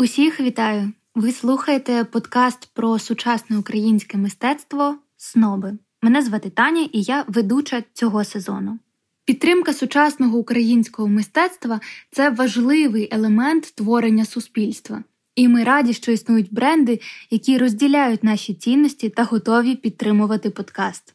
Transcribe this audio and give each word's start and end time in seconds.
Усіх 0.00 0.40
вітаю! 0.40 0.92
Ви 1.14 1.32
слухаєте 1.32 2.04
подкаст 2.04 2.70
про 2.74 2.98
сучасне 2.98 3.58
українське 3.58 4.18
мистецтво 4.18 4.96
Сноби. 5.16 5.78
Мене 6.02 6.22
звати 6.22 6.50
Таня 6.50 6.88
і 6.92 7.02
я 7.02 7.24
ведуча 7.28 7.82
цього 7.92 8.24
сезону. 8.24 8.78
Підтримка 9.24 9.72
сучасного 9.72 10.38
українського 10.38 11.08
мистецтва 11.08 11.80
це 12.10 12.30
важливий 12.30 13.08
елемент 13.12 13.72
творення 13.74 14.24
суспільства. 14.24 15.04
І 15.34 15.48
ми 15.48 15.64
раді, 15.64 15.92
що 15.92 16.12
існують 16.12 16.54
бренди, 16.54 17.00
які 17.30 17.58
розділяють 17.58 18.24
наші 18.24 18.54
цінності 18.54 19.08
та 19.08 19.24
готові 19.24 19.74
підтримувати 19.74 20.50
подкаст. 20.50 21.14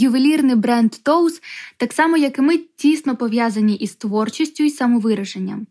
Ювелірний 0.00 0.56
бренд 0.56 0.92
Toes, 1.04 1.42
так 1.76 1.92
само 1.92 2.16
як 2.16 2.38
і 2.38 2.42
ми, 2.42 2.58
тісно 2.76 3.16
пов'язані 3.16 3.74
із 3.74 3.94
творчістю 3.94 4.64
і 4.64 4.70
самовираженням. 4.70 5.66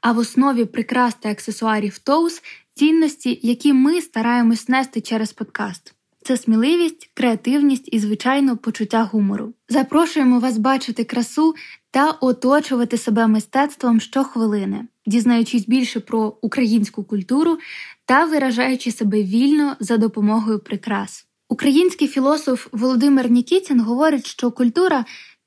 А 0.00 0.12
в 0.12 0.18
основі 0.18 0.64
прикрас 0.64 1.14
та 1.20 1.30
аксесуарів 1.30 1.98
Toes– 2.06 2.42
цінності, 2.74 3.40
які 3.42 3.72
ми 3.72 4.00
стараємось 4.00 4.68
нести 4.68 5.00
через 5.00 5.32
подкаст. 5.32 5.94
Це 6.22 6.36
сміливість, 6.36 7.10
креативність 7.14 7.88
і, 7.92 7.98
звичайно, 7.98 8.56
почуття 8.56 9.02
гумору. 9.12 9.54
Запрошуємо 9.68 10.38
вас 10.40 10.58
бачити 10.58 11.04
красу 11.04 11.54
та 11.90 12.10
оточувати 12.10 12.98
себе 12.98 13.26
мистецтвом 13.26 14.00
щохвилини, 14.00 14.84
дізнаючись 15.06 15.66
більше 15.66 16.00
про 16.00 16.36
українську 16.40 17.04
культуру 17.04 17.58
та 18.04 18.24
виражаючи 18.24 18.92
себе 18.92 19.22
вільно 19.22 19.76
за 19.80 19.96
допомогою 19.96 20.58
прикрас. 20.58 21.26
Український 21.50 22.08
філософ 22.08 22.66
Володимир 22.72 23.30
Нікітін 23.30 23.80
говорить, 23.80 24.26
що 24.26 24.50
культура 24.50 25.04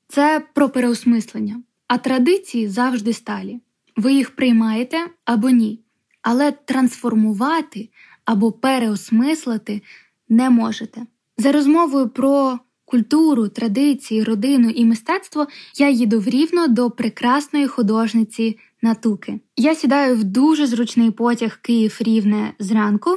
це 0.08 0.42
про 0.54 0.68
переосмислення, 0.68 1.62
а 1.88 1.98
традиції 1.98 2.68
завжди 2.68 3.12
сталі. 3.12 3.60
Ви 3.96 4.12
їх 4.12 4.36
приймаєте 4.36 5.06
або 5.24 5.50
ні, 5.50 5.80
але 6.22 6.52
трансформувати 6.52 7.88
або 8.24 8.52
переосмислити 8.52 9.82
не 10.28 10.50
можете. 10.50 11.06
За 11.38 11.52
розмовою 11.52 12.08
про 12.08 12.58
культуру, 12.94 13.48
традиції, 13.48 14.24
родину 14.24 14.70
і 14.70 14.84
мистецтво 14.84 15.46
я 15.78 15.88
їду 15.88 16.20
в 16.20 16.28
рівно 16.28 16.68
до 16.68 16.90
прекрасної 16.90 17.66
художниці 17.66 18.58
Натуки. 18.82 19.40
Я 19.56 19.74
сідаю 19.74 20.16
в 20.16 20.24
дуже 20.24 20.66
зручний 20.66 21.10
потяг 21.10 21.58
Київ 21.62 21.96
Рівне 22.00 22.52
зранку, 22.58 23.10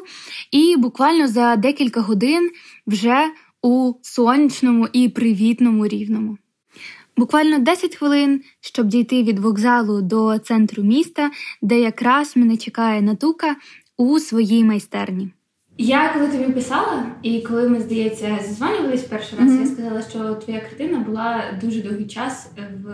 і 0.52 0.76
буквально 0.78 1.28
за 1.28 1.56
декілька 1.56 2.02
годин 2.02 2.50
вже 2.88 3.18
у 3.62 3.94
сонячному 4.02 4.88
і 4.94 5.10
привітному 5.10 5.88
рівному. 5.88 6.38
Буквально 7.18 7.60
10 7.60 7.96
хвилин, 7.96 8.42
щоб 8.62 8.88
дійти 8.88 9.24
від 9.24 9.40
вокзалу 9.40 10.02
до 10.02 10.40
центру 10.40 10.84
міста, 10.84 11.32
де 11.62 11.80
якраз 11.80 12.38
мене 12.38 12.58
чекає 12.58 13.02
Натука 13.02 13.56
у 13.98 14.20
своїй 14.20 14.64
майстерні. 14.64 15.32
Я 15.78 16.14
коли 16.14 16.28
тобі 16.28 16.54
писала, 16.54 17.06
і 17.24 17.42
коли 17.42 17.70
ми, 17.70 17.80
здається, 17.80 18.40
зазванювались 18.48 19.04
перший 19.04 19.40
раз, 19.40 19.52
mm-hmm. 19.52 19.62
я 19.62 19.68
сказала, 19.68 20.02
що 20.02 20.36
твоя 20.36 20.60
картина 20.60 21.00
була 21.00 21.44
дуже 21.62 21.82
довгий 21.82 22.06
час 22.06 22.52
в 22.84 22.90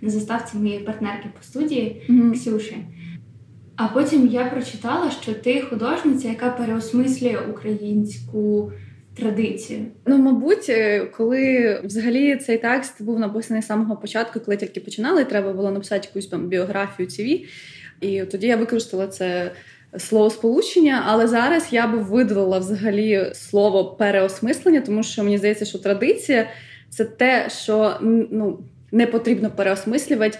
на 0.00 0.10
заставці 0.10 0.56
моєї 0.56 0.80
партнерки 0.80 1.28
по 1.38 1.42
студії 1.42 2.02
mm-hmm. 2.08 2.32
Ксюші. 2.32 2.76
А 3.76 3.88
потім 3.88 4.26
я 4.26 4.44
прочитала, 4.44 5.10
що 5.10 5.34
ти 5.34 5.60
художниця, 5.60 6.28
яка 6.28 6.50
переосмислює 6.50 7.38
українську 7.50 8.72
традицію. 9.16 9.86
Ну, 10.06 10.18
мабуть, 10.18 10.66
е, 10.68 11.06
коли 11.16 11.80
взагалі 11.84 12.36
цей 12.36 12.58
текст 12.58 13.02
був 13.02 13.18
написаний 13.18 13.62
з 13.62 13.66
самого 13.66 13.96
початку, 13.96 14.40
коли 14.40 14.56
тільки 14.56 14.80
починали, 14.80 15.24
треба 15.24 15.52
було 15.52 15.70
написати 15.70 16.08
якусь 16.08 16.26
там 16.26 16.48
біографію 16.48 17.08
CV, 17.08 17.44
і 18.00 18.24
тоді 18.24 18.46
я 18.46 18.56
використала 18.56 19.06
це 19.06 19.52
словосполучення, 19.98 21.04
але 21.06 21.28
зараз 21.28 21.66
я 21.70 21.86
би 21.86 21.98
видалила 21.98 22.58
взагалі 22.58 23.30
слово 23.34 23.84
переосмислення, 23.84 24.80
тому 24.80 25.02
що 25.02 25.24
мені 25.24 25.38
здається, 25.38 25.64
що 25.64 25.78
традиція 25.78 26.48
це 26.90 27.04
те, 27.04 27.48
що 27.50 27.96
ну 28.30 28.58
не 28.92 29.06
потрібно 29.06 29.50
переосмислювати. 29.50 30.38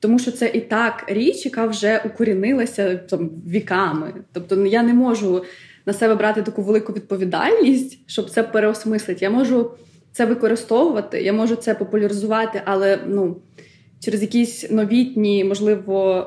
Тому 0.00 0.18
що 0.18 0.32
це 0.32 0.50
і 0.54 0.60
так 0.60 1.04
річ, 1.06 1.44
яка 1.44 1.66
вже 1.66 2.02
укорінилася 2.04 2.96
там 2.96 3.30
віками. 3.48 4.14
Тобто 4.32 4.66
я 4.66 4.82
не 4.82 4.94
можу 4.94 5.44
на 5.86 5.92
себе 5.92 6.14
брати 6.14 6.42
таку 6.42 6.62
велику 6.62 6.92
відповідальність, 6.92 7.98
щоб 8.06 8.30
це 8.30 8.42
переосмислити. 8.42 9.24
Я 9.24 9.30
можу 9.30 9.70
це 10.12 10.26
використовувати, 10.26 11.22
я 11.22 11.32
можу 11.32 11.56
це 11.56 11.74
популяризувати, 11.74 12.62
але 12.64 12.98
ну 13.06 13.36
через 14.00 14.22
якісь 14.22 14.70
новітні, 14.70 15.44
можливо, 15.44 16.26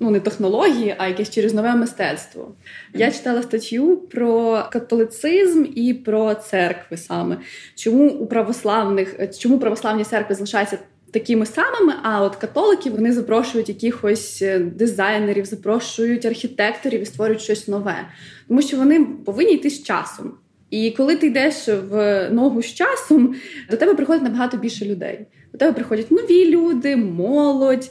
ну 0.00 0.10
не 0.10 0.20
технології, 0.20 0.94
а 0.98 1.08
якесь 1.08 1.30
через 1.30 1.54
нове 1.54 1.74
мистецтво. 1.74 2.54
Я 2.94 3.10
читала 3.10 3.42
статтю 3.42 3.96
про 3.96 4.64
католицизм 4.72 5.64
і 5.74 5.94
про 5.94 6.34
церкви 6.34 6.96
саме. 6.96 7.38
Чому 7.74 8.10
у 8.10 8.26
православних, 8.26 9.38
чому 9.38 9.58
православні 9.58 10.04
церкви 10.04 10.34
залишаються 10.34 10.78
такими 11.10 11.46
самими, 11.46 11.92
а 12.02 12.22
от 12.22 12.36
католики 12.36 12.90
вони 12.90 13.12
запрошують 13.12 13.68
якихось 13.68 14.42
е, 14.42 14.58
дизайнерів, 14.58 15.44
запрошують 15.44 16.24
архітекторів 16.24 17.00
і 17.00 17.06
створюють 17.06 17.42
щось 17.42 17.68
нове, 17.68 18.08
тому 18.48 18.62
що 18.62 18.76
вони 18.76 19.06
повинні 19.24 19.52
йти 19.52 19.70
з 19.70 19.82
часом. 19.82 20.34
І 20.70 20.90
коли 20.90 21.16
ти 21.16 21.26
йдеш 21.26 21.68
в 21.68 22.28
ногу 22.30 22.62
з 22.62 22.74
часом, 22.74 23.34
до 23.70 23.76
тебе 23.76 23.94
приходить 23.94 24.22
набагато 24.22 24.56
більше 24.56 24.84
людей. 24.84 25.26
До 25.52 25.58
тебе 25.58 25.72
приходять 25.72 26.10
нові 26.10 26.50
люди, 26.50 26.96
молодь. 26.96 27.90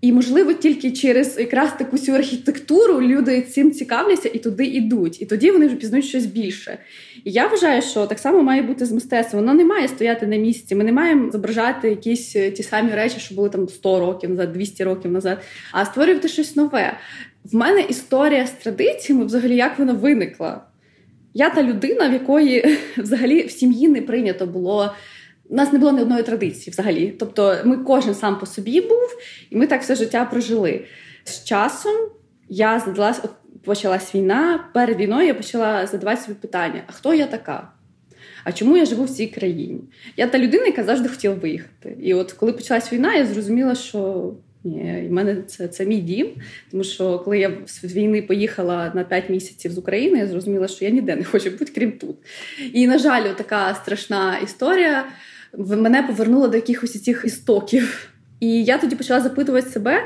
І, 0.00 0.12
можливо, 0.12 0.52
тільки 0.52 0.90
через 0.90 1.38
якраз 1.38 1.72
таку 1.78 1.96
всю 1.96 2.16
архітектуру 2.16 3.02
люди 3.02 3.42
цим 3.42 3.72
цікавляться 3.72 4.30
і 4.32 4.38
туди 4.38 4.64
йдуть. 4.64 5.22
І 5.22 5.26
тоді 5.26 5.50
вони 5.50 5.66
вже 5.66 5.76
пізнають 5.76 6.06
щось 6.06 6.26
більше. 6.26 6.78
І 7.24 7.30
я 7.30 7.46
вважаю, 7.46 7.82
що 7.82 8.06
так 8.06 8.18
само 8.18 8.42
має 8.42 8.62
бути 8.62 8.86
з 8.86 8.92
мистецтвом. 8.92 9.42
Воно 9.42 9.54
не 9.54 9.64
має 9.64 9.88
стояти 9.88 10.26
на 10.26 10.36
місці. 10.36 10.74
Ми 10.74 10.84
не 10.84 10.92
маємо 10.92 11.30
зображати 11.30 11.90
якісь 11.90 12.36
е, 12.36 12.50
ті 12.50 12.62
самі 12.62 12.90
речі, 12.90 13.20
що 13.20 13.34
були 13.34 13.48
там 13.48 13.68
100 13.68 14.00
років 14.00 14.30
назад, 14.30 14.52
200 14.52 14.84
років 14.84 15.10
назад, 15.10 15.38
а 15.72 15.84
створювати 15.84 16.28
щось 16.28 16.56
нове. 16.56 16.96
В 17.44 17.54
мене 17.54 17.80
історія 17.80 18.46
з 18.46 18.50
традиціями, 18.50 19.24
взагалі, 19.24 19.56
як 19.56 19.78
вона 19.78 19.92
виникла. 19.92 20.64
Я 21.34 21.50
та 21.50 21.62
людина, 21.62 22.08
в 22.08 22.12
якої 22.12 22.78
взагалі 22.96 23.42
в 23.42 23.50
сім'ї 23.50 23.88
не 23.88 24.02
прийнято 24.02 24.46
було. 24.46 24.94
У 25.48 25.54
нас 25.54 25.72
не 25.72 25.78
було 25.78 25.92
ні 25.92 26.02
одної 26.02 26.22
традиції 26.22 26.72
взагалі. 26.72 27.14
Тобто 27.18 27.56
ми 27.64 27.76
кожен 27.76 28.14
сам 28.14 28.38
по 28.38 28.46
собі 28.46 28.80
був, 28.80 29.18
і 29.50 29.56
ми 29.56 29.66
так 29.66 29.82
все 29.82 29.94
життя 29.94 30.24
прожили. 30.24 30.84
З 31.24 31.44
часом 31.44 31.96
я 32.48 32.80
задалась, 32.80 33.20
от 33.24 33.30
почалась 33.64 34.14
війна. 34.14 34.64
Перед 34.74 34.98
війною 35.00 35.26
я 35.26 35.34
почала 35.34 35.86
задавати 35.86 36.22
собі 36.22 36.34
питання: 36.34 36.82
а 36.86 36.92
хто 36.92 37.14
я 37.14 37.26
така? 37.26 37.72
А 38.44 38.52
чому 38.52 38.76
я 38.76 38.84
живу 38.84 39.04
в 39.04 39.10
цій 39.10 39.26
країні? 39.26 39.80
Я 40.16 40.26
та 40.26 40.38
людина, 40.38 40.66
яка 40.66 40.84
завжди 40.84 41.08
хотіла 41.08 41.34
виїхати. 41.34 41.96
І 42.02 42.14
от 42.14 42.32
коли 42.32 42.52
почалась 42.52 42.92
війна, 42.92 43.14
я 43.14 43.26
зрозуміла, 43.26 43.74
що 43.74 44.32
ні, 44.64 45.06
в 45.08 45.12
мене 45.12 45.42
це 45.42 45.68
це 45.68 45.86
мій 45.86 46.00
дім. 46.00 46.28
Тому 46.70 46.84
що 46.84 47.18
коли 47.18 47.38
я 47.38 47.52
з 47.66 47.84
війни 47.84 48.22
поїхала 48.22 48.92
на 48.94 49.04
5 49.04 49.30
місяців 49.30 49.72
з 49.72 49.78
України, 49.78 50.18
я 50.18 50.26
зрозуміла, 50.26 50.68
що 50.68 50.84
я 50.84 50.90
ніде 50.90 51.16
не 51.16 51.24
хочу 51.24 51.50
бути, 51.50 51.72
крім 51.74 51.92
тут. 51.92 52.16
І, 52.72 52.86
на 52.86 52.98
жаль, 52.98 53.34
така 53.36 53.74
страшна 53.74 54.38
історія 54.38 55.04
мене 55.56 56.02
повернуло 56.02 56.48
до 56.48 56.56
якихось 56.56 57.02
цих 57.02 57.22
істоків. 57.24 58.08
І 58.40 58.64
я 58.64 58.78
тоді 58.78 58.96
почала 58.96 59.20
запитувати 59.20 59.70
себе, 59.70 60.02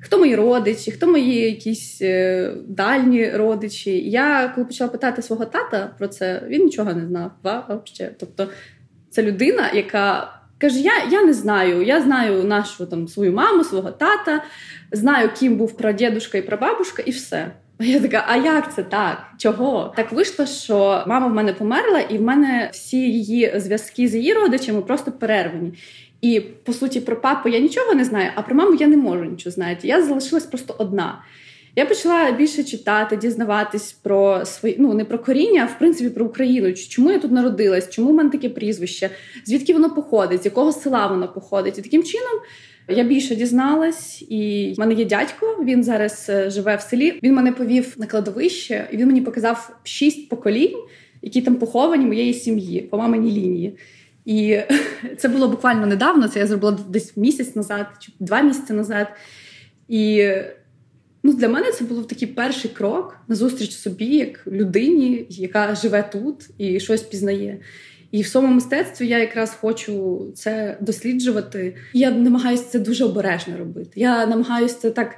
хто 0.00 0.18
мої 0.18 0.34
родичі, 0.36 0.90
хто 0.90 1.06
мої 1.06 1.38
якісь 1.38 1.98
е, 2.02 2.52
дальні 2.68 3.30
родичі. 3.30 4.10
Я 4.10 4.52
коли 4.54 4.66
почала 4.66 4.90
питати 4.90 5.22
свого 5.22 5.44
тата 5.44 5.94
про 5.98 6.08
це, 6.08 6.42
він 6.48 6.64
нічого 6.64 6.94
не 6.94 7.06
знав. 7.06 7.30
Взагалі. 7.44 8.14
Тобто, 8.20 8.48
це 9.10 9.22
людина, 9.22 9.70
яка. 9.74 10.38
Каже, 10.58 10.80
я 10.80 10.92
я 11.10 11.22
не 11.22 11.32
знаю. 11.32 11.82
Я 11.82 12.02
знаю 12.02 12.44
нашу 12.44 12.86
там 12.86 13.08
свою 13.08 13.32
маму, 13.32 13.64
свого 13.64 13.90
тата, 13.90 14.44
знаю, 14.92 15.30
ким 15.38 15.56
був 15.56 15.76
прадідушка 15.76 16.38
і 16.38 16.42
прабабушка, 16.42 17.02
і 17.06 17.10
все. 17.10 17.50
Я 17.84 18.00
така, 18.00 18.24
а 18.28 18.36
як 18.36 18.74
це 18.74 18.82
так? 18.82 19.26
Чого? 19.38 19.92
Так 19.96 20.12
вийшло, 20.12 20.46
що 20.46 21.04
мама 21.06 21.26
в 21.26 21.34
мене 21.34 21.52
померла, 21.52 22.00
і 22.00 22.18
в 22.18 22.22
мене 22.22 22.70
всі 22.72 22.96
її 22.96 23.52
зв'язки 23.56 24.08
з 24.08 24.14
її 24.14 24.34
родичами 24.34 24.82
просто 24.82 25.12
перервані. 25.12 25.72
І 26.20 26.40
по 26.40 26.72
суті, 26.72 27.00
про 27.00 27.20
папу 27.20 27.48
я 27.48 27.58
нічого 27.58 27.94
не 27.94 28.04
знаю, 28.04 28.30
а 28.34 28.42
про 28.42 28.54
маму 28.54 28.74
я 28.74 28.86
не 28.86 28.96
можу 28.96 29.24
нічого 29.24 29.52
знати. 29.52 29.88
Я 29.88 30.02
залишилась 30.02 30.46
просто 30.46 30.74
одна. 30.78 31.22
Я 31.76 31.86
почала 31.86 32.30
більше 32.30 32.64
читати, 32.64 33.16
дізнаватись 33.16 33.92
про 33.92 34.44
свої, 34.44 34.76
ну 34.78 34.94
не 34.94 35.04
про 35.04 35.18
коріння, 35.18 35.62
а 35.62 35.74
в 35.74 35.78
принципі 35.78 36.10
про 36.10 36.24
Україну. 36.24 36.72
Чому 36.72 37.10
я 37.10 37.18
тут 37.18 37.32
народилась? 37.32 37.90
Чому 37.90 38.10
в 38.10 38.14
мене 38.14 38.30
таке 38.30 38.48
прізвище? 38.48 39.10
Звідки 39.44 39.72
воно 39.72 39.90
походить? 39.90 40.42
З 40.42 40.44
якого 40.44 40.72
села 40.72 41.06
воно 41.06 41.28
походить? 41.32 41.78
І 41.78 41.82
таким 41.82 42.02
чином 42.02 42.40
я 42.88 43.04
більше 43.04 43.34
дізналась, 43.34 44.24
і 44.28 44.72
в 44.76 44.80
мене 44.80 44.94
є 44.94 45.04
дядько. 45.04 45.64
Він 45.64 45.84
зараз 45.84 46.26
е, 46.28 46.50
живе 46.50 46.76
в 46.76 46.80
селі. 46.80 47.18
Він 47.22 47.34
мене 47.34 47.52
повів 47.52 47.94
на 47.96 48.06
кладовище, 48.06 48.88
і 48.92 48.96
він 48.96 49.06
мені 49.06 49.20
показав 49.20 49.76
шість 49.82 50.28
поколінь, 50.28 50.78
які 51.22 51.42
там 51.42 51.56
поховані 51.56 52.06
моєї 52.06 52.34
сім'ї 52.34 52.80
по 52.80 52.98
маминій 52.98 53.32
лінії. 53.32 53.76
І 54.24 54.58
це 55.18 55.28
було 55.28 55.48
буквально 55.48 55.86
недавно. 55.86 56.28
Це 56.28 56.38
я 56.38 56.46
зробила 56.46 56.78
десь 56.88 57.16
місяць 57.16 57.56
назад, 57.56 57.86
чи 58.00 58.12
два 58.20 58.42
місяці 58.42 58.72
назад. 58.72 59.06
І 59.88 60.28
Ну, 61.24 61.32
Для 61.32 61.48
мене 61.48 61.72
це 61.72 61.84
був 61.84 62.06
такий 62.06 62.28
перший 62.28 62.70
крок 62.70 63.16
на 63.28 63.34
зустріч 63.34 63.70
собі, 63.70 64.16
як 64.16 64.46
людині, 64.46 65.26
яка 65.28 65.74
живе 65.74 66.02
тут 66.02 66.50
і 66.58 66.80
щось 66.80 67.02
пізнає. 67.02 67.60
І 68.12 68.22
в 68.22 68.26
своєму 68.26 68.54
мистецтві 68.54 69.06
я 69.06 69.18
якраз 69.18 69.56
хочу 69.60 70.26
це 70.34 70.76
досліджувати. 70.80 71.76
Я 71.92 72.10
намагаюся 72.10 72.64
це 72.70 72.78
дуже 72.78 73.04
обережно 73.04 73.56
робити. 73.58 73.90
Я 73.94 74.26
намагаюся 74.26 74.74
це 74.74 74.90
так, 74.90 75.16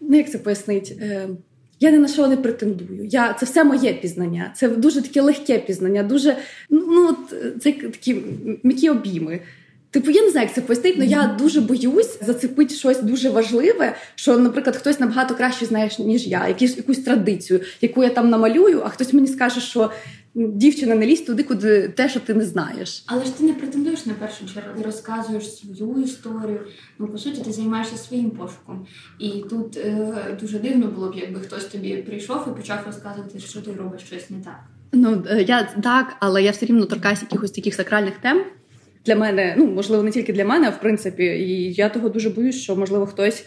ну 0.00 0.16
як 0.16 0.30
це 0.30 0.38
пояснити? 0.38 0.94
Е, 1.00 1.28
я 1.80 1.90
ні 1.90 1.98
на 1.98 2.08
що 2.08 2.26
не 2.26 2.36
претендую. 2.36 3.06
Я 3.06 3.32
Це 3.32 3.46
все 3.46 3.64
моє 3.64 3.92
пізнання. 3.92 4.52
Це 4.56 4.68
дуже 4.68 5.02
таке 5.02 5.20
легке 5.20 5.58
пізнання, 5.58 6.02
дуже 6.02 6.36
ну, 6.70 7.16
це 7.60 7.72
такі 7.72 8.16
м'які 8.62 8.90
обійми. 8.90 9.40
Типу, 9.90 10.10
я 10.10 10.22
не 10.22 10.30
знаю, 10.30 10.46
як 10.46 10.54
це 10.54 10.60
пояснити, 10.60 10.96
але 10.96 11.06
я 11.06 11.36
дуже 11.38 11.60
боюсь 11.60 12.18
зацепити 12.20 12.74
щось 12.74 13.02
дуже 13.02 13.30
важливе, 13.30 13.94
що, 14.14 14.38
наприклад, 14.38 14.76
хтось 14.76 15.00
набагато 15.00 15.34
краще 15.34 15.66
знає, 15.66 15.90
ніж 15.98 16.26
я, 16.26 16.48
якусь 16.48 16.76
якусь 16.76 16.98
традицію, 16.98 17.60
яку 17.80 18.04
я 18.04 18.10
там 18.10 18.30
намалюю, 18.30 18.82
а 18.84 18.88
хтось 18.88 19.12
мені 19.12 19.28
скаже, 19.28 19.60
що 19.60 19.90
дівчина 20.34 20.94
не 20.94 21.06
лізь 21.06 21.20
туди, 21.20 21.42
куди 21.42 21.88
те, 21.88 22.08
що 22.08 22.20
ти 22.20 22.34
не 22.34 22.44
знаєш. 22.44 23.04
Але 23.06 23.24
ж 23.24 23.38
ти 23.38 23.44
не 23.44 23.52
претендуєш 23.52 24.06
на 24.06 24.14
першу 24.14 24.54
чергу, 24.54 24.78
ти 24.78 24.82
розказуєш 24.82 25.56
свою 25.56 26.02
історію. 26.02 26.60
Ну, 26.98 27.08
по 27.08 27.18
суті, 27.18 27.40
ти 27.40 27.52
займаєшся 27.52 27.96
своїм 27.96 28.30
пошуком. 28.30 28.86
І 29.18 29.28
тут 29.50 29.76
е, 29.76 30.36
дуже 30.40 30.58
дивно 30.58 30.86
було 30.86 31.08
б, 31.08 31.14
якби 31.14 31.40
хтось 31.40 31.64
тобі 31.64 31.96
прийшов 31.96 32.46
і 32.52 32.56
почав 32.60 32.78
розказувати, 32.86 33.40
що 33.40 33.60
ти 33.60 33.72
робиш 33.72 34.02
щось 34.02 34.30
не 34.30 34.38
так. 34.38 34.60
Ну 34.92 35.24
е, 35.30 35.42
я 35.42 35.62
так, 35.82 36.16
але 36.20 36.42
я 36.42 36.50
все 36.50 36.66
рівно 36.66 36.86
торкаюся 36.86 37.22
якихось 37.22 37.50
таких 37.50 37.74
сакральних 37.74 38.14
тем. 38.22 38.44
Для 39.06 39.16
мене, 39.16 39.54
ну 39.58 39.66
можливо, 39.66 40.02
не 40.02 40.10
тільки 40.10 40.32
для 40.32 40.44
мене, 40.44 40.66
а 40.66 40.70
в 40.70 40.80
принципі, 40.80 41.24
і 41.24 41.72
я 41.72 41.88
того 41.88 42.08
дуже 42.08 42.30
боюсь, 42.30 42.56
що 42.56 42.76
можливо 42.76 43.06
хтось 43.06 43.44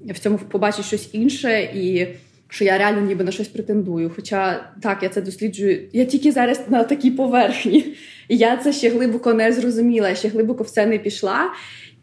в 0.00 0.18
цьому 0.18 0.38
побачить 0.38 0.84
щось 0.84 1.08
інше 1.12 1.62
і 1.74 2.08
що 2.52 2.64
я 2.64 2.78
реально 2.78 3.00
ніби 3.00 3.24
на 3.24 3.32
щось 3.32 3.48
претендую. 3.48 4.10
Хоча 4.16 4.64
так, 4.82 5.02
я 5.02 5.08
це 5.08 5.22
досліджую. 5.22 5.88
Я 5.92 6.04
тільки 6.04 6.32
зараз 6.32 6.60
на 6.68 6.84
такій 6.84 7.10
поверхні, 7.10 7.94
і 8.28 8.36
я 8.36 8.56
це 8.56 8.72
ще 8.72 8.88
глибоко 8.88 9.34
не 9.34 9.52
зрозуміла, 9.52 10.14
ще 10.14 10.28
глибоко 10.28 10.64
в 10.64 10.70
це 10.70 10.86
не 10.86 10.98
пішла. 10.98 11.50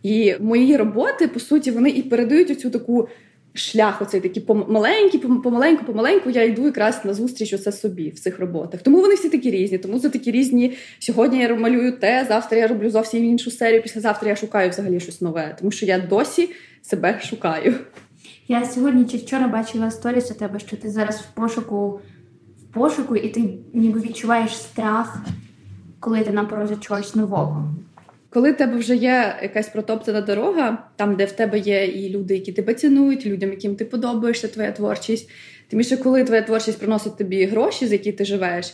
І 0.04 0.36
мої 0.40 0.78
роботи, 0.78 1.28
по 1.28 1.40
суті, 1.40 1.72
вони 1.72 1.90
і 1.90 2.01
передають 2.01 2.51
оцю 2.51 2.69
таку 2.69 3.10
шлях, 3.54 4.01
оцей 4.01 4.22
такий 4.22 4.44
помаленький, 4.44 5.19
помаленьку, 5.19 5.86
помаленьку 5.86 6.30
я 6.30 6.44
йду 6.44 6.66
якраз 6.66 7.06
на 7.06 7.13
зустріч 7.13 7.54
оце 7.54 7.72
собі 7.72 8.10
в 8.10 8.19
цих 8.19 8.40
роботах. 8.40 8.81
Тому 8.81 9.02
вони 9.02 9.16
всі 9.16 9.30
такі 9.30 9.52
різні. 9.52 9.78
Тому 9.78 10.00
це 10.00 10.10
такі 10.10 10.31
різні. 10.31 10.74
Сьогодні 11.00 11.40
я 11.40 11.56
малюю 11.56 11.92
те, 11.92 12.25
завтра 12.28 12.57
я 12.57 12.68
роблю 12.68 12.90
зовсім 12.90 13.25
іншу 13.25 13.52
серію. 13.52 13.81
Післязавтра 13.81 14.30
я 14.30 14.36
шукаю 14.36 14.69
взагалі 14.69 15.00
щось 15.00 15.22
нове, 15.22 15.56
тому 15.60 15.72
що 15.72 15.86
я 15.86 16.00
досі 16.00 16.50
себе 16.81 17.19
шукаю. 17.24 17.75
Я 18.51 18.66
сьогодні 18.66 19.06
чи 19.06 19.18
вчора 19.18 19.48
бачила 19.48 19.92
сторіс 19.92 20.31
у 20.31 20.34
тебе, 20.34 20.60
що 20.60 20.78
ти 20.78 20.90
зараз 20.90 21.22
в 21.22 21.36
пошуку 21.36 22.01
в 22.60 22.74
пошуку, 22.74 23.16
і 23.16 23.30
ти 23.30 23.54
ніби 23.74 24.00
відчуваєш 24.00 24.57
страх, 24.57 25.18
коли 26.00 26.24
ти 26.24 26.31
на 26.31 26.78
чогось 26.80 27.16
нового. 27.16 27.74
Коли 28.30 28.51
в 28.51 28.57
тебе 28.57 28.78
вже 28.78 28.96
є 28.96 29.40
якась 29.42 29.69
протоптана 29.69 30.22
дорога, 30.22 30.84
там, 30.96 31.16
де 31.16 31.25
в 31.25 31.31
тебе 31.31 31.60
є 31.60 31.86
і 31.86 32.10
люди, 32.10 32.34
які 32.34 32.51
тебе 32.51 32.74
цінують, 32.74 33.25
людям, 33.25 33.50
яким 33.50 33.75
ти 33.75 33.86
подобаєшся, 33.86 34.48
твоя 34.48 34.72
творчість. 34.72 35.30
Тим 35.68 35.78
більше, 35.78 35.98
коли 35.98 36.24
твоя 36.24 36.42
творчість 36.42 36.80
приносить 36.80 37.18
тобі 37.18 37.45
гроші, 37.45 37.88
з 37.88 37.92
які 37.92 38.12
ти 38.12 38.25
живеш, 38.25 38.74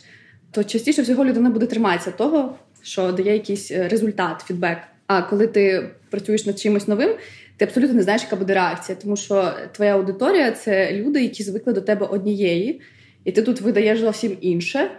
то 0.51 0.63
частіше 0.63 1.01
всього 1.01 1.25
людина 1.25 1.50
буде 1.50 1.66
триматися 1.66 2.12
того, 2.12 2.56
що 2.81 3.12
дає 3.12 3.33
якийсь 3.33 3.71
е, 3.71 3.88
результат, 3.88 4.42
фідбек. 4.48 4.78
А 5.07 5.21
коли 5.21 5.48
ти 5.48 5.89
працюєш 6.10 6.45
над 6.45 6.60
чимось 6.60 6.88
новим, 6.88 7.10
ти 7.57 7.66
абсолютно 7.66 7.96
не 7.96 8.04
знаєш, 8.04 8.24
яка 8.24 8.36
буде 8.36 8.54
реакція, 8.54 8.98
тому 9.02 9.16
що 9.16 9.54
твоя 9.72 9.96
аудиторія 9.96 10.52
це 10.52 10.94
люди, 10.94 11.24
які 11.24 11.44
звикли 11.44 11.74
до 11.74 11.81
тебе 11.81 12.06
однієї, 12.06 12.81
і 13.24 13.31
ти 13.31 13.42
тут 13.42 13.62
видаєш 13.62 14.00
зовсім 14.00 14.38
інше. 14.42 14.92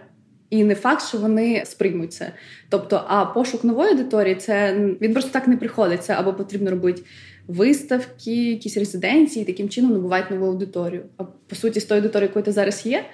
І 0.49 0.63
не 0.63 0.75
факт, 0.75 1.07
що 1.07 1.17
вони 1.17 1.63
сприймуть 1.65 2.13
це. 2.13 2.31
Тобто, 2.69 3.03
а 3.07 3.25
пошук 3.25 3.63
нової 3.63 3.91
аудиторії 3.91 4.35
це 4.35 4.75
він 5.01 5.13
просто 5.13 5.31
так 5.31 5.47
не 5.47 5.57
приходить. 5.57 6.03
Це 6.03 6.13
або 6.13 6.33
потрібно 6.33 6.71
робити 6.71 7.01
виставки, 7.47 8.49
якісь 8.49 8.77
резиденції, 8.77 9.45
таким 9.45 9.69
чином 9.69 9.91
набувають 9.91 10.31
нову 10.31 10.45
аудиторію. 10.45 11.03
А 11.17 11.23
по 11.23 11.55
суті, 11.55 11.79
з 11.79 11.85
тою 11.85 12.01
аудиторією, 12.01 12.29
якою 12.29 12.45
ти 12.45 12.51
зараз 12.51 12.85
є, 12.85 13.05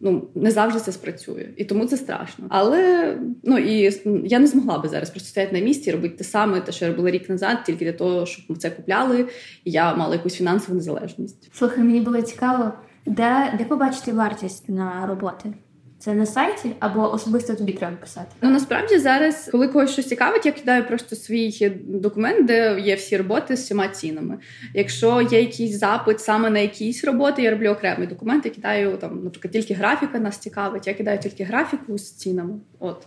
ну 0.00 0.28
не 0.34 0.50
завжди 0.50 0.80
це 0.80 0.92
спрацює, 0.92 1.48
і 1.56 1.64
тому 1.64 1.86
це 1.86 1.96
страшно. 1.96 2.46
Але 2.48 3.14
ну 3.42 3.58
і 3.58 4.00
я 4.24 4.38
не 4.38 4.46
змогла 4.46 4.78
би 4.78 4.88
зараз 4.88 5.10
просто 5.10 5.28
стояти 5.28 5.52
на 5.52 5.64
місці, 5.64 5.92
робити 5.92 6.16
те 6.16 6.24
саме, 6.24 6.60
те, 6.60 6.72
що 6.72 6.84
я 6.84 6.90
робила 6.90 7.10
рік 7.10 7.28
назад, 7.28 7.58
тільки 7.66 7.84
для 7.84 7.92
того, 7.92 8.26
щоб 8.26 8.44
ми 8.48 8.56
це 8.56 8.70
купляли, 8.70 9.28
і 9.64 9.70
я 9.70 9.94
мала 9.94 10.14
якусь 10.14 10.34
фінансову 10.34 10.74
незалежність. 10.74 11.50
Слухай, 11.52 11.84
мені 11.84 12.00
було 12.00 12.22
цікаво, 12.22 12.72
де, 13.06 13.54
де 13.58 13.64
побачити 13.64 14.12
вартість 14.12 14.68
на 14.68 15.06
роботи. 15.06 15.52
Це 16.00 16.14
на 16.14 16.26
сайті 16.26 16.70
або 16.78 17.12
особисто 17.12 17.54
тобі 17.54 17.72
треба 17.72 17.96
писати? 17.96 18.26
Ну 18.42 18.50
насправді 18.50 18.98
зараз, 18.98 19.48
коли 19.52 19.68
когось 19.68 19.90
щось 19.90 20.08
цікавить, 20.08 20.46
я 20.46 20.52
кидаю 20.52 20.86
просто 20.86 21.16
свій 21.16 21.72
документ, 21.86 22.46
де 22.46 22.80
є 22.80 22.94
всі 22.94 23.16
роботи 23.16 23.56
з 23.56 23.60
всіма 23.60 23.88
цінами. 23.88 24.38
Якщо 24.74 25.22
є 25.22 25.40
якийсь 25.40 25.78
запит 25.78 26.20
саме 26.20 26.50
на 26.50 26.58
якісь 26.58 27.04
роботи, 27.04 27.42
я 27.42 27.50
роблю 27.50 27.70
окремий 27.70 28.06
документ, 28.06 28.44
я 28.46 28.50
кидаю 28.50 28.96
там, 28.96 29.24
наприклад, 29.24 29.52
тільки 29.52 29.74
графіка 29.74 30.18
нас 30.18 30.38
цікавить, 30.38 30.86
я 30.86 30.94
кидаю 30.94 31.18
тільки 31.18 31.44
графіку 31.44 31.98
з 31.98 32.12
цінами. 32.12 32.54
От. 32.78 33.06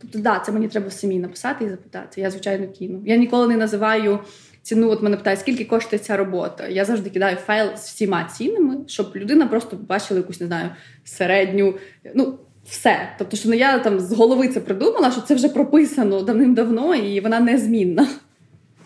Тобто, 0.00 0.18
да, 0.18 0.38
це 0.38 0.52
мені 0.52 0.68
треба 0.68 0.90
самі 0.90 1.18
написати 1.18 1.64
і 1.64 1.68
запитати. 1.68 2.20
Я, 2.20 2.30
звичайно, 2.30 2.68
кину. 2.78 3.02
Я 3.06 3.16
ніколи 3.16 3.48
не 3.48 3.56
називаю 3.56 4.18
ціну. 4.62 4.90
От 4.90 5.02
мене 5.02 5.16
питають, 5.16 5.40
скільки 5.40 5.64
коштує 5.64 6.02
ця 6.02 6.16
робота. 6.16 6.68
Я 6.68 6.84
завжди 6.84 7.10
кидаю 7.10 7.36
файл 7.36 7.76
з 7.76 7.80
всіма 7.80 8.24
цінами, 8.24 8.76
щоб 8.86 9.12
людина 9.16 9.46
просто 9.46 9.76
бачила 9.76 10.20
якусь, 10.20 10.40
не 10.40 10.46
знаю, 10.46 10.70
середню. 11.04 11.74
ну, 12.14 12.38
все. 12.64 13.14
Тобто, 13.18 13.36
що 13.36 13.48
не 13.48 13.56
я 13.56 13.78
там 13.78 14.00
з 14.00 14.12
голови 14.12 14.48
це 14.48 14.60
придумала, 14.60 15.10
що 15.10 15.20
це 15.20 15.34
вже 15.34 15.48
прописано 15.48 16.22
давним-давно 16.22 16.94
і 16.94 17.20
вона 17.20 17.40
незмінна. 17.40 18.08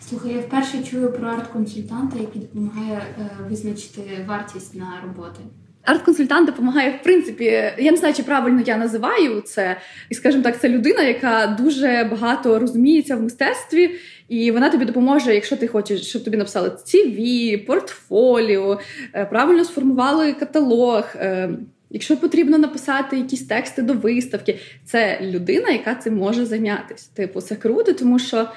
Слухай, 0.09 0.33
я 0.33 0.39
вперше 0.39 0.83
чую 0.83 1.11
про 1.11 1.27
арт-консультанта, 1.27 2.19
який 2.19 2.41
допомагає 2.41 3.01
е, 3.19 3.29
визначити 3.49 4.01
вартість 4.27 4.75
на 4.75 5.01
роботи. 5.03 5.39
Арт-консультант 5.85 6.45
допомагає, 6.45 6.91
в 6.91 7.03
принципі, 7.03 7.43
я 7.77 7.91
не 7.91 7.97
знаю, 7.97 8.13
чи 8.13 8.23
правильно 8.23 8.63
я 8.65 8.77
називаю 8.77 9.41
це, 9.41 9.77
і 10.09 10.15
скажімо 10.15 10.43
так, 10.43 10.61
це 10.61 10.69
людина, 10.69 11.03
яка 11.03 11.57
дуже 11.59 12.07
багато 12.11 12.59
розуміється 12.59 13.15
в 13.15 13.21
мистецтві, 13.21 13.91
і 14.29 14.51
вона 14.51 14.69
тобі 14.69 14.85
допоможе, 14.85 15.33
якщо 15.33 15.57
ти 15.57 15.67
хочеш, 15.67 16.09
щоб 16.09 16.23
тобі 16.23 16.37
написали 16.37 16.69
CV, 16.69 17.57
портфоліо, 17.65 18.79
е, 19.13 19.25
правильно 19.25 19.65
сформували 19.65 20.33
каталог. 20.33 21.05
Е, 21.15 21.49
якщо 21.89 22.17
потрібно 22.17 22.57
написати 22.57 23.17
якісь 23.17 23.45
тексти 23.45 23.81
до 23.81 23.93
виставки, 23.93 24.59
це 24.85 25.19
людина, 25.21 25.69
яка 25.69 25.95
цим 25.95 26.17
може 26.17 26.45
зайнятися. 26.45 27.09
Типу, 27.13 27.41
це 27.41 27.55
круто, 27.55 27.93
тому 27.93 28.19
що 28.19 28.47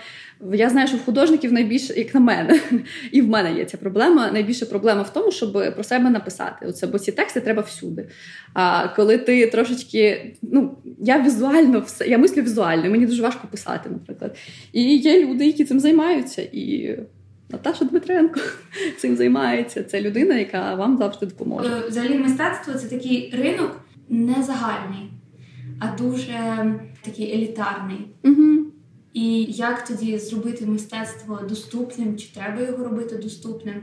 я 0.52 0.71
знаю, 0.71 0.88
що 0.88 0.97
в 0.97 1.04
художників 1.04 1.52
найбільше, 1.52 1.95
як 1.95 2.14
на 2.14 2.21
мене, 2.21 2.61
і 3.12 3.23
в 3.23 3.28
мене 3.28 3.52
є 3.52 3.64
ця 3.64 3.76
проблема. 3.76 4.30
Найбільша 4.33 4.66
проблема 4.66 5.02
в 5.02 5.12
тому, 5.12 5.33
щоб 5.33 5.52
про 5.75 5.85
себе 5.85 6.11
написати. 6.11 6.66
Оце, 6.66 6.87
бо 6.87 6.99
ці 6.99 7.12
тексти 7.12 7.40
треба 7.40 7.62
всюди. 7.62 8.09
А 8.54 8.88
коли 8.88 9.18
ти 9.18 9.47
трошечки, 9.47 10.35
ну 10.42 10.78
я 10.99 11.23
візуально 11.23 11.80
все, 11.80 12.07
я 12.07 12.18
мислю 12.18 12.42
візуально, 12.42 12.90
мені 12.90 13.07
дуже 13.07 13.23
важко 13.23 13.49
писати, 13.49 13.90
наприклад. 13.90 14.37
І 14.73 14.97
є 14.97 15.26
люди, 15.26 15.47
які 15.47 15.64
цим 15.64 15.80
займаються. 15.80 16.42
І 16.52 16.99
Наташа 17.50 17.85
Дмитренко 17.85 18.40
цим 18.99 19.16
займається. 19.16 19.83
Це 19.83 20.00
людина, 20.00 20.35
яка 20.35 20.75
вам 20.75 20.99
завжди 20.99 21.26
допоможе. 21.26 21.71
Е, 21.71 21.88
взагалі, 21.88 22.18
мистецтво 22.18 22.75
це 22.75 22.88
такий 22.88 23.35
ринок 23.37 23.80
не 24.09 24.42
загальний, 24.42 25.11
а 25.80 25.97
дуже 25.99 26.38
такий 27.02 27.35
елітарний. 27.35 27.99
Угу. 28.25 28.67
І 29.18 29.44
як 29.44 29.84
тоді 29.84 30.18
зробити 30.18 30.66
мистецтво 30.66 31.40
доступним, 31.48 32.16
чи 32.16 32.28
треба 32.34 32.62
його 32.62 32.84
робити 32.84 33.16
доступним? 33.16 33.75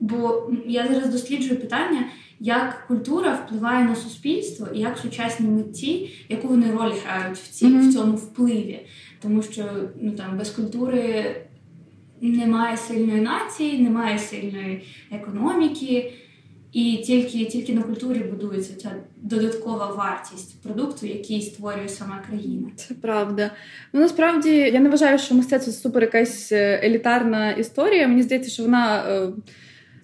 Бо 0.00 0.50
я 0.66 0.88
зараз 0.88 1.08
досліджую 1.08 1.60
питання, 1.60 2.08
як 2.40 2.86
культура 2.86 3.34
впливає 3.34 3.84
на 3.84 3.96
суспільство 3.96 4.66
і 4.74 4.78
як 4.78 4.98
сучасні 4.98 5.48
митці, 5.48 6.10
яку 6.28 6.48
вони 6.48 6.72
роль 6.72 6.92
грають 7.04 7.38
в 7.38 7.48
ці, 7.50 7.66
mm-hmm. 7.66 7.88
в 7.88 7.92
цьому 7.92 8.16
впливі. 8.16 8.86
Тому 9.22 9.42
що 9.42 9.64
ну 10.00 10.12
там 10.12 10.38
без 10.38 10.50
культури 10.50 11.24
немає 12.20 12.76
сильної 12.76 13.20
нації, 13.20 13.82
немає 13.82 14.18
сильної 14.18 14.82
економіки. 15.10 16.12
І 16.74 16.96
тільки 16.96 17.44
тільки 17.44 17.72
на 17.72 17.82
культурі 17.82 18.18
будується 18.18 18.74
ця 18.74 18.90
додаткова 19.16 19.86
вартість 19.86 20.62
продукту, 20.62 21.06
який 21.06 21.42
створює 21.42 21.88
сама 21.88 22.22
країна. 22.28 22.68
Це 22.76 22.94
правда. 22.94 23.50
Ну 23.92 24.00
насправді 24.00 24.50
я 24.50 24.80
не 24.80 24.88
вважаю, 24.88 25.18
що 25.18 25.34
мистецтво 25.34 25.72
супер 25.72 26.02
якась 26.02 26.52
е, 26.52 26.80
елітарна 26.84 27.52
історія. 27.52 28.08
Мені 28.08 28.22
здається, 28.22 28.50
що 28.50 28.62
вона. 28.62 29.04
Е, 29.08 29.32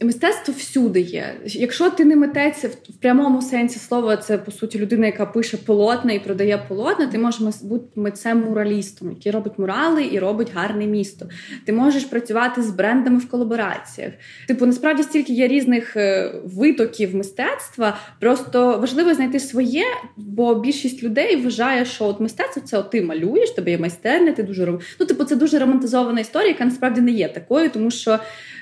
Мистецтво 0.02 0.54
всюди 0.58 1.00
є. 1.00 1.34
Якщо 1.44 1.90
ти 1.90 2.04
не 2.04 2.16
митець 2.16 2.64
в 2.64 3.00
прямому 3.00 3.42
сенсі 3.42 3.78
слова, 3.78 4.16
це 4.16 4.38
по 4.38 4.50
суті 4.50 4.78
людина, 4.78 5.06
яка 5.06 5.26
пише 5.26 5.56
полотна 5.56 6.12
і 6.12 6.18
продає 6.18 6.58
полотна. 6.68 7.06
Ти 7.06 7.18
можеш 7.18 7.62
бути 7.62 8.00
митцем-муралістом, 8.00 9.10
який 9.10 9.32
робить 9.32 9.58
мурали 9.58 10.08
і 10.12 10.18
робить 10.18 10.52
гарне 10.54 10.86
місто. 10.86 11.28
Ти 11.66 11.72
можеш 11.72 12.04
працювати 12.04 12.62
з 12.62 12.70
брендами 12.70 13.18
в 13.18 13.28
колабораціях. 13.28 14.12
Типу, 14.48 14.66
насправді 14.66 15.02
стільки 15.02 15.32
є 15.32 15.48
різних 15.48 15.96
е, 15.96 16.32
витоків 16.44 17.16
мистецтва. 17.16 17.98
Просто 18.20 18.78
важливо 18.78 19.14
знайти 19.14 19.40
своє, 19.40 19.84
бо 20.16 20.54
більшість 20.54 21.02
людей 21.02 21.36
вважає, 21.36 21.84
що 21.84 22.04
от 22.04 22.20
мистецтво 22.20 22.62
це 22.62 22.78
от 22.78 22.90
ти 22.90 23.02
малюєш, 23.02 23.50
тебе 23.50 23.70
є 23.70 23.78
майстерня, 23.78 24.32
ти 24.32 24.42
дуже 24.42 24.78
Ну, 25.00 25.06
типу, 25.06 25.24
це 25.24 25.36
дуже 25.36 25.58
романтизована 25.58 26.20
історія, 26.20 26.48
яка 26.48 26.64
насправді 26.64 27.00
не 27.00 27.10
є 27.10 27.28
такою, 27.28 27.70
тому 27.70 27.90
що 27.90 28.18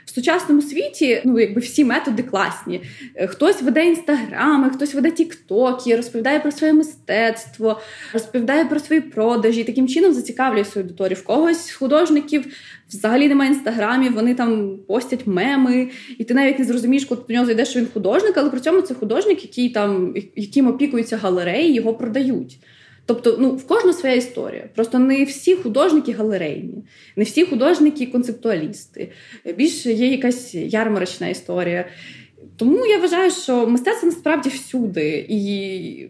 в 0.08 0.14
сучасному 0.14 0.62
світі 0.62 1.22
ну 1.24 1.40
якби 1.40 1.60
всі 1.60 1.84
методи 1.84 2.22
класні. 2.22 2.80
Е, 3.14 3.26
хтось 3.26 3.62
веде 3.62 3.86
інстаграми, 3.86 4.70
хтось 4.70 4.94
веде 4.94 5.10
тіктоки, 5.10 5.96
розповідає 5.96 6.40
про 6.40 6.52
своє 6.52 6.72
мистецтво, 6.72 7.80
розповідає 8.12 8.64
про 8.64 8.80
свої 8.80 9.00
продажі. 9.00 9.64
Таким 9.64 9.88
чином 9.88 10.12
зацікавлює 10.12 10.64
свою 10.64 10.86
аудиторію. 10.86 11.16
В 11.16 11.24
когось 11.24 11.66
з 11.66 11.72
художників 11.72 12.46
взагалі 12.88 13.28
немає 13.28 13.50
інстаграмів, 13.50 14.14
вони 14.14 14.34
там 14.34 14.78
постять 14.88 15.26
меми, 15.26 15.88
і 16.18 16.24
ти 16.24 16.34
навіть 16.34 16.58
не 16.58 16.64
зрозумієш, 16.64 17.04
коли 17.04 17.20
до 17.28 17.34
нього 17.34 17.46
зайдеш, 17.46 17.68
що 17.68 17.80
він 17.80 17.88
художник, 17.94 18.32
але 18.36 18.50
при 18.50 18.60
цьому 18.60 18.80
це 18.80 18.94
художник, 18.94 19.42
який 19.42 19.68
там 19.68 20.14
яким 20.36 20.66
опікуються 20.66 21.16
галереї, 21.16 21.74
його 21.74 21.94
продають. 21.94 22.58
Тобто, 23.08 23.36
ну 23.40 23.50
в 23.50 23.66
кожну 23.66 23.92
своя 23.92 24.14
історія. 24.14 24.68
Просто 24.74 24.98
не 24.98 25.24
всі 25.24 25.54
художники 25.54 26.12
галерейні, 26.12 26.84
не 27.16 27.24
всі 27.24 27.44
художники 27.44 28.06
концептуалісти. 28.06 29.12
Більше 29.56 29.92
є 29.92 30.08
якась 30.08 30.54
ярмарочна 30.54 31.28
історія. 31.28 31.88
Тому 32.56 32.86
я 32.86 32.98
вважаю, 32.98 33.30
що 33.30 33.66
мистецтво 33.66 34.06
насправді 34.08 34.48
всюди. 34.48 35.26
І 35.28 35.40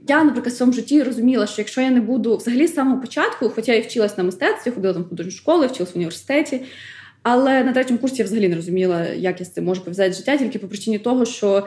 я, 0.08 0.24
наприклад, 0.24 0.54
в 0.54 0.56
своєму 0.56 0.72
житті 0.72 1.02
розуміла, 1.02 1.46
що 1.46 1.60
якщо 1.60 1.80
я 1.80 1.90
не 1.90 2.00
буду 2.00 2.36
взагалі 2.36 2.66
з 2.66 2.74
самого 2.74 3.00
початку, 3.00 3.48
хоча 3.48 3.72
я 3.72 3.78
і 3.78 3.82
вчилась 3.82 4.18
на 4.18 4.24
мистецтві, 4.24 4.70
ходила 4.70 4.94
там 4.94 5.02
в 5.02 5.08
художню 5.08 5.32
школу, 5.32 5.66
вчилась 5.66 5.94
в 5.94 5.96
університеті. 5.96 6.60
Але 7.22 7.64
на 7.64 7.72
третьому 7.72 7.98
курсі 7.98 8.16
я 8.18 8.24
взагалі 8.24 8.48
не 8.48 8.56
розуміла, 8.56 9.06
як 9.06 9.40
я 9.40 9.46
з 9.46 9.52
цим 9.52 9.64
можу 9.64 9.80
пов'язати 9.80 10.12
життя, 10.12 10.36
тільки 10.36 10.58
по 10.58 10.68
причині 10.68 10.98
того, 10.98 11.24
що 11.24 11.66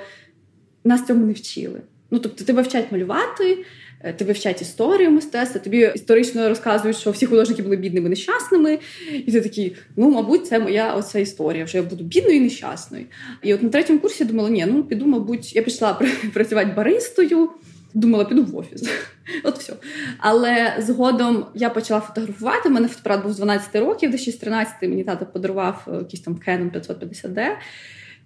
нас 0.83 1.05
цьому 1.05 1.25
не 1.25 1.33
вчили. 1.33 1.81
Ну 2.11 2.19
тобто, 2.19 2.43
тебе 2.43 2.61
вчать 2.61 2.91
малювати, 2.91 3.65
Е, 4.03 4.13
тебе 4.13 4.33
вчать 4.33 4.61
історію 4.61 5.11
мистецтва, 5.11 5.61
тобі 5.61 5.91
історично 5.95 6.49
розказують, 6.49 6.97
що 6.97 7.11
всі 7.11 7.25
художники 7.25 7.63
були 7.63 7.75
бідними 7.75 8.09
нещасними, 8.09 8.79
і 9.11 9.31
ти 9.31 9.41
такий, 9.41 9.75
ну, 9.95 10.11
мабуть, 10.11 10.47
це 10.47 10.59
моя 10.59 10.93
оця 10.93 11.19
історія, 11.19 11.67
що 11.67 11.77
я 11.77 11.83
буду 11.83 12.03
бідною 12.03 12.35
і 12.35 12.39
нещасною. 12.39 13.05
І 13.43 13.53
от 13.53 13.63
на 13.63 13.69
третьому 13.69 13.99
курсі 13.99 14.23
я 14.23 14.29
думала, 14.29 14.49
ні, 14.49 14.65
ну 14.65 14.83
піду, 14.83 15.05
мабуть, 15.05 15.55
я 15.55 15.61
пішла 15.61 15.93
працювати 16.33 16.71
баристою. 16.75 17.49
Думала, 17.93 18.25
піду 18.25 18.43
в 18.43 18.57
офіс. 18.57 18.89
От 19.43 19.57
все. 19.57 19.73
Але 20.17 20.75
згодом 20.79 21.45
я 21.55 21.69
почала 21.69 21.99
фотографувати. 21.99 22.69
У 22.69 22.71
мене 22.71 22.87
фотоапарат 22.87 23.23
був 23.23 23.33
з 23.33 23.37
12 23.37 23.75
років, 23.75 24.11
десь 24.11 24.29
з 24.29 24.35
13 24.35 24.73
мені 24.81 25.03
тато 25.03 25.25
подарував 25.25 25.87
е, 25.87 25.97
якийсь 25.97 26.21
там 26.21 26.39
Canon 26.47 26.71
550D. 26.71 27.47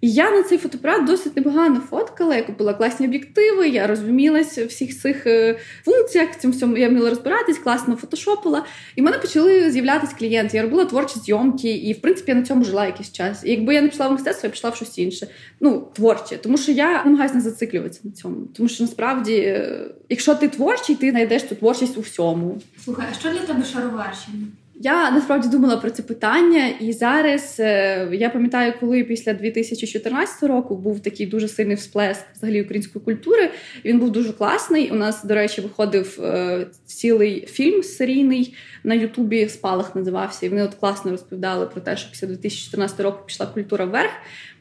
І 0.00 0.10
я 0.10 0.30
на 0.30 0.42
цей 0.42 0.58
фотоапарат 0.58 1.06
досить 1.06 1.36
непогано 1.36 1.80
фоткала. 1.80 2.36
Я 2.36 2.42
купила 2.42 2.74
класні 2.74 3.06
об'єктиви, 3.06 3.68
я 3.68 3.86
розумілася 3.86 4.64
в 4.64 4.68
всіх 4.68 4.98
цих 4.98 5.26
е, 5.26 5.58
функціях. 5.84 6.38
Цим 6.38 6.50
всьому 6.50 6.76
я 6.76 6.88
вміла 6.88 7.10
розбиратись, 7.10 7.58
класно 7.58 7.96
фотошопила. 7.96 8.64
І 8.96 9.00
в 9.00 9.04
мене 9.04 9.18
почали 9.18 9.70
з'являтися 9.70 10.16
клієнти. 10.18 10.56
Я 10.56 10.62
робила 10.62 10.84
творчі 10.84 11.18
зйомки, 11.18 11.70
і 11.70 11.92
в 11.92 12.00
принципі 12.00 12.32
я 12.32 12.38
на 12.38 12.42
цьому 12.42 12.64
жила 12.64 12.86
якийсь 12.86 13.12
час. 13.12 13.44
І 13.44 13.50
якби 13.50 13.74
я 13.74 13.82
не 13.82 13.88
пішла 13.88 14.08
в 14.08 14.12
мистецтво, 14.12 14.46
я 14.46 14.50
пішла 14.50 14.70
в 14.70 14.76
щось 14.76 14.98
інше. 14.98 15.26
Ну, 15.60 15.88
творче, 15.94 16.36
тому 16.36 16.58
що 16.58 16.72
я 16.72 17.04
намагаюся 17.04 17.34
не 17.34 17.40
зациклюватися 17.40 18.00
на 18.04 18.10
цьому. 18.10 18.36
Тому 18.56 18.68
що 18.68 18.84
насправді, 18.84 19.34
е, 19.34 19.84
якщо 20.08 20.34
ти 20.34 20.48
творчий, 20.48 20.96
ти 20.96 21.10
знайдеш 21.10 21.42
ту 21.42 21.54
творчість 21.54 21.98
у 21.98 22.00
всьому. 22.00 22.60
Слухай, 22.84 23.06
а 23.10 23.14
що 23.14 23.28
для 23.30 23.38
тебе 23.38 23.64
шароварщина? 23.64 24.38
Я 24.80 25.10
насправді 25.10 25.48
думала 25.48 25.76
про 25.76 25.90
це 25.90 26.02
питання, 26.02 26.68
і 26.68 26.92
зараз 26.92 27.56
е, 27.60 28.08
я 28.12 28.30
пам'ятаю, 28.30 28.72
коли 28.80 29.04
після 29.04 29.32
2014 29.32 30.42
року 30.42 30.76
був 30.76 31.00
такий 31.00 31.26
дуже 31.26 31.48
сильний 31.48 31.76
всплеск 31.76 32.24
взагалі 32.34 32.62
української 32.62 33.04
культури. 33.04 33.50
Він 33.84 33.98
був 33.98 34.10
дуже 34.10 34.32
класний. 34.32 34.90
У 34.90 34.94
нас, 34.94 35.24
до 35.24 35.34
речі, 35.34 35.60
виходив 35.60 36.18
е, 36.22 36.66
цілий 36.84 37.46
фільм 37.46 37.82
серійний 37.82 38.54
на 38.84 38.94
Ютубі. 38.94 39.48
Спалах 39.48 39.96
називався. 39.96 40.46
І 40.46 40.48
вони 40.48 40.62
от 40.62 40.74
класно 40.74 41.10
розповідали 41.10 41.66
про 41.66 41.80
те, 41.80 41.96
що 41.96 42.10
після 42.10 42.26
2014 42.26 43.00
року 43.00 43.18
пішла 43.26 43.46
культура 43.46 43.84
вверх. 43.84 44.10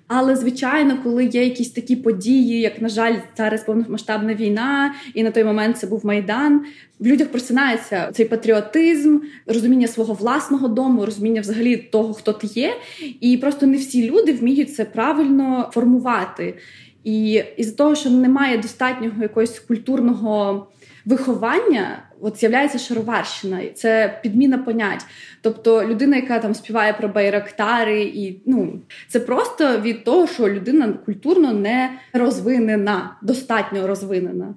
Але 0.07 0.35
звичайно, 0.35 0.97
коли 1.03 1.25
є 1.25 1.43
якісь 1.43 1.71
такі 1.71 1.95
події, 1.95 2.59
як 2.59 2.81
на 2.81 2.89
жаль, 2.89 3.15
зараз 3.37 3.63
повномасштабна 3.63 4.33
війна, 4.33 4.95
і 5.13 5.23
на 5.23 5.31
той 5.31 5.43
момент 5.43 5.77
це 5.77 5.87
був 5.87 6.05
майдан. 6.05 6.65
В 6.99 7.05
людях 7.05 7.27
просинається 7.27 8.11
цей 8.13 8.25
патріотизм, 8.25 9.19
розуміння 9.47 9.87
свого 9.87 10.13
власного 10.13 10.67
дому, 10.67 11.05
розуміння 11.05 11.41
взагалі 11.41 11.77
того, 11.77 12.13
хто 12.13 12.33
ти 12.33 12.47
є, 12.47 12.73
і 13.19 13.37
просто 13.37 13.65
не 13.67 13.77
всі 13.77 14.11
люди 14.11 14.33
вміють 14.33 14.75
це 14.75 14.85
правильно 14.85 15.69
формувати. 15.73 16.57
І 17.03 17.43
із 17.57 17.71
того, 17.71 17.95
що 17.95 18.09
немає 18.09 18.57
достатнього 18.57 19.21
якогось 19.21 19.59
культурного 19.59 20.67
виховання, 21.05 22.03
от 22.25 22.39
з'являється 22.39 22.77
шароварщина, 22.77 23.61
це 23.73 24.19
підміна 24.23 24.57
понять. 24.57 25.05
Тобто 25.41 25.87
людина, 25.87 26.15
яка 26.15 26.39
там 26.39 26.53
співає 26.53 26.93
про 26.93 27.07
байрактари, 27.07 28.01
і 28.01 28.41
ну 28.45 28.79
це 29.07 29.19
просто 29.19 29.79
від 29.79 30.03
того, 30.03 30.27
що 30.27 30.49
людина 30.49 30.93
культурно 31.05 31.53
не 31.53 31.89
розвинена, 32.13 33.17
достатньо 33.21 33.87
розвинена, 33.87 34.55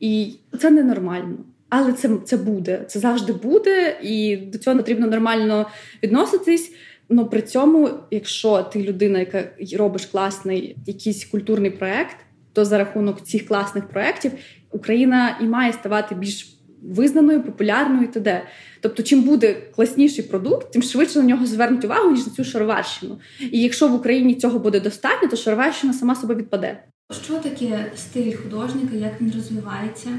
і 0.00 0.34
це 0.60 0.70
ненормально. 0.70 1.36
Але 1.68 1.92
це 1.92 2.10
це 2.24 2.36
буде, 2.36 2.84
це 2.88 2.98
завжди 2.98 3.32
буде, 3.32 3.98
і 4.02 4.36
до 4.36 4.58
цього 4.58 4.76
потрібно 4.76 5.06
нормально 5.06 5.66
відноситись. 6.02 6.72
Ну 7.08 7.26
при 7.26 7.42
цьому, 7.42 7.90
якщо 8.10 8.62
ти 8.62 8.82
людина, 8.82 9.18
яка 9.18 9.44
робиш 9.78 10.06
класний 10.06 10.76
якийсь 10.86 11.24
культурний 11.24 11.70
проект, 11.70 12.16
то 12.52 12.64
за 12.64 12.78
рахунок 12.78 13.22
цих 13.22 13.48
класних 13.48 13.88
проєктів 13.88 14.32
Україна 14.70 15.38
і 15.40 15.44
має 15.44 15.72
ставати 15.72 16.14
більш 16.14 16.57
визнаною, 16.82 17.42
популярною 17.42 18.04
і 18.04 18.06
т.д. 18.06 18.42
Тобто, 18.80 19.02
чим 19.02 19.22
буде 19.22 19.56
класніший 19.76 20.24
продукт, 20.24 20.72
тим 20.72 20.82
швидше 20.82 21.18
на 21.18 21.24
нього 21.24 21.46
звернуть 21.46 21.84
увагу 21.84 22.10
ніж 22.10 22.26
на 22.26 22.32
цю 22.32 22.44
шароварщину. 22.44 23.18
І 23.40 23.60
якщо 23.60 23.88
в 23.88 23.94
Україні 23.94 24.34
цього 24.34 24.58
буде 24.58 24.80
достатньо, 24.80 25.28
то 25.28 25.36
шароварщина 25.36 25.92
сама 25.92 26.14
себе 26.14 26.34
відпаде. 26.34 26.84
Що 27.24 27.34
таке 27.34 27.92
стиль 27.96 28.36
художника, 28.36 28.96
як 28.96 29.20
він 29.20 29.32
розвивається, 29.36 30.10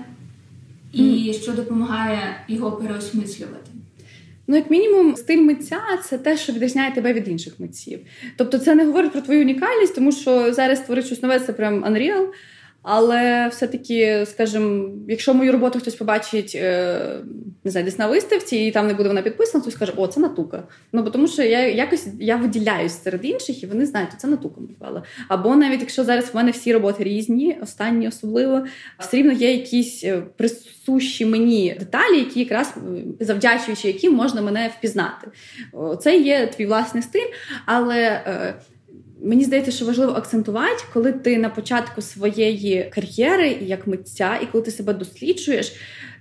і 0.93 1.01
mm. 1.01 1.33
що 1.33 1.51
допомагає 1.51 2.19
його 2.47 2.71
переосмислювати? 2.71 3.69
Ну, 4.47 4.55
як 4.55 4.69
мінімум, 4.69 5.15
стиль 5.15 5.41
митця 5.41 5.79
це 6.03 6.17
те, 6.17 6.37
що 6.37 6.53
відрізняє 6.53 6.91
тебе 6.91 7.13
від 7.13 7.27
інших 7.27 7.59
митців. 7.59 7.99
Тобто, 8.35 8.57
це 8.57 8.75
не 8.75 8.85
говорить 8.85 9.11
про 9.11 9.21
твою 9.21 9.41
унікальність, 9.41 9.95
тому 9.95 10.11
що 10.11 10.53
зараз 10.53 10.79
створити 10.79 11.07
щось 11.07 11.21
нове 11.21 11.39
це 11.39 11.53
прям 11.53 11.85
unreal. 11.85 12.25
Але 12.81 13.47
все-таки, 13.47 14.25
скажімо, 14.25 14.89
якщо 15.07 15.33
мою 15.33 15.51
роботу 15.51 15.79
хтось 15.79 15.95
побачить 15.95 16.51
е, 16.55 17.21
не 17.63 17.71
знаю, 17.71 17.85
десь 17.85 17.99
на 17.99 18.07
виставці, 18.07 18.57
і 18.57 18.71
там 18.71 18.87
не 18.87 18.93
буде 18.93 19.09
вона 19.09 19.21
підписана, 19.21 19.63
то 19.63 19.71
скаже, 19.71 19.93
о, 19.95 20.07
це 20.07 20.19
натука. 20.19 20.63
Ну 20.93 21.03
бо 21.03 21.09
тому, 21.09 21.27
що 21.27 21.43
я 21.43 21.67
якось 21.67 22.07
я 22.19 22.35
виділяюсь 22.35 23.03
серед 23.03 23.25
інших, 23.25 23.63
і 23.63 23.65
вони 23.65 23.85
знають, 23.85 24.09
що 24.09 24.17
це 24.17 24.27
натука 24.27 24.61
малювала. 24.61 25.03
Або 25.27 25.55
навіть 25.55 25.79
якщо 25.79 26.03
зараз 26.03 26.33
в 26.33 26.35
мене 26.35 26.51
всі 26.51 26.73
роботи 26.73 27.03
різні, 27.03 27.57
останні 27.61 28.07
особливо, 28.07 28.65
все 28.99 29.17
рівно 29.17 29.31
є 29.31 29.53
якісь 29.53 30.03
е, 30.03 30.23
присущі 30.37 31.25
мені 31.25 31.75
деталі, 31.79 32.17
які 32.17 32.39
якраз 32.39 32.73
е, 32.77 33.25
завдячуючи 33.25 33.87
яким 33.87 34.13
можна 34.13 34.41
мене 34.41 34.71
впізнати. 34.77 35.27
Це 36.01 36.17
є 36.17 36.47
твій 36.47 36.65
власний 36.65 37.03
стиль, 37.03 37.29
але 37.65 38.21
Мені 39.23 39.43
здається, 39.43 39.71
що 39.71 39.85
важливо 39.85 40.11
акцентувати, 40.11 40.83
коли 40.93 41.11
ти 41.11 41.37
на 41.37 41.49
початку 41.49 42.01
своєї 42.01 42.83
кар'єри 42.83 43.57
як 43.61 43.87
митця, 43.87 44.39
і 44.43 44.45
коли 44.45 44.63
ти 44.63 44.71
себе 44.71 44.93
досліджуєш, 44.93 45.73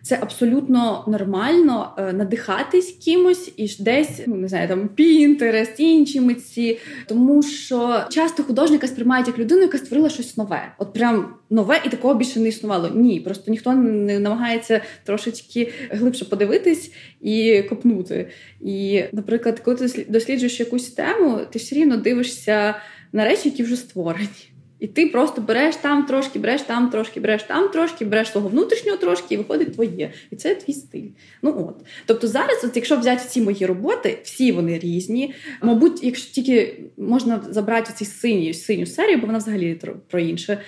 це 0.03 0.19
абсолютно 0.21 1.05
нормально 1.07 1.95
е, 1.99 2.13
надихатись 2.13 2.99
кимось 3.05 3.53
і 3.57 3.77
десь 3.83 4.21
ну 4.27 4.35
не 4.35 4.49
знаю, 4.49 4.69
там 4.69 4.91
Pinterest, 4.99 5.75
інші 5.79 6.21
митці, 6.21 6.79
тому 7.07 7.43
що 7.43 8.05
часто 8.11 8.43
художника 8.43 8.87
сприймають 8.87 9.27
як 9.27 9.39
людину, 9.39 9.61
яка 9.61 9.79
створила 9.79 10.09
щось 10.09 10.37
нове, 10.37 10.73
от 10.79 10.93
прям 10.93 11.35
нове, 11.51 11.81
і 11.85 11.89
такого 11.89 12.15
більше 12.15 12.41
не 12.41 12.49
існувало. 12.49 12.91
Ні, 12.95 13.21
просто 13.21 13.51
ніхто 13.51 13.73
не 13.73 14.19
намагається 14.19 14.81
трошечки 15.05 15.73
глибше 15.91 16.25
подивитись 16.25 16.93
і 17.21 17.63
копнути. 17.63 18.29
І, 18.61 19.05
наприклад, 19.13 19.61
коли 19.61 19.77
ти 19.77 20.07
досліджуєш 20.09 20.61
якусь 20.61 20.91
тему, 20.91 21.41
ти 21.51 21.59
все 21.59 21.75
рівно 21.77 21.97
дивишся 21.97 22.75
на 23.13 23.25
речі, 23.25 23.49
які 23.49 23.63
вже 23.63 23.77
створені. 23.77 24.48
І 24.81 24.87
ти 24.87 25.07
просто 25.07 25.41
береш 25.41 25.77
там 25.77 26.07
трошки, 26.07 26.39
береш 26.39 26.63
там 26.63 26.91
трошки, 26.91 27.21
береш 27.21 27.43
там 27.43 27.69
трошки, 27.69 28.05
береш 28.05 28.31
свого 28.31 28.49
внутрішнього 28.49 28.99
трошки, 28.99 29.35
і 29.35 29.39
виходить 29.39 29.75
твоє. 29.75 30.13
І 30.31 30.37
це 30.37 30.55
твій 30.55 30.73
стиль. 30.73 31.09
Ну 31.43 31.67
от. 31.69 31.87
Тобто 32.07 32.29
зараз, 32.29 32.65
от 32.65 32.77
якщо 32.77 32.97
взяти 32.97 33.23
всі 33.29 33.41
мої 33.43 33.67
роботи, 33.67 34.19
всі 34.23 34.53
вони 34.53 34.79
різні. 34.79 35.35
Мабуть, 35.63 36.05
якщо 36.05 36.33
тільки 36.33 36.81
можна 36.97 37.45
забрати 37.51 37.93
ці 37.97 38.05
синю 38.05 38.55
синю 38.55 38.87
серію, 38.87 39.19
бо 39.19 39.27
вона 39.27 39.39
взагалі 39.39 39.81
про 40.09 40.21
інше 40.21 40.59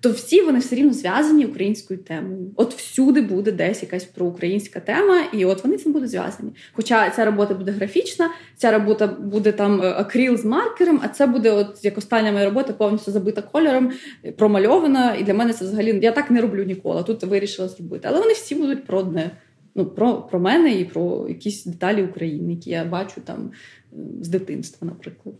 то 0.00 0.10
всі 0.10 0.42
вони 0.42 0.58
все 0.58 0.76
рівно 0.76 0.92
зв'язані 0.92 1.46
українською 1.46 2.00
темою. 2.00 2.50
От 2.56 2.74
всюди 2.74 3.20
буде 3.20 3.52
десь 3.52 3.82
якась 3.82 4.04
проукраїнська 4.04 4.80
тема, 4.80 5.22
і 5.32 5.44
от 5.44 5.64
вони 5.64 5.76
цим 5.76 5.92
будуть 5.92 6.10
зв'язані. 6.10 6.50
Хоча 6.72 7.10
ця 7.10 7.24
робота 7.24 7.54
буде 7.54 7.72
графічна, 7.72 8.30
ця 8.56 8.70
робота 8.70 9.06
буде 9.06 9.52
там 9.52 9.82
е, 9.82 9.90
акрил 9.90 10.36
з 10.36 10.44
маркером, 10.44 11.00
а 11.02 11.08
це 11.08 11.26
буде, 11.26 11.50
от 11.50 11.84
як 11.84 11.98
остання 11.98 12.32
моя 12.32 12.44
робота, 12.44 12.72
повністю 12.72 13.12
забита 13.12 13.42
кольором, 13.42 13.92
промальована. 14.36 15.14
І 15.14 15.24
для 15.24 15.34
мене 15.34 15.52
це 15.52 15.64
взагалі 15.64 16.00
я 16.02 16.12
так 16.12 16.30
не 16.30 16.40
роблю 16.40 16.64
ніколи. 16.64 17.02
Тут 17.02 17.24
вирішила 17.24 17.68
зробити. 17.68 18.08
Але 18.08 18.20
вони 18.20 18.32
всі 18.32 18.54
будуть 18.54 18.84
про 18.84 18.98
одне. 18.98 19.30
Ну, 19.74 19.86
про 19.86 20.22
про 20.22 20.40
мене 20.40 20.72
і 20.72 20.84
про 20.84 21.26
якісь 21.28 21.64
деталі 21.64 22.02
України, 22.02 22.52
які 22.52 22.70
я 22.70 22.84
бачу 22.84 23.20
там 23.20 23.50
е, 23.92 23.96
з 24.20 24.28
дитинства, 24.28 24.88
наприклад. 24.88 25.34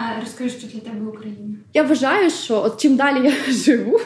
А 0.00 0.20
розкажи, 0.20 0.50
що 0.50 0.66
для 0.66 0.80
тебе 0.80 1.06
Україна? 1.06 1.54
Я 1.74 1.82
вважаю, 1.82 2.30
що 2.30 2.62
от 2.62 2.80
чим 2.80 2.96
далі 2.96 3.24
я 3.24 3.52
живу, 3.52 4.00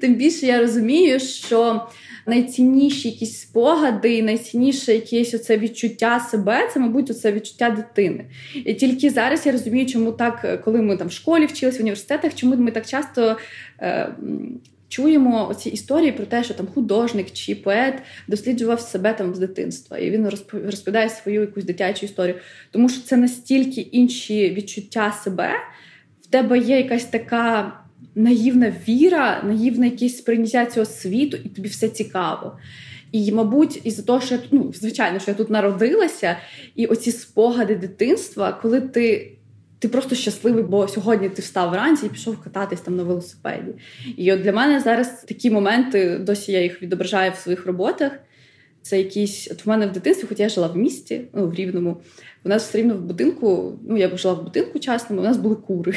тим 0.00 0.14
більше 0.14 0.46
я 0.46 0.60
розумію, 0.60 1.20
що 1.20 1.86
найцінніші 2.26 3.08
якісь 3.08 3.40
спогади, 3.40 4.22
найцінніше 4.22 4.94
якесь 4.94 5.34
оце 5.34 5.58
відчуття 5.58 6.20
себе, 6.20 6.68
це, 6.74 6.80
мабуть, 6.80 7.10
оце 7.10 7.32
відчуття 7.32 7.70
дитини. 7.70 8.24
І 8.54 8.74
тільки 8.74 9.10
зараз 9.10 9.46
я 9.46 9.52
розумію, 9.52 9.86
чому 9.86 10.12
так, 10.12 10.62
коли 10.64 10.82
ми 10.82 10.96
там 10.96 11.08
в 11.08 11.12
школі 11.12 11.46
вчилися 11.46 11.78
в 11.78 11.80
університетах, 11.80 12.34
чому 12.34 12.56
ми 12.56 12.70
так 12.70 12.86
часто. 12.86 13.36
Е, 13.80 14.14
чуємо 14.88 15.54
ці 15.54 15.70
історії 15.70 16.12
про 16.12 16.26
те, 16.26 16.44
що 16.44 16.54
там 16.54 16.66
художник 16.66 17.32
чи 17.32 17.54
поет 17.54 17.94
досліджував 18.28 18.80
себе 18.80 19.12
там 19.12 19.34
з 19.34 19.38
дитинства, 19.38 19.98
і 19.98 20.10
він 20.10 20.28
розповідає 20.52 21.08
свою 21.08 21.40
якусь 21.40 21.64
дитячу 21.64 22.06
історію. 22.06 22.36
Тому 22.70 22.88
що 22.88 23.02
це 23.02 23.16
настільки 23.16 23.80
інші 23.80 24.50
відчуття 24.50 25.12
себе, 25.24 25.50
в 26.22 26.26
тебе 26.26 26.58
є 26.58 26.76
якась 26.76 27.04
така 27.04 27.72
наївна 28.14 28.72
віра, 28.88 29.42
наївне 29.42 29.86
якесь 29.86 30.18
сприйняття 30.18 30.66
цього 30.66 30.86
світу, 30.86 31.38
і 31.44 31.48
тобі 31.48 31.68
все 31.68 31.88
цікаво. 31.88 32.58
І, 33.12 33.32
мабуть, 33.32 33.80
із-за 33.84 34.02
того, 34.02 34.20
що 34.20 34.34
я 34.34 34.40
ну, 34.50 34.72
звичайно, 34.74 35.18
що 35.18 35.30
я 35.30 35.36
тут 35.36 35.50
народилася, 35.50 36.36
і 36.74 36.86
оці 36.86 37.12
спогади 37.12 37.74
дитинства, 37.74 38.52
коли 38.62 38.80
ти 38.80 39.32
ти 39.78 39.88
просто 39.88 40.14
щасливий, 40.14 40.62
бо 40.62 40.88
сьогодні 40.88 41.28
ти 41.28 41.42
встав 41.42 41.70
вранці 41.70 42.06
і 42.06 42.08
пішов 42.08 42.42
кататись 42.42 42.80
там 42.80 42.96
на 42.96 43.02
велосипеді. 43.02 43.72
І 44.16 44.32
от 44.32 44.42
для 44.42 44.52
мене 44.52 44.80
зараз 44.80 45.22
такі 45.22 45.50
моменти, 45.50 46.18
досі 46.18 46.52
я 46.52 46.62
їх 46.62 46.82
відображаю 46.82 47.32
в 47.32 47.36
своїх 47.36 47.66
роботах. 47.66 48.12
Це 48.82 48.98
якісь 48.98 49.48
от 49.50 49.66
в 49.66 49.68
мене 49.68 49.86
в 49.86 49.92
дитинстві, 49.92 50.26
хоча 50.28 50.42
я 50.42 50.48
жила 50.48 50.66
в 50.66 50.76
місті, 50.76 51.20
ну 51.32 51.48
в 51.48 51.54
Рівному. 51.54 51.96
У 52.44 52.48
нас 52.48 52.68
все 52.68 52.78
рівно 52.78 52.94
в 52.94 53.00
будинку. 53.00 53.78
Ну 53.88 53.96
я 53.96 54.16
жила 54.16 54.34
в 54.34 54.44
будинку 54.44 54.78
частному, 54.78 55.22
у 55.22 55.24
нас 55.24 55.36
були 55.36 55.54
кури. 55.54 55.94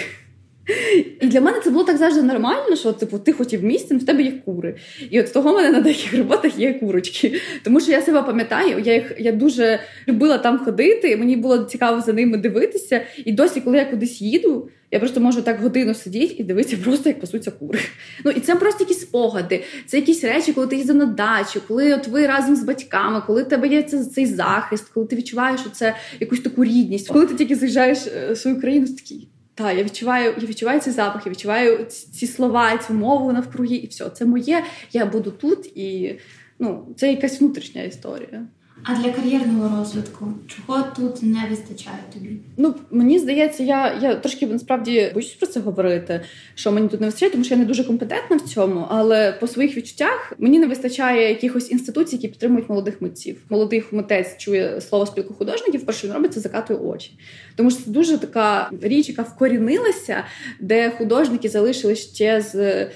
І 1.21 1.27
для 1.27 1.41
мене 1.41 1.59
це 1.63 1.69
було 1.69 1.83
так 1.83 1.97
завжди 1.97 2.21
нормально, 2.21 2.75
що 2.75 2.93
типу, 2.93 3.19
ти 3.19 3.33
хотів 3.33 3.63
місце, 3.63 3.95
в 3.95 4.05
тебе 4.05 4.23
є 4.23 4.31
кури. 4.31 4.75
І 5.09 5.21
от 5.21 5.33
того 5.33 5.51
в 5.51 5.55
мене 5.55 5.69
на 5.69 5.81
деяких 5.81 6.17
роботах 6.17 6.59
є 6.59 6.73
курочки. 6.73 7.41
Тому 7.63 7.81
що 7.81 7.91
я 7.91 8.01
себе 8.01 8.23
пам'ятаю, 8.23 8.81
я 8.85 8.93
їх 8.93 9.11
я 9.19 9.31
дуже 9.31 9.79
любила 10.07 10.37
там 10.37 10.59
ходити, 10.59 11.17
мені 11.17 11.35
було 11.35 11.57
цікаво 11.57 12.01
за 12.01 12.13
ними 12.13 12.37
дивитися. 12.37 13.01
І 13.25 13.31
досі, 13.31 13.61
коли 13.61 13.77
я 13.77 13.85
кудись 13.85 14.21
їду, 14.21 14.69
я 14.91 14.99
просто 14.99 15.19
можу 15.19 15.41
так 15.41 15.61
годину 15.61 15.93
сидіти 15.93 16.35
і 16.37 16.43
дивитися, 16.43 16.77
просто 16.83 17.09
як 17.09 17.19
пасуться 17.19 17.51
кури. 17.51 17.79
Ну 18.25 18.31
і 18.31 18.39
це 18.39 18.55
просто 18.55 18.83
якісь 18.83 19.01
спогади, 19.01 19.63
це 19.85 19.97
якісь 19.97 20.23
речі, 20.23 20.53
коли 20.53 20.67
ти 20.67 20.75
їздив 20.75 20.95
на 20.95 21.05
дачу, 21.05 21.61
коли 21.67 21.93
от 21.93 22.07
ви 22.07 22.27
разом 22.27 22.55
з 22.55 22.63
батьками, 22.63 23.21
коли 23.27 23.43
тебе 23.43 23.67
є 23.67 23.83
цей 23.83 24.25
захист, 24.25 24.89
коли 24.93 25.05
ти 25.07 25.15
відчуваєш 25.15 25.61
що 25.61 25.69
це 25.69 25.95
якусь 26.19 26.39
таку 26.39 26.63
рідність, 26.63 27.07
коли 27.07 27.25
ти 27.25 27.35
тільки 27.35 27.55
заїжджаєш 27.55 28.07
е, 28.07 28.33
в 28.33 28.37
свою 28.37 28.61
країну, 28.61 28.87
такий. 28.87 29.27
Так, 29.57 29.77
я 29.77 29.83
відчуваю, 29.83 30.33
я 30.37 30.47
відчуваю 30.47 30.79
цей 30.79 30.93
запах, 30.93 31.25
я 31.25 31.31
відчуваю 31.31 31.85
ці 31.85 32.27
слова, 32.27 32.77
цю 32.77 32.93
мову 32.93 33.33
навкруги, 33.33 33.75
і 33.75 33.87
все. 33.87 34.09
Це 34.09 34.25
моє. 34.25 34.63
Я 34.91 35.05
буду 35.05 35.31
тут, 35.31 35.77
і 35.77 36.19
ну, 36.59 36.87
це 36.97 37.11
якась 37.11 37.41
внутрішня 37.41 37.83
історія. 37.83 38.47
А 38.83 38.95
для 38.95 39.11
кар'єрного 39.11 39.77
розвитку 39.77 40.25
чого 40.47 40.83
тут 40.95 41.23
не 41.23 41.47
вистачає 41.49 41.97
тобі? 42.13 42.29
Ну 42.57 42.75
мені 42.91 43.19
здається, 43.19 43.63
я 43.63 43.99
я 44.01 44.15
трошки 44.15 44.47
насправді 44.47 45.11
боюсь 45.13 45.33
про 45.33 45.47
це 45.47 45.59
говорити. 45.59 46.21
Що 46.55 46.71
мені 46.71 46.87
тут 46.87 47.01
не 47.01 47.05
вистачає, 47.05 47.31
тому 47.31 47.43
що 47.43 47.53
я 47.53 47.59
не 47.59 47.65
дуже 47.65 47.83
компетентна 47.83 48.37
в 48.37 48.41
цьому. 48.41 48.85
Але 48.89 49.31
по 49.31 49.47
своїх 49.47 49.77
відчуттях 49.77 50.33
мені 50.37 50.59
не 50.59 50.67
вистачає 50.67 51.29
якихось 51.29 51.71
інституцій, 51.71 52.15
які 52.15 52.27
підтримують 52.27 52.69
молодих 52.69 53.01
митців. 53.01 53.37
Молодий 53.49 53.83
митець 53.91 54.37
чує 54.37 54.81
слово 54.81 55.05
спілку 55.05 55.33
художників. 55.33 55.85
Перше 55.85 56.07
він 56.07 56.13
робить 56.13 56.33
це 56.33 56.39
закатує 56.39 56.79
очі, 56.79 57.11
тому 57.55 57.71
що 57.71 57.83
це 57.83 57.91
дуже 57.91 58.17
така 58.17 58.69
річ, 58.81 59.09
яка 59.09 59.21
вкорінилася, 59.21 60.23
де 60.59 60.89
художники 60.89 61.49
залишили 61.49 61.95
ще 61.95 62.41
з. 62.41 62.55
Е, 62.55 62.91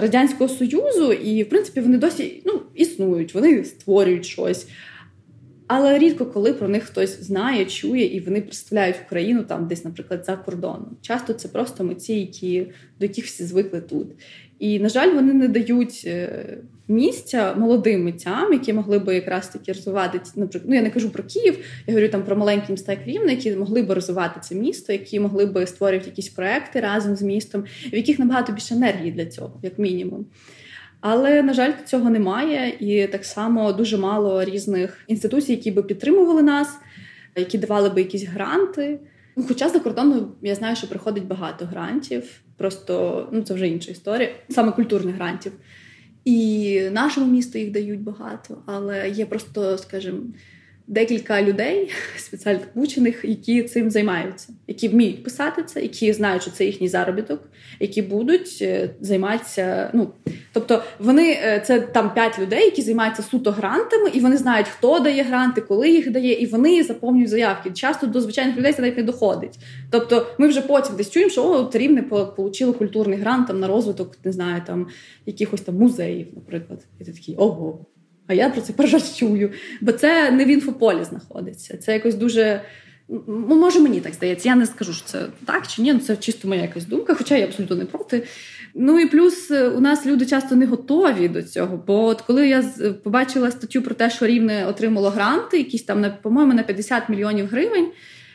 Радянського 0.00 0.48
Союзу, 0.48 1.12
і 1.12 1.42
в 1.42 1.48
принципі 1.48 1.80
вони 1.80 1.98
досі 1.98 2.42
ну 2.44 2.60
існують, 2.74 3.34
вони 3.34 3.64
створюють 3.64 4.26
щось. 4.26 4.66
Але 5.72 5.98
рідко 5.98 6.26
коли 6.26 6.52
про 6.52 6.68
них 6.68 6.82
хтось 6.82 7.22
знає, 7.22 7.64
чує 7.64 8.16
і 8.16 8.20
вони 8.20 8.40
представляють 8.40 8.96
Україну 9.06 9.42
там, 9.42 9.68
десь, 9.68 9.84
наприклад, 9.84 10.24
за 10.26 10.36
кордоном. 10.36 10.96
Часто 11.02 11.32
це 11.32 11.48
просто 11.48 11.84
митці, 11.84 12.12
які 12.12 12.66
до 13.00 13.06
яких 13.06 13.24
всі 13.24 13.44
звикли 13.44 13.80
тут. 13.80 14.06
І, 14.58 14.78
на 14.78 14.88
жаль, 14.88 15.14
вони 15.14 15.32
не 15.32 15.48
дають 15.48 16.02
е, 16.06 16.58
місця 16.88 17.54
молодим 17.54 18.04
митцям, 18.04 18.52
які 18.52 18.72
могли 18.72 18.98
би 18.98 19.14
якраз 19.14 19.48
таки 19.48 19.72
розвивати 19.72 20.20
наприклад, 20.36 20.64
ну 20.68 20.74
я 20.74 20.82
не 20.82 20.90
кажу 20.90 21.10
про 21.10 21.22
Київ, 21.22 21.58
я 21.86 21.94
говорю 21.94 22.08
там 22.08 22.22
про 22.22 22.36
маленькі 22.36 22.72
міста 22.72 22.96
Рівне, 23.06 23.30
які 23.30 23.56
могли 23.56 23.82
би 23.82 23.94
розвивати 23.94 24.40
це 24.40 24.54
місто, 24.54 24.92
які 24.92 25.20
могли 25.20 25.46
би 25.46 25.66
створювати 25.66 26.10
якісь 26.10 26.28
проекти 26.28 26.80
разом 26.80 27.16
з 27.16 27.22
містом, 27.22 27.64
в 27.92 27.96
яких 27.96 28.18
набагато 28.18 28.52
більше 28.52 28.74
енергії 28.74 29.12
для 29.12 29.26
цього, 29.26 29.60
як 29.62 29.78
мінімум. 29.78 30.26
Але 31.00 31.42
на 31.42 31.52
жаль, 31.52 31.72
цього 31.86 32.10
немає, 32.10 32.76
і 32.80 33.06
так 33.06 33.24
само 33.24 33.72
дуже 33.72 33.98
мало 33.98 34.44
різних 34.44 35.04
інституцій, 35.06 35.52
які 35.52 35.70
би 35.70 35.82
підтримували 35.82 36.42
нас, 36.42 36.78
які 37.36 37.58
давали 37.58 37.88
би 37.88 38.00
якісь 38.00 38.24
гранти. 38.24 38.98
Ну, 39.36 39.44
Хоча 39.48 39.68
за 39.68 39.80
кордону 39.80 40.32
я 40.42 40.54
знаю, 40.54 40.76
що 40.76 40.88
приходить 40.88 41.26
багато 41.26 41.66
грантів, 41.66 42.40
просто 42.56 43.28
ну 43.32 43.42
це 43.42 43.54
вже 43.54 43.68
інша 43.68 43.90
історія, 43.90 44.28
саме 44.50 44.72
культурних 44.72 45.14
грантів. 45.14 45.52
І 46.24 46.80
нашому 46.92 47.32
місту 47.32 47.58
їх 47.58 47.70
дають 47.70 48.00
багато, 48.00 48.62
але 48.66 49.08
є 49.08 49.26
просто, 49.26 49.78
скажімо, 49.78 50.18
декілька 50.90 51.42
людей 51.42 51.90
спеціально 52.16 52.60
обучених, 52.74 53.24
які 53.24 53.62
цим 53.62 53.90
займаються, 53.90 54.48
які 54.66 54.88
вміють 54.88 55.24
писати 55.24 55.62
це, 55.62 55.82
які 55.82 56.12
знають, 56.12 56.42
що 56.42 56.50
це 56.50 56.64
їхній 56.64 56.88
заробіток, 56.88 57.48
які 57.80 58.02
будуть 58.02 58.58
е, 58.62 58.90
займатися. 59.00 59.90
Ну 59.94 60.10
тобто, 60.52 60.82
вони 60.98 61.30
е, 61.30 61.62
це 61.66 61.80
там 61.80 62.14
п'ять 62.14 62.38
людей, 62.38 62.64
які 62.64 62.82
займаються 62.82 63.22
суто 63.22 63.50
грантами, 63.50 64.10
і 64.12 64.20
вони 64.20 64.36
знають, 64.36 64.68
хто 64.68 64.98
дає 64.98 65.22
гранти, 65.22 65.60
коли 65.60 65.90
їх 65.90 66.10
дає, 66.10 66.32
і 66.32 66.46
вони 66.46 66.82
заповнюють 66.82 67.30
заявки. 67.30 67.70
Часто 67.70 68.06
до 68.06 68.20
звичайних 68.20 68.56
людей 68.56 68.72
це 68.72 68.82
навіть 68.82 68.96
не 68.96 69.02
доходить. 69.02 69.58
Тобто, 69.90 70.26
ми 70.38 70.48
вже 70.48 70.60
потім 70.60 70.96
десь 70.96 71.10
чуємо, 71.10 71.30
що 71.30 71.50
от 71.50 71.76
рівне 71.76 72.04
отримали 72.36 72.78
культурний 72.78 73.18
грант 73.18 73.46
там 73.46 73.60
на 73.60 73.66
розвиток, 73.66 74.16
не 74.24 74.32
знаю, 74.32 74.62
там 74.66 74.86
якихось 75.26 75.60
там 75.60 75.74
музеїв, 75.74 76.26
наприклад, 76.34 76.80
і 77.00 77.04
ти 77.04 77.12
такий 77.12 77.36
ого. 77.36 77.86
А 78.30 78.34
я 78.34 78.50
про 78.50 78.60
це 78.60 78.72
перший. 78.72 79.50
Бо 79.80 79.92
це 79.92 80.30
не 80.30 80.44
в 80.44 80.48
інфополі 80.48 81.04
знаходиться. 81.04 81.76
Це 81.76 81.92
якось 81.92 82.14
дуже. 82.14 82.60
Ну, 83.08 83.56
може, 83.56 83.80
мені 83.80 84.00
так 84.00 84.14
здається. 84.14 84.48
Я 84.48 84.54
не 84.54 84.66
скажу, 84.66 84.92
що 84.92 85.06
це 85.06 85.26
так 85.44 85.66
чи 85.66 85.82
ні. 85.82 85.92
Ну 85.92 85.98
це 85.98 86.16
чисто 86.16 86.48
моя 86.48 86.62
якась 86.62 86.84
думка, 86.84 87.14
хоча 87.14 87.36
я 87.36 87.44
абсолютно 87.44 87.76
не 87.76 87.84
проти. 87.84 88.22
Ну 88.74 89.00
і 89.00 89.06
плюс 89.06 89.50
е, 89.50 89.68
у 89.68 89.80
нас 89.80 90.06
люди 90.06 90.26
часто 90.26 90.56
не 90.56 90.66
готові 90.66 91.28
до 91.28 91.42
цього. 91.42 91.84
Бо 91.86 92.04
от 92.04 92.20
коли 92.20 92.48
я 92.48 92.64
побачила 93.04 93.50
статтю 93.50 93.82
про 93.82 93.94
те, 93.94 94.10
що 94.10 94.26
рівне 94.26 94.66
отримало 94.66 95.10
гранти, 95.10 95.58
якісь 95.58 95.82
там 95.82 96.06
по-моєму 96.22 96.54
на 96.54 96.62
50 96.62 97.08
мільйонів 97.08 97.46
гривень. 97.46 97.88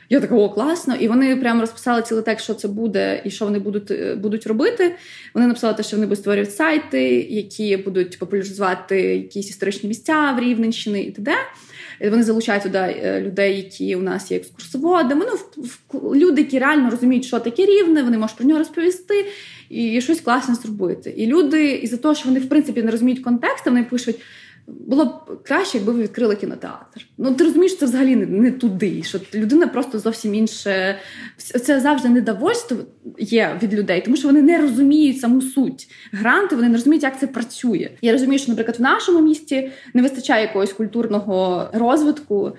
Я 0.09 0.19
така, 0.19 0.35
о, 0.35 0.49
класно. 0.49 0.95
І 0.95 1.07
вони 1.07 1.35
прямо 1.35 1.61
розписали 1.61 2.01
цілий 2.01 2.23
текст, 2.23 2.43
що 2.43 2.53
це 2.53 2.67
буде 2.67 3.21
і 3.25 3.31
що 3.31 3.45
вони 3.45 3.59
будуть 3.59 3.91
е, 3.91 4.15
будуть 4.15 4.47
робити. 4.47 4.95
Вони 5.33 5.47
написали, 5.47 5.73
те, 5.73 5.83
що 5.83 5.95
вони 5.97 6.07
будуть 6.07 6.19
створювати 6.19 6.51
сайти, 6.51 7.27
які 7.29 7.77
будуть 7.77 8.19
популяризувати 8.19 9.01
якісь 9.01 9.49
історичні 9.49 9.89
місця 9.89 10.35
в 10.37 10.39
Рівненщини 10.39 11.01
і 11.01 11.11
т.д. 11.11 11.31
Вони 12.09 12.23
залучають 12.23 12.63
туди 12.63 12.77
е, 12.77 13.21
людей, 13.21 13.57
які 13.57 13.95
у 13.95 14.01
нас 14.01 14.31
є 14.31 14.37
екскурсоводами. 14.37 15.25
Ну, 15.25 15.63
люди, 16.15 16.41
які 16.41 16.59
реально 16.59 16.89
розуміють, 16.89 17.25
що 17.25 17.39
таке 17.39 17.65
рівне, 17.65 18.03
вони 18.03 18.17
можуть 18.17 18.37
про 18.37 18.45
нього 18.45 18.59
розповісти 18.59 19.25
і 19.69 20.01
щось 20.01 20.21
класне 20.21 20.55
зробити. 20.55 21.13
І 21.17 21.25
люди, 21.25 21.71
із-за 21.71 21.97
того, 21.97 22.15
що 22.15 22.29
вони 22.29 22.39
в 22.39 22.49
принципі 22.49 22.83
не 22.83 22.91
розуміють 22.91 23.23
контексту, 23.23 23.69
вони 23.69 23.83
пишуть. 23.83 24.15
Було 24.67 25.05
б 25.05 25.43
краще, 25.43 25.77
якби 25.77 25.93
ви 25.93 26.01
відкрили 26.01 26.35
кінотеатр. 26.35 27.07
Ну 27.17 27.33
ти 27.33 27.43
розумієш, 27.43 27.77
це 27.77 27.85
взагалі 27.85 28.15
не, 28.15 28.25
не 28.25 28.51
туди. 28.51 29.03
Що 29.03 29.19
людина 29.33 29.67
просто 29.67 29.99
зовсім 29.99 30.35
інше. 30.35 30.99
Це 31.37 31.79
завжди 31.79 32.09
недовольство 32.09 32.77
є 33.19 33.59
від 33.63 33.73
людей, 33.73 34.01
тому 34.01 34.17
що 34.17 34.27
вони 34.27 34.41
не 34.41 34.57
розуміють 34.57 35.19
саму 35.19 35.41
суть 35.41 35.87
гранти, 36.11 36.55
вони 36.55 36.69
не 36.69 36.75
розуміють, 36.75 37.03
як 37.03 37.19
це 37.19 37.27
працює. 37.27 37.89
Я 38.01 38.11
розумію, 38.11 38.39
що, 38.39 38.51
наприклад, 38.51 38.79
в 38.79 38.81
нашому 38.81 39.21
місті 39.21 39.71
не 39.93 40.01
вистачає 40.01 40.41
якогось 40.41 40.73
культурного 40.73 41.69
розвитку. 41.73 42.51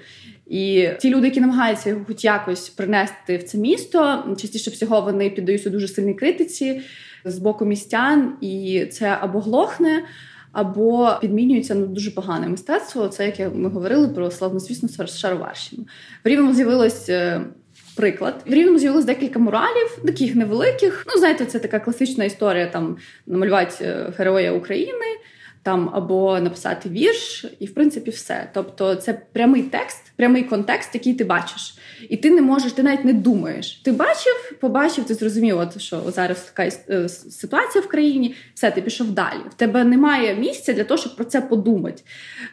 І 0.47 0.88
ті 1.01 1.11
люди, 1.11 1.27
які 1.27 1.40
намагаються 1.40 1.90
його 1.90 2.05
хоч 2.07 2.25
якось 2.25 2.69
принести 2.69 3.37
в 3.37 3.42
це 3.42 3.59
місто, 3.59 4.25
частіше 4.40 4.71
всього 4.71 5.01
вони 5.01 5.31
піддаються 5.31 5.71
дуже 5.71 5.88
сильній 5.88 6.14
критиці 6.14 6.81
з 7.25 7.38
боку 7.38 7.64
містян, 7.64 8.33
і 8.40 8.87
це 8.92 9.19
або 9.21 9.40
глохне 9.40 10.03
або 10.57 11.11
підмінюється 11.21 11.75
на 11.75 11.87
дуже 11.87 12.11
погане 12.11 12.49
мистецтво. 12.49 13.09
Це 13.09 13.33
як 13.38 13.55
ми 13.55 13.69
говорили 13.69 14.09
про 14.09 14.31
славнозвісну 14.31 15.07
шароварщину. 15.07 15.87
В 16.25 16.29
Рівному 16.29 16.55
з'явилось. 16.55 17.09
Е, 17.09 17.40
приклад 17.97 18.35
в 18.47 18.53
Рівному 18.53 18.79
з'явилось 18.79 19.05
декілька 19.05 19.38
муралів, 19.38 19.99
таких 20.05 20.35
невеликих. 20.35 21.05
Ну, 21.07 21.19
знаєте, 21.19 21.47
це 21.47 21.59
така 21.59 21.79
класична 21.81 22.25
історія 22.25 22.66
там 22.66 22.97
намалювати 23.27 23.85
е, 23.85 24.12
героя 24.19 24.53
України 24.53 25.07
там 25.62 25.90
або 25.92 26.40
написати 26.40 26.88
вірш, 26.88 27.45
і 27.59 27.66
в 27.66 27.75
принципі 27.75 28.11
все. 28.11 28.49
Тобто, 28.55 28.95
це 28.95 29.23
прямий 29.33 29.62
текст, 29.62 30.12
прямий 30.16 30.42
контекст, 30.42 30.95
який 30.95 31.14
ти 31.14 31.25
бачиш, 31.25 31.79
і 32.09 32.16
ти 32.16 32.30
не 32.30 32.42
можеш, 32.42 32.72
ти 32.72 32.82
навіть 32.82 33.04
не 33.04 33.12
думаєш. 33.12 33.72
Ти 33.72 33.92
бачив, 33.92 34.52
побачив, 34.61 35.04
ти 35.04 35.14
зрозумів, 35.14 35.59
от, 35.59 35.80
що 35.80 36.02
зараз 36.06 36.52
така 36.54 36.70
е, 36.90 37.09
ситуація 37.09 37.85
в 37.85 37.88
країні, 37.88 38.35
все, 38.54 38.70
ти 38.70 38.82
пішов 38.82 39.11
далі. 39.11 39.40
В 39.50 39.54
тебе 39.54 39.85
немає 39.85 40.35
місця 40.35 40.72
для 40.72 40.85
того, 40.85 40.98
щоб 40.98 41.16
про 41.16 41.24
це 41.24 41.40
подумати. 41.40 42.02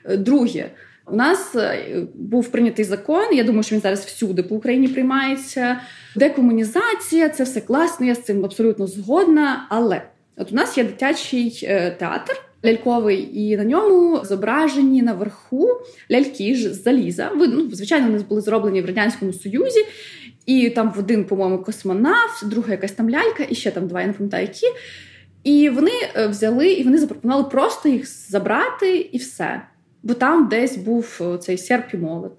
Е, 0.06 0.18
друге. 0.18 0.72
У 1.08 1.16
нас 1.16 1.56
е, 1.56 1.86
був 2.16 2.48
прийнятий 2.48 2.86
закон. 2.86 3.34
Я 3.34 3.44
думаю, 3.44 3.64
що 3.64 3.76
він 3.76 3.82
зараз 3.82 4.06
всюди 4.06 4.44
по 4.44 4.56
Україні 4.56 4.88
приймається. 4.88 5.80
Декомунізація, 6.16 7.30
це 7.30 7.44
все 7.44 7.62
класно. 7.62 8.06
Я 8.06 8.16
з 8.16 8.22
цим 8.22 8.46
абсолютно 8.46 8.88
згодна. 8.88 9.68
Але 9.70 10.02
от 10.38 10.52
у 10.52 10.56
нас 10.56 10.78
є 10.78 10.84
дитячий 10.84 11.52
театр 12.00 12.42
ляльковий, 12.66 13.30
і 13.34 13.58
на 13.58 13.64
ньому 13.64 14.26
зображені 14.26 15.02
наверху 15.02 15.70
ляльки 16.12 16.56
ж 16.56 16.74
з 16.74 16.84
заліза. 16.84 17.32
Ну, 17.36 17.70
звичайно, 17.72 18.08
вони 18.08 18.24
були 18.30 18.42
зроблені 18.42 18.82
в 18.82 18.86
радянському 18.86 19.34
союзі, 19.34 19.86
і 20.46 20.70
там 20.70 20.92
в 20.92 21.00
один, 21.00 21.26
по-моєму, 21.26 21.64
космонавт, 21.64 22.46
друга 22.46 22.72
якась 22.72 22.92
там 22.92 23.10
лялька, 23.10 23.46
і 23.50 23.56
ще 23.56 23.72
там 23.72 23.88
два 23.88 24.02
я 24.02 24.08
не 24.08 24.14
пам'ятаю 24.14 24.48
які. 24.48 24.68
І 25.44 25.70
вони 25.70 25.92
е, 26.16 26.28
взяли 26.28 26.74
і 26.74 26.84
вони 26.84 26.98
запропонували 26.98 27.50
просто 27.50 27.90
їх 27.90 28.30
забрати 28.30 28.98
і 28.98 29.18
все. 29.18 29.62
Бо 30.04 30.14
там 30.14 30.48
десь 30.48 30.78
був 30.78 31.22
цей 31.42 31.58
серп 31.58 31.94
і 31.94 31.98
молот. 31.98 32.34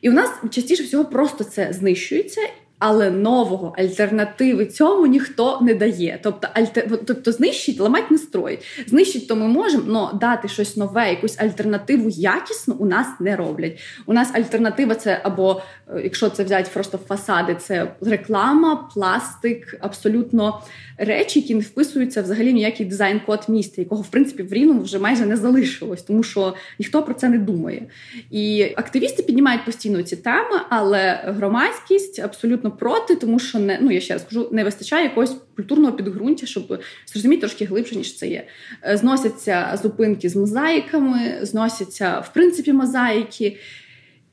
І 0.00 0.10
у 0.10 0.12
нас 0.12 0.30
частіше 0.50 0.82
всього 0.82 1.04
просто 1.04 1.44
це 1.44 1.72
знищується, 1.72 2.40
але 2.78 3.10
нового 3.10 3.74
альтернативи 3.78 4.66
цьому 4.66 5.06
ніхто 5.06 5.58
не 5.62 5.74
дає. 5.74 6.20
Тобто, 6.22 6.48
альтер... 6.54 6.98
тобто 7.06 7.32
знищить, 7.32 7.80
ламать 7.80 8.10
не 8.10 8.18
строїть. 8.18 8.60
Знищить 8.86 9.28
то 9.28 9.36
ми 9.36 9.48
можемо, 9.48 10.08
але 10.10 10.18
дати 10.18 10.48
щось 10.48 10.76
нове, 10.76 11.10
якусь 11.10 11.38
альтернативу 11.38 12.08
якісну 12.08 12.74
у 12.74 12.86
нас 12.86 13.06
не 13.20 13.36
роблять. 13.36 13.78
У 14.06 14.12
нас 14.12 14.34
альтернатива 14.34 14.94
це 14.94 15.20
або 15.22 15.62
е, 15.88 16.00
якщо 16.04 16.30
це 16.30 16.44
взяти 16.44 16.70
просто 16.74 16.98
фасади, 16.98 17.54
це 17.54 17.92
реклама, 18.00 18.88
пластик, 18.94 19.76
абсолютно 19.80 20.62
речі, 20.98 21.40
які 21.40 21.54
не 21.54 21.60
вписуються 21.60 22.22
взагалі 22.22 22.52
ніякий 22.52 22.86
дизайн-код 22.86 23.44
міста, 23.48 23.82
якого 23.82 24.02
в 24.02 24.08
принципі 24.08 24.42
в 24.42 24.52
Рівному 24.52 24.82
вже 24.82 24.98
майже 24.98 25.26
не 25.26 25.36
залишилось, 25.36 26.02
тому 26.02 26.22
що 26.22 26.54
ніхто 26.78 27.02
про 27.02 27.14
це 27.14 27.28
не 27.28 27.38
думає. 27.38 27.82
І 28.30 28.72
активісти 28.76 29.22
піднімають 29.22 29.64
постійно 29.64 30.02
ці 30.02 30.16
теми, 30.16 30.60
але 30.68 31.20
громадськість 31.24 32.18
абсолютно 32.18 32.67
проти, 32.70 33.16
тому 33.16 33.38
що 33.38 33.58
не 33.58 33.78
ну 33.82 33.90
я 33.90 34.00
ще 34.00 34.14
раз 34.14 34.22
кажу, 34.22 34.48
не 34.52 34.64
вистачає 34.64 35.04
якогось 35.04 35.36
культурного 35.56 35.92
підґрунтя, 35.92 36.46
щоб 36.46 36.80
зрозуміти 37.06 37.40
трошки 37.40 37.64
глибше 37.64 37.96
ніж 37.96 38.16
це 38.16 38.28
є. 38.28 38.46
Е, 38.86 38.96
зносяться 38.96 39.78
зупинки 39.82 40.28
з 40.28 40.36
мозаїками, 40.36 41.38
зносяться 41.42 42.20
в 42.20 42.32
принципі 42.32 42.72
мозаїки. 42.72 43.56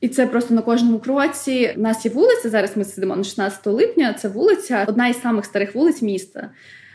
І 0.00 0.08
це 0.08 0.26
просто 0.26 0.54
на 0.54 0.62
кожному 0.62 0.98
кроці. 0.98 1.74
У 1.76 1.80
нас 1.80 2.04
є 2.04 2.10
вулиця. 2.10 2.50
Зараз 2.50 2.76
ми 2.76 2.84
сидимо 2.84 3.16
на 3.16 3.24
16 3.24 3.66
липня. 3.66 4.12
Це 4.12 4.28
вулиця, 4.28 4.84
одна 4.88 5.08
із 5.08 5.20
самих 5.20 5.44
старих 5.44 5.74
вулиць 5.74 6.02
міста. 6.02 6.50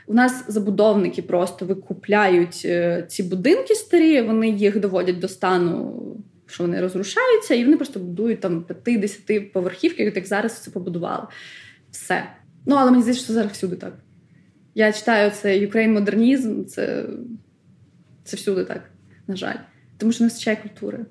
У 0.08 0.14
нас 0.14 0.44
забудовники 0.48 1.22
просто 1.22 1.66
викупляють 1.66 2.62
е, 2.66 3.06
ці 3.10 3.24
будинки 3.24 3.76
старі. 3.76 4.22
Вони 4.22 4.50
їх 4.50 4.80
доводять 4.80 5.20
до 5.20 5.28
стану, 5.28 6.02
що 6.52 6.64
вони 6.64 6.82
розрушаються, 6.82 7.56
і 7.56 7.66
вони 7.66 7.78
просто 7.78 8.00
будують 8.00 8.40
там 8.40 8.66
50 8.84 9.54
поверхівки, 9.54 10.04
як 10.04 10.26
зараз 10.26 10.58
це 10.62 10.72
побудували. 10.72 11.28
Все. 11.92 12.32
Ну 12.66 12.76
але 12.76 12.92
мені 12.92 13.04
здається, 13.04 13.24
що 13.24 13.34
зараз 13.34 13.52
всюди 13.52 13.76
так. 13.76 13.94
Я 14.76 14.94
читаю 14.94 15.32
це 15.32 15.60
Ukraine 15.60 15.88
модернізм, 15.88 16.66
це, 16.66 17.06
це 18.24 18.38
всюди 18.38 18.66
так, 18.66 18.90
на 19.28 19.36
жаль. 19.36 19.56
Тому 19.98 20.12
що 20.12 20.24
не 20.24 20.28
вистачає 20.28 20.58
культури, 20.58 21.06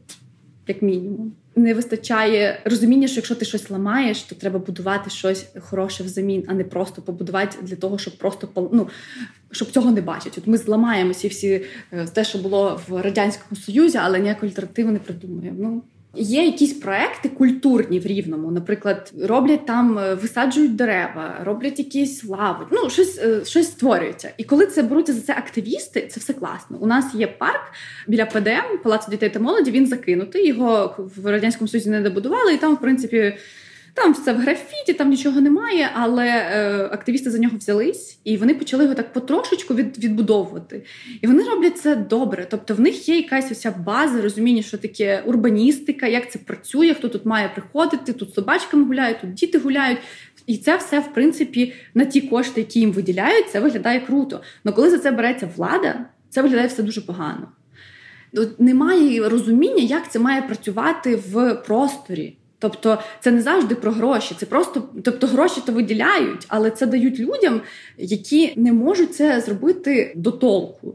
як 0.70 0.82
мінімум 0.82 1.32
не 1.56 1.74
вистачає 1.74 2.60
розуміння, 2.64 3.08
що 3.08 3.16
якщо 3.16 3.34
ти 3.34 3.44
щось 3.44 3.70
ламаєш, 3.70 4.22
то 4.22 4.34
треба 4.34 4.58
будувати 4.58 5.10
щось 5.10 5.46
хороше 5.60 6.04
взамін, 6.04 6.44
а 6.48 6.54
не 6.54 6.64
просто 6.64 7.02
побудувати 7.02 7.56
для 7.62 7.76
того, 7.76 7.98
щоб 7.98 8.18
просто 8.18 8.68
ну, 8.72 8.88
щоб 9.50 9.70
цього 9.70 9.90
не 9.90 10.00
бачать. 10.00 10.38
От 10.38 10.46
ми 10.46 10.56
зламаємо 10.56 11.10
всі 11.10 11.28
всі 11.28 11.64
е, 11.92 12.06
те, 12.06 12.24
що 12.24 12.38
було 12.38 12.80
в 12.88 13.02
радянському 13.02 13.60
союзі, 13.60 13.98
але 14.02 14.20
ніякої 14.20 14.52
альтернативи 14.52 14.92
не 14.92 14.98
придумуємо. 14.98 15.56
Ну 15.58 15.82
Є 16.14 16.44
якісь 16.44 16.72
проекти 16.72 17.28
культурні 17.28 18.00
в 18.00 18.06
Рівному, 18.06 18.50
наприклад, 18.50 19.12
роблять 19.22 19.66
там, 19.66 19.98
е, 19.98 20.14
висаджують 20.14 20.76
дерева, 20.76 21.40
роблять 21.44 21.78
якісь 21.78 22.24
лави, 22.24 22.66
ну 22.72 22.90
щось 22.90 23.18
е, 23.18 23.44
щось 23.44 23.66
створюється. 23.66 24.30
І 24.36 24.44
коли 24.44 24.66
це 24.66 24.82
беруться 24.82 25.12
за 25.12 25.20
це 25.20 25.32
активісти, 25.32 26.06
це 26.06 26.20
все 26.20 26.32
класно. 26.32 26.78
У 26.80 26.86
нас 26.86 27.14
є 27.14 27.26
парк 27.26 27.72
біля 28.08 28.26
ПДМ, 28.26 28.78
Палацу 28.82 29.10
дітей 29.10 29.30
та 29.30 29.40
молоді. 29.40 29.70
Він 29.70 29.86
закинутий. 29.86 30.46
Його 30.46 30.94
в 31.16 31.26
радянському 31.26 31.68
Союзі 31.68 31.90
не 31.90 32.00
добудували, 32.00 32.54
і 32.54 32.56
там, 32.56 32.74
в 32.74 32.80
принципі. 32.80 33.36
Там 33.94 34.12
все 34.12 34.32
в 34.32 34.36
графіті, 34.36 34.92
там 34.92 35.10
нічого 35.10 35.40
немає, 35.40 35.90
але 35.94 36.26
е, 36.26 36.88
активісти 36.92 37.30
за 37.30 37.38
нього 37.38 37.56
взялись, 37.56 38.18
і 38.24 38.36
вони 38.36 38.54
почали 38.54 38.84
його 38.84 38.94
так 38.94 39.12
потрошечку 39.12 39.74
від, 39.74 40.04
відбудовувати. 40.04 40.82
І 41.20 41.26
вони 41.26 41.42
роблять 41.42 41.78
це 41.78 41.96
добре. 41.96 42.46
Тобто 42.50 42.74
в 42.74 42.80
них 42.80 43.08
є 43.08 43.16
якась 43.16 43.52
ося 43.52 43.70
база, 43.70 44.22
розуміння, 44.22 44.62
що 44.62 44.78
таке 44.78 45.22
урбаністика, 45.26 46.06
як 46.06 46.30
це 46.30 46.38
працює, 46.38 46.94
хто 46.94 47.08
тут 47.08 47.26
має 47.26 47.48
приходити, 47.48 48.12
тут 48.12 48.34
собачками 48.34 48.84
гуляють, 48.84 49.20
тут 49.20 49.34
діти 49.34 49.58
гуляють. 49.58 49.98
І 50.46 50.56
це 50.56 50.76
все, 50.76 51.00
в 51.00 51.14
принципі, 51.14 51.72
на 51.94 52.04
ті 52.04 52.20
кошти, 52.20 52.60
які 52.60 52.80
їм 52.80 52.92
виділяють, 52.92 53.50
це 53.50 53.60
виглядає 53.60 54.00
круто. 54.00 54.40
Але 54.64 54.74
коли 54.74 54.90
за 54.90 54.98
це 54.98 55.10
береться 55.10 55.50
влада, 55.56 56.06
це 56.28 56.42
виглядає 56.42 56.68
все 56.68 56.82
дуже 56.82 57.00
погано. 57.00 57.48
Немає 58.58 59.28
розуміння, 59.28 59.82
як 59.82 60.10
це 60.10 60.18
має 60.18 60.42
працювати 60.42 61.16
в 61.16 61.54
просторі. 61.54 62.36
Тобто 62.60 62.98
це 63.20 63.30
не 63.30 63.42
завжди 63.42 63.74
про 63.74 63.92
гроші, 63.92 64.34
це 64.38 64.46
просто 64.46 64.88
тобто 65.04 65.26
гроші 65.26 65.60
то 65.66 65.72
виділяють, 65.72 66.44
але 66.48 66.70
це 66.70 66.86
дають 66.86 67.20
людям, 67.20 67.60
які 67.98 68.52
не 68.56 68.72
можуть 68.72 69.14
це 69.14 69.40
зробити 69.40 70.12
до 70.16 70.30
толку. 70.30 70.94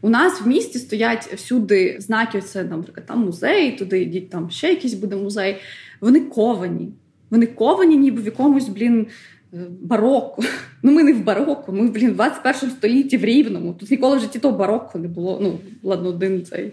У 0.00 0.08
нас 0.08 0.40
в 0.40 0.46
місті 0.46 0.78
стоять 0.78 1.26
всюди 1.26 1.96
знаки. 2.00 2.40
Це, 2.40 2.64
наприклад, 2.64 3.06
там 3.06 3.20
музей, 3.20 3.72
туди 3.72 4.02
йдіть, 4.02 4.30
там 4.30 4.50
ще 4.50 4.68
якийсь 4.68 4.94
буде 4.94 5.16
музей. 5.16 5.56
Вони 6.00 6.20
ковані. 6.20 6.88
Вони 7.30 7.46
ковані, 7.46 7.96
ніби 7.96 8.22
в 8.22 8.24
якомусь, 8.24 8.68
блін, 8.68 9.06
е, 9.54 9.56
бароко. 9.80 10.42
Ну, 10.82 10.92
ми 10.92 11.02
не 11.02 11.12
в 11.12 11.24
бароко, 11.24 11.72
ми 11.72 11.88
блін, 11.88 12.10
в 12.10 12.14
21 12.14 12.70
столітті 12.70 13.16
в 13.16 13.24
Рівному. 13.24 13.72
Тут 13.72 13.90
ніколи 13.90 14.16
в 14.16 14.20
житті 14.20 14.38
того 14.38 14.58
бароко 14.58 14.98
не 14.98 15.08
було. 15.08 15.38
Ну, 15.42 15.58
ладно, 15.82 16.08
один 16.08 16.44
цей 16.44 16.72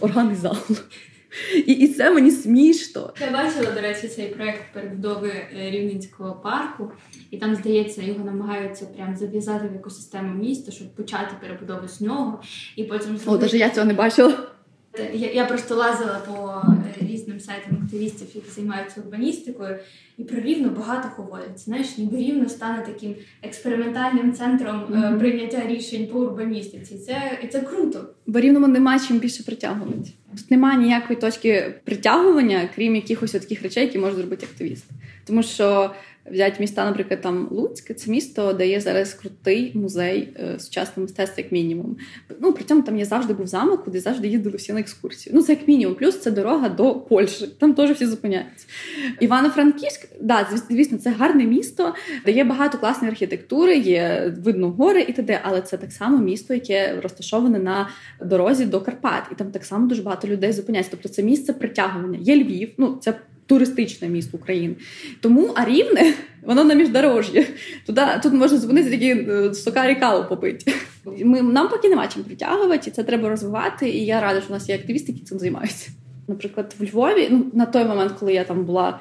органний 0.00 0.36
зал. 0.36 0.56
І 1.54 1.72
і 1.72 1.88
це 1.88 2.10
мені 2.10 2.30
смішно. 2.30 3.12
Я 3.20 3.30
бачила, 3.30 3.72
до 3.74 3.80
речі, 3.80 4.08
цей 4.08 4.28
проект 4.28 4.62
перебудови 4.72 5.28
е, 5.28 5.70
Рівненського 5.70 6.32
парку, 6.42 6.92
і 7.30 7.36
там, 7.36 7.54
здається, 7.54 8.02
його 8.02 8.24
намагаються 8.24 8.86
прям 8.86 9.16
зав'язати 9.16 9.68
в 9.68 9.76
екосистему 9.76 10.34
міста, 10.34 10.72
щоб 10.72 10.94
почати 10.94 11.34
перебудову 11.40 11.88
з 11.88 12.00
нього. 12.00 12.42
І 12.76 12.84
потім 12.84 13.20
О, 13.26 13.38
навіть 13.38 13.54
я 13.54 13.70
цього 13.70 13.86
не 13.86 13.94
бачила. 13.94 14.38
Я 15.12 15.32
я 15.32 15.44
просто 15.44 15.74
лазила 15.74 16.20
по 16.26 16.62
різним 17.28 17.40
сайтам 17.40 17.82
активістів, 17.84 18.28
які 18.34 18.50
займаються 18.50 19.00
урбаністикою, 19.00 19.76
і 20.18 20.24
про 20.24 20.40
рівно 20.40 20.68
багато 20.68 21.08
говорять. 21.16 21.58
Знаєш, 21.58 21.98
ніби 21.98 22.16
рівно 22.16 22.48
стане 22.48 22.86
таким 22.86 23.14
експериментальним 23.42 24.32
центром 24.32 24.80
mm-hmm. 24.80 25.18
прийняття 25.18 25.66
рішень 25.66 26.06
по 26.06 26.18
урбаністиці. 26.18 26.98
Це 26.98 27.38
і 27.44 27.46
це 27.46 27.60
круто. 27.60 28.08
Бо 28.26 28.40
рівному 28.40 28.66
нема 28.66 29.00
чим 29.00 29.18
більше 29.18 29.42
притягувати. 29.42 30.10
Тут 30.36 30.50
немає 30.50 30.78
ніякої 30.78 31.18
точки 31.18 31.74
притягування, 31.84 32.68
крім 32.74 32.96
якихось 32.96 33.32
таких 33.32 33.62
речей, 33.62 33.84
які 33.84 33.98
може 33.98 34.14
зробити 34.16 34.46
активіст. 34.52 34.84
Тому 35.26 35.42
що 35.42 35.90
Взять 36.32 36.60
міста, 36.60 36.84
наприклад, 36.84 37.20
там 37.20 37.48
Луцьке, 37.50 37.94
це 37.94 38.10
місто, 38.10 38.52
де 38.52 38.68
є 38.68 38.80
зараз 38.80 39.14
крутий 39.14 39.72
музей 39.74 40.34
е, 40.40 40.58
сучасного 40.58 41.02
мистецтва, 41.02 41.42
як 41.42 41.52
мінімум. 41.52 41.96
Ну 42.40 42.52
при 42.52 42.64
цьому 42.64 42.82
там 42.82 42.98
є 42.98 43.04
завжди 43.04 43.34
був 43.34 43.46
замок, 43.46 43.84
куди 43.84 44.00
завжди 44.00 44.28
їздили 44.28 44.56
всі 44.56 44.72
на 44.72 44.80
екскурсію. 44.80 45.36
Ну 45.36 45.42
це 45.42 45.52
як 45.52 45.68
мінімум. 45.68 45.94
Плюс 45.94 46.20
це 46.20 46.30
дорога 46.30 46.68
до 46.68 46.94
Польщі. 46.94 47.46
Там 47.58 47.74
теж 47.74 47.90
всі 47.90 48.06
зупиняються. 48.06 48.66
Івано-Франківськ, 49.20 50.08
да, 50.20 50.48
звісно, 50.68 50.98
це 50.98 51.10
гарне 51.10 51.44
місто, 51.44 51.94
де 52.24 52.32
є 52.32 52.44
багато 52.44 52.78
класної 52.78 53.10
архітектури, 53.10 53.76
є 53.76 54.32
видно 54.44 54.70
гори 54.70 55.00
і 55.00 55.12
т.д., 55.12 55.40
але 55.42 55.62
це 55.62 55.76
так 55.76 55.92
само 55.92 56.18
місто, 56.18 56.54
яке 56.54 57.00
розташоване 57.00 57.58
на 57.58 57.88
дорозі 58.24 58.64
до 58.64 58.80
Карпат, 58.80 59.22
і 59.32 59.34
там 59.34 59.50
так 59.50 59.64
само 59.64 59.86
дуже 59.86 60.02
багато 60.02 60.28
людей 60.28 60.52
зупиняється. 60.52 60.90
Тобто 60.90 61.08
це 61.08 61.22
місце 61.22 61.52
притягування. 61.52 62.18
Є 62.22 62.36
Львів, 62.36 62.70
ну 62.78 62.98
це 63.00 63.14
туристичне 63.48 64.08
місто 64.08 64.36
України. 64.36 64.74
Тому 65.20 65.50
а 65.54 65.64
рівне 65.64 66.14
воно 66.42 66.64
на 66.64 66.74
міждорожжі. 66.74 67.46
Туди 67.86 68.02
тут 68.22 68.32
можна 68.32 68.58
зупинитися 68.58 68.94
такі 68.94 69.10
е, 69.10 69.54
сокарі 69.54 69.94
каву 69.94 70.28
попити. 70.28 70.72
Ми 71.04 71.42
нам 71.42 71.68
поки 71.68 71.88
нема 71.88 72.08
чим 72.08 72.24
притягувати, 72.24 72.90
і 72.90 72.92
це 72.92 73.04
треба 73.04 73.28
розвивати. 73.28 73.90
І 73.90 74.06
я 74.06 74.20
рада, 74.20 74.40
що 74.40 74.48
у 74.48 74.52
нас 74.52 74.68
є 74.68 74.74
активісти, 74.74 75.12
які 75.12 75.24
цим 75.24 75.38
займаються. 75.38 75.90
Наприклад, 76.28 76.74
в 76.78 76.84
Львові, 76.84 77.28
ну 77.30 77.46
на 77.52 77.66
той 77.66 77.84
момент, 77.84 78.12
коли 78.20 78.32
я 78.32 78.44
там 78.44 78.64
була, 78.64 79.00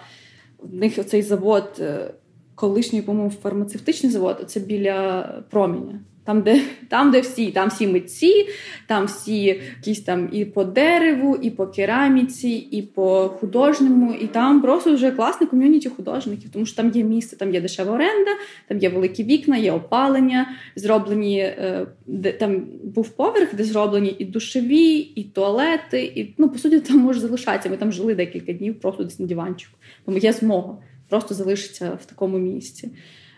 в 0.59 0.75
них 0.75 0.93
оцей 0.97 1.21
завод, 1.21 1.69
е, 1.79 2.13
колишній, 2.55 3.01
по-моєму, 3.01 3.33
фармацевтичний 3.43 4.11
завод, 4.11 4.43
це 4.47 4.59
біля 4.59 5.23
проміння. 5.49 5.99
Там, 6.27 6.41
де 6.41 6.61
там, 6.89 7.11
де 7.11 7.19
всі, 7.19 7.51
там 7.51 7.69
всі 7.69 7.87
митці, 7.87 8.47
там 8.87 9.05
всі 9.05 9.43
якісь 9.43 10.01
там 10.01 10.29
і 10.31 10.45
по 10.45 10.63
дереву, 10.63 11.35
і 11.35 11.49
по 11.49 11.67
кераміці, 11.67 12.49
і 12.49 12.81
по 12.81 13.29
художньому, 13.39 14.13
і 14.13 14.27
там 14.27 14.61
просто 14.61 14.93
вже 14.93 15.11
класне 15.11 15.47
ком'юніті 15.47 15.89
художників, 15.89 16.49
тому 16.53 16.65
що 16.65 16.75
там 16.75 16.91
є 16.91 17.03
місце, 17.03 17.35
там 17.35 17.53
є 17.53 17.61
дешева 17.61 17.93
оренда, 17.93 18.31
там 18.67 18.77
є 18.77 18.89
великі 18.89 19.23
вікна, 19.23 19.57
є 19.57 19.71
опалення, 19.71 20.49
зроблені 20.75 21.39
е, 21.39 21.87
де 22.07 22.31
там 22.31 22.65
був 22.83 23.09
поверх, 23.09 23.55
де 23.55 23.63
зроблені 23.63 24.15
і 24.19 24.25
душові, 24.25 24.97
і 24.97 25.23
туалети, 25.23 26.03
і 26.03 26.33
ну 26.37 26.49
по 26.49 26.59
суті 26.59 26.79
там 26.79 26.97
може 26.97 27.19
залишатися. 27.19 27.69
Ми 27.69 27.77
там 27.77 27.91
жили 27.91 28.15
декілька 28.15 28.53
днів, 28.53 28.79
просто 28.79 29.03
десь 29.03 29.19
на 29.19 29.25
диванчику. 29.25 29.77
Тому 30.05 30.17
є 30.17 30.33
змога 30.33 30.77
просто 31.09 31.35
залишитися 31.35 31.97
в 32.01 32.05
такому 32.05 32.37
місці. 32.37 32.91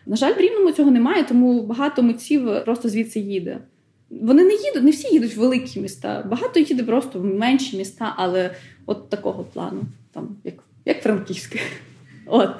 На 0.05 0.15
жаль, 0.15 0.33
в 0.33 0.39
рівному 0.39 0.71
цього 0.71 0.91
немає, 0.91 1.23
тому 1.23 1.61
багато 1.61 2.03
митців 2.03 2.49
просто 2.65 2.89
звідси 2.89 3.19
їде. 3.19 3.57
Вони 4.09 4.43
не 4.43 4.53
їдуть, 4.53 4.83
не 4.83 4.91
всі 4.91 5.13
їдуть 5.13 5.35
в 5.35 5.39
великі 5.39 5.79
міста. 5.79 6.25
Багато 6.29 6.59
їде 6.59 6.83
просто 6.83 7.19
в 7.19 7.25
менші 7.25 7.77
міста, 7.77 8.13
але 8.17 8.55
от 8.85 9.09
такого 9.09 9.43
плану, 9.43 9.81
там 10.13 10.35
як 10.43 10.53
як 10.85 11.03
Франківське. 11.03 11.59
От. 12.25 12.55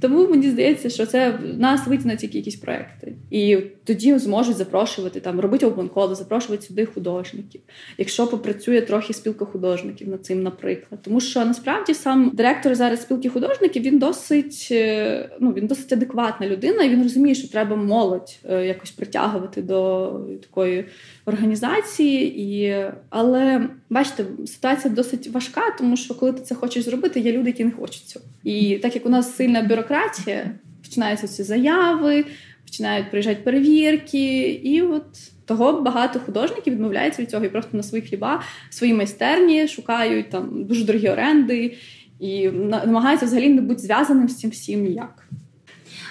Тому 0.00 0.28
мені 0.28 0.50
здається, 0.50 0.90
що 0.90 1.06
це 1.06 1.38
нас 1.58 1.86
витягнуть 1.86 2.18
тільки 2.18 2.38
якісь 2.38 2.56
проекти. 2.56 3.12
І 3.30 3.56
тоді 3.84 4.18
зможуть 4.18 4.56
запрошувати 4.56 5.20
там, 5.20 5.40
робити 5.40 5.66
опенколи, 5.66 6.14
запрошувати 6.14 6.66
сюди 6.66 6.86
художників. 6.86 7.60
Якщо 7.98 8.26
попрацює 8.26 8.80
трохи 8.80 9.12
спілка 9.12 9.44
художників 9.44 10.08
над 10.08 10.26
цим, 10.26 10.42
наприклад. 10.42 11.00
Тому 11.02 11.20
що 11.20 11.44
насправді 11.44 11.94
сам 11.94 12.30
директор 12.34 12.74
зараз 12.74 13.02
спілки 13.02 13.28
художників 13.28 13.82
він 13.82 13.98
досить 13.98 14.68
е, 14.70 15.30
ну, 15.40 15.52
він 15.52 15.66
досить 15.66 15.92
адекватна 15.92 16.46
людина, 16.46 16.82
і 16.82 16.88
він 16.88 17.02
розуміє, 17.02 17.34
що 17.34 17.48
треба 17.48 17.76
молодь 17.76 18.38
е, 18.50 18.66
якось 18.66 18.90
притягувати 18.90 19.62
до 19.62 20.10
такої 20.42 20.84
організації. 21.26 22.40
І... 22.40 22.76
Але 23.10 23.68
бачите, 23.90 24.24
ситуація 24.46 24.94
досить 24.94 25.28
важка, 25.28 25.76
тому 25.78 25.96
що 25.96 26.14
коли 26.14 26.32
ти 26.32 26.42
це 26.42 26.54
хочеш 26.54 26.84
зробити, 26.84 27.20
є 27.20 27.32
люди, 27.32 27.50
які 27.50 27.64
не 27.64 27.70
хочуть 27.70 28.04
цього. 28.04 28.24
І 28.44 28.78
так 28.82 28.94
як 28.94 29.06
у 29.06 29.08
нас 29.08 29.36
сильна 29.36 29.62
бюрократія, 29.62 30.50
починаються 30.82 31.28
ці 31.28 31.42
заяви, 31.42 32.24
починають 32.74 33.10
приїжджати 33.10 33.40
перевірки, 33.44 34.50
і 34.50 34.82
от 34.82 35.04
того 35.44 35.80
багато 35.80 36.20
художників 36.20 36.72
відмовляються 36.72 37.22
від 37.22 37.30
цього 37.30 37.44
і 37.44 37.48
просто 37.48 37.76
на 37.76 37.82
свої 37.82 38.02
хліба, 38.04 38.42
свої 38.70 38.94
майстерні 38.94 39.68
шукають 39.68 40.30
там 40.30 40.64
дуже 40.64 40.84
дорогі 40.84 41.08
оренди 41.08 41.76
і 42.20 42.50
намагаються 42.50 43.26
взагалі 43.26 43.48
не 43.48 43.62
бути 43.62 43.80
зв'язаним 43.80 44.28
з 44.28 44.36
цим 44.36 44.50
всім 44.50 44.82
ніяк. 44.82 45.28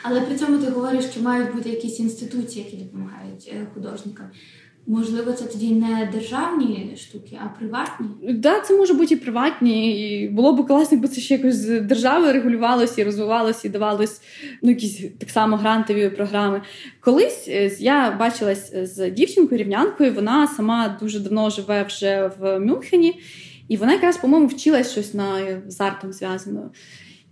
Але 0.03 0.21
при 0.21 0.35
цьому 0.35 0.57
ти 0.57 0.71
говориш, 0.71 1.05
що 1.05 1.21
мають 1.21 1.55
бути 1.55 1.69
якісь 1.69 1.99
інституції, 1.99 2.65
які 2.65 2.77
допомагають 2.83 3.51
е, 3.53 3.67
художникам. 3.73 4.25
Можливо, 4.87 5.31
це 5.31 5.45
тоді 5.45 5.71
не 5.71 6.09
державні 6.13 6.97
штуки, 6.97 7.39
а 7.45 7.59
приватні? 7.59 8.07
Так, 8.27 8.39
да, 8.39 8.59
це 8.59 8.77
може 8.77 8.93
бути 8.93 9.13
і 9.13 9.17
приватні. 9.17 10.01
І 10.01 10.29
Було 10.29 10.53
б 10.53 10.67
класно, 10.67 10.87
якби 10.91 11.07
це 11.07 11.21
ще 11.21 11.33
якось 11.33 11.55
з 11.55 11.81
держави 11.81 12.31
регулювалося 12.31 13.01
і 13.01 13.03
розвивалося, 13.03 13.67
і 13.67 13.71
давалось 13.71 14.21
ну, 14.61 14.69
якісь 14.69 15.03
так 15.19 15.29
само 15.29 15.55
грантові 15.55 16.09
програми. 16.09 16.61
Колись 16.99 17.45
е, 17.47 17.71
я 17.79 18.11
бачилась 18.11 18.73
з 18.75 19.11
дівчинкою 19.11 19.61
рівнянкою. 19.61 20.13
Вона 20.13 20.47
сама 20.47 20.97
дуже 21.01 21.19
давно 21.19 21.49
живе 21.49 21.83
вже 21.83 22.31
в 22.39 22.59
Мюнхені, 22.59 23.19
і 23.67 23.77
вона 23.77 23.93
якраз, 23.93 24.17
по-моєму, 24.17 24.47
вчилась 24.47 24.91
щось 24.91 25.13
на 25.13 25.61
з 25.67 25.81
артом 25.81 26.13
зв'язано. 26.13 26.71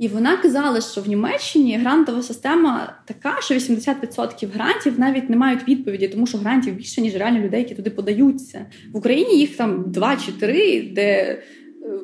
І 0.02 0.08
вона 0.08 0.38
казала, 0.38 0.82
що 0.82 1.02
в 1.02 1.08
Німеччині 1.08 1.78
грантова 1.78 2.22
система 2.24 2.94
така, 3.06 3.42
що 3.42 3.56
80% 3.56 4.52
грантів 4.54 5.00
навіть 5.00 5.30
не 5.30 5.36
мають 5.36 5.68
відповіді, 5.68 6.08
тому 6.08 6.28
що 6.28 6.38
грантів 6.38 6.74
більше, 6.74 7.02
ніж 7.02 7.16
реально 7.16 7.40
людей, 7.40 7.60
які 7.60 7.76
туди 7.76 7.90
подаються. 7.90 8.66
В 8.94 8.98
Україні 8.98 9.38
їх 9.38 9.58
там 9.58 9.84
два 9.88 10.18
чи 10.18 10.32
три, 10.32 10.82
де 10.82 11.38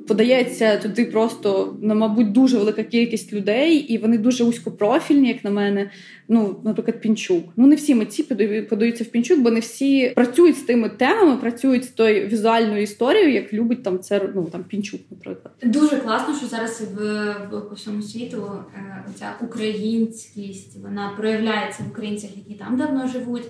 подається 0.07 0.77
туди 0.77 1.05
просто, 1.05 1.77
ну, 1.81 1.95
мабуть, 1.95 2.31
дуже 2.31 2.57
велика 2.57 2.83
кількість 2.83 3.33
людей, 3.33 3.75
і 3.75 3.97
вони 3.97 4.17
дуже 4.17 4.43
вузькопрофільні, 4.43 5.27
як 5.27 5.43
на 5.43 5.51
мене. 5.51 5.89
Ну, 6.29 6.59
наприклад, 6.63 7.01
пінчук. 7.01 7.43
Ну 7.55 7.67
не 7.67 7.75
всі 7.75 7.95
митці 7.95 8.23
подаються 8.69 9.03
в 9.03 9.07
пінчук, 9.07 9.39
бо 9.39 9.51
не 9.51 9.59
всі 9.59 10.09
працюють 10.15 10.57
з 10.57 10.61
тими 10.61 10.89
темами, 10.89 11.37
працюють 11.37 11.85
з 11.85 11.87
тою 11.87 12.27
візуальною 12.27 12.81
історією, 12.81 13.33
як 13.33 13.53
любить 13.53 13.83
там 13.83 13.99
це 13.99 14.29
ну 14.35 14.43
там 14.43 14.63
пінчук, 14.63 15.01
наприклад. 15.11 15.53
Дуже 15.63 15.97
класно, 15.97 16.35
що 16.35 16.47
зараз 16.47 16.81
в, 16.81 17.33
по 17.69 17.75
всьому 17.75 18.01
світу 18.01 18.51
е, 18.75 19.05
ця 19.15 19.35
українськість 19.41 20.83
вона 20.83 21.13
проявляється 21.17 21.83
в 21.83 21.91
українцях, 21.91 22.29
які 22.37 22.53
там 22.53 22.77
давно 22.77 23.07
живуть. 23.07 23.43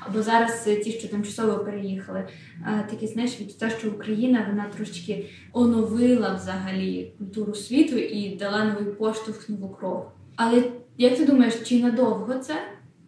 Або 0.00 0.22
зараз 0.22 0.68
ті, 0.84 0.90
що 0.90 1.08
тимчасово 1.08 1.64
переїхали, 1.64 2.28
е, 2.66 2.86
такі 2.90 3.06
знаєш, 3.06 3.40
від 3.40 3.58
те, 3.58 3.70
що 3.78 3.88
Україна 3.88 4.46
вона 4.50 4.66
трошки 4.76 5.26
оновила 5.74 6.34
взагалі 6.34 7.12
культуру 7.18 7.54
світу 7.54 7.96
і 7.96 8.36
дала 8.36 8.64
новий 8.64 8.94
поштовх 8.94 9.48
нову 9.48 9.68
кров. 9.68 10.06
Але 10.36 10.62
як 10.98 11.16
ти 11.16 11.24
думаєш, 11.24 11.54
чи 11.64 11.82
надовго 11.82 12.34
це? 12.34 12.54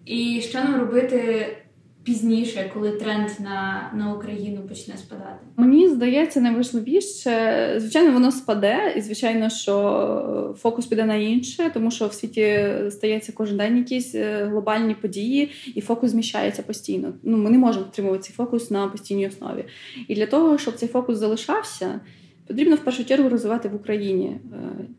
І 0.04 0.40
що 0.40 0.58
нам 0.58 0.80
робити 0.80 1.46
пізніше, 2.06 2.70
коли 2.74 2.90
тренд 2.90 3.28
на 3.40 3.90
на 3.94 4.14
Україну 4.14 4.60
почне 4.68 4.96
спадати? 4.96 5.46
Мені 5.56 5.88
здається, 5.88 6.40
найважливіше, 6.40 7.74
звичайно, 7.76 8.12
воно 8.12 8.32
спаде, 8.32 8.94
і 8.96 9.00
звичайно, 9.00 9.50
що 9.50 10.54
фокус 10.58 10.86
піде 10.86 11.04
на 11.04 11.14
інше, 11.14 11.70
тому 11.74 11.90
що 11.90 12.06
в 12.06 12.12
світі 12.12 12.68
стається 12.90 13.32
кожен 13.32 13.56
день 13.56 13.76
якісь 13.76 14.14
е, 14.14 14.44
глобальні 14.50 14.94
події, 14.94 15.50
і 15.74 15.80
фокус 15.80 16.10
зміщається 16.10 16.62
постійно. 16.62 17.12
Ну 17.22 17.36
ми 17.36 17.50
не 17.50 17.58
можемо 17.58 17.84
підтримувати 17.84 18.22
цей 18.22 18.34
фокус 18.34 18.70
на 18.70 18.88
постійній 18.88 19.28
основі. 19.28 19.64
І 20.08 20.14
для 20.14 20.26
того, 20.26 20.58
щоб 20.58 20.74
цей 20.74 20.88
фокус 20.88 21.18
залишався. 21.18 22.00
Потрібно 22.46 22.76
в 22.76 22.84
першу 22.84 23.04
чергу 23.04 23.28
розвивати 23.28 23.68
в 23.68 23.74
Україні 23.74 24.26
е, 24.26 24.38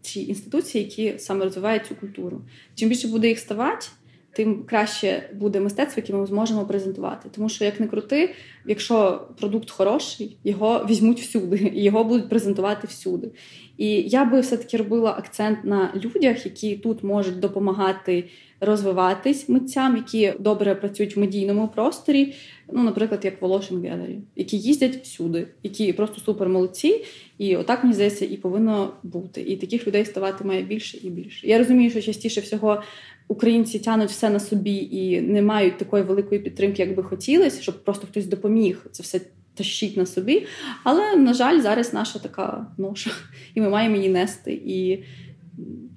ці 0.02 0.22
інституції, 0.22 0.84
які 0.84 1.20
саме 1.20 1.44
розвивають 1.44 1.86
цю 1.86 1.96
культуру. 1.96 2.42
Чим 2.76 2.90
більше 2.90 3.08
буде 3.08 3.28
їх 3.28 3.40
ставати, 3.40 3.88
тим 4.32 4.64
краще 4.64 5.30
буде 5.34 5.60
мистецтво, 5.60 6.02
яке 6.02 6.14
ми 6.14 6.26
зможемо 6.26 6.66
презентувати. 6.66 7.30
Тому 7.36 7.50
що, 7.50 7.66
як 7.66 7.80
не 7.80 7.88
крути, 7.88 8.34
якщо 8.66 9.28
продукт 9.40 9.72
хороший, 9.72 10.38
його 10.44 10.86
візьмуть 10.90 11.22
всюди, 11.22 11.72
і 11.76 11.84
його 11.84 12.04
будуть 12.04 12.30
презентувати 12.30 12.88
всюди. 12.88 13.32
І 13.78 13.88
я 13.88 14.26
би 14.26 14.40
все-таки 14.40 14.78
робила 14.78 15.12
акцент 15.12 15.64
на 15.64 15.94
людях, 15.96 16.46
які 16.46 16.76
тут 16.76 17.04
можуть 17.04 17.40
допомагати 17.40 18.30
розвиватись 18.60 19.50
митцям, 19.50 19.96
які 19.96 20.34
добре 20.40 20.76
працюють 20.76 21.16
в 21.16 21.20
медійному 21.20 21.68
просторі. 21.68 22.34
Ну, 22.72 22.84
наприклад, 22.84 23.26
як 23.26 23.42
Волошин 23.42 23.82
Гелері, 23.82 24.20
які 24.36 24.58
їздять 24.58 24.96
всюди, 24.96 25.48
які 25.64 25.94
просто 25.94 26.22
супер 26.22 26.50
молодці. 26.50 27.06
І 27.38 27.56
отак 27.56 27.84
мені 27.84 27.94
здається, 27.94 28.26
і 28.26 28.38
повинно 28.38 28.94
бути. 29.04 29.42
І 29.42 29.56
таких 29.56 29.88
людей 29.88 30.06
ставати 30.06 30.44
має 30.44 30.62
більше 30.62 30.98
і 30.98 31.10
більше. 31.10 31.48
Я 31.48 31.58
розумію, 31.58 31.92
що 31.92 32.02
частіше 32.02 32.42
всього 32.42 32.84
українці 33.28 33.80
тянуть 33.80 34.10
все 34.10 34.30
на 34.30 34.40
собі 34.40 34.90
і 34.92 35.22
не 35.22 35.42
мають 35.42 35.78
такої 35.78 36.04
великої 36.04 36.42
підтримки, 36.42 36.82
як 36.82 36.96
би 36.96 37.04
хотілося, 37.04 37.62
щоб 37.62 37.84
просто 37.84 38.08
хтось 38.08 38.26
допоміг 38.26 38.86
це 38.92 39.04
все 39.04 39.22
тащить 39.56 39.98
на 39.98 40.06
собі. 40.06 40.46
Але, 40.84 41.16
на 41.16 41.34
жаль, 41.34 41.62
зараз 41.62 41.94
наша 41.94 42.20
така 42.20 42.68
ноша, 42.78 43.12
і 43.56 43.62
ми 43.62 43.70
маємо 43.70 43.96
її 43.96 44.10
нести. 44.10 44.62
І 44.66 45.04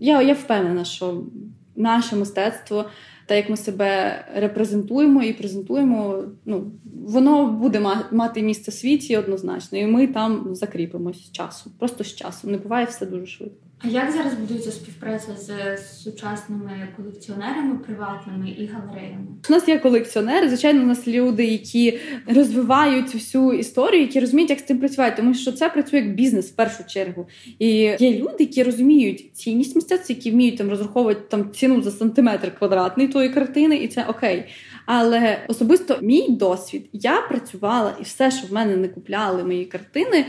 я, 0.01 0.23
я 0.23 0.35
впевнена, 0.35 0.85
що 0.85 1.25
наше 1.77 2.17
мистецтво. 2.17 2.85
Та 3.27 3.35
як 3.35 3.51
ми 3.51 3.57
себе 3.57 4.25
репрезентуємо 4.35 5.23
і 5.23 5.33
презентуємо, 5.33 6.25
ну 6.45 6.73
воно 7.07 7.47
буде 7.47 7.81
мати 8.13 8.43
місце 8.43 8.71
в 8.71 8.75
світі 8.75 9.17
однозначно, 9.17 9.79
і 9.79 9.87
ми 9.87 10.07
там 10.07 10.55
закріпимось 10.55 11.27
з 11.27 11.33
часом. 11.33 11.73
Просто 11.79 12.05
з 12.05 12.15
часом. 12.15 12.51
Не 12.51 12.59
буває 12.59 12.87
все 12.87 13.07
дуже 13.07 13.27
швидко. 13.27 13.70
А 13.85 13.89
як 13.89 14.11
зараз 14.11 14.35
будується 14.35 14.73
співпраця 14.73 15.37
з 15.37 15.77
сучасними 16.03 16.89
колекціонерами 16.97 17.79
приватними 17.79 18.51
і 18.51 18.67
галереями? 18.67 19.27
У 19.49 19.53
нас 19.53 19.69
є 19.69 19.79
колекціонери, 19.79 20.49
звичайно, 20.49 20.83
у 20.83 20.87
нас 20.87 21.09
люди, 21.09 21.45
які 21.45 21.99
розвивають 22.27 23.15
всю 23.15 23.53
історію, 23.53 24.01
які 24.03 24.21
розуміють, 24.21 24.51
як 24.51 24.59
з 24.59 24.63
цим 24.63 24.79
працювати, 24.79 25.17
тому 25.17 25.35
що 25.35 25.53
це 25.53 25.69
працює 25.69 26.01
як 26.01 26.15
бізнес 26.15 26.51
в 26.51 26.55
першу 26.55 26.85
чергу. 26.87 27.27
І 27.59 27.69
є 27.99 28.19
люди, 28.19 28.37
які 28.39 28.63
розуміють 28.63 29.37
цінність 29.37 29.75
мистецтва, 29.77 30.15
які 30.15 30.31
вміють 30.31 30.57
там 30.57 30.71
розраховувати 30.71 31.21
там 31.29 31.51
ціну 31.53 31.83
за 31.83 31.91
сантиметр 31.91 32.55
квадратний 32.59 33.09
тої 33.09 33.29
картини, 33.29 33.77
і 33.77 33.89
це 33.89 34.05
окей. 34.05 34.45
Але 34.87 35.45
особисто 35.49 35.99
мій 36.03 36.29
досвід 36.29 36.89
я 36.93 37.21
працювала, 37.21 37.95
і 38.01 38.03
все, 38.03 38.31
що 38.31 38.47
в 38.47 38.53
мене 38.53 38.77
не 38.77 38.89
купляли 38.89 39.45
мої 39.45 39.65
картини 39.65 40.27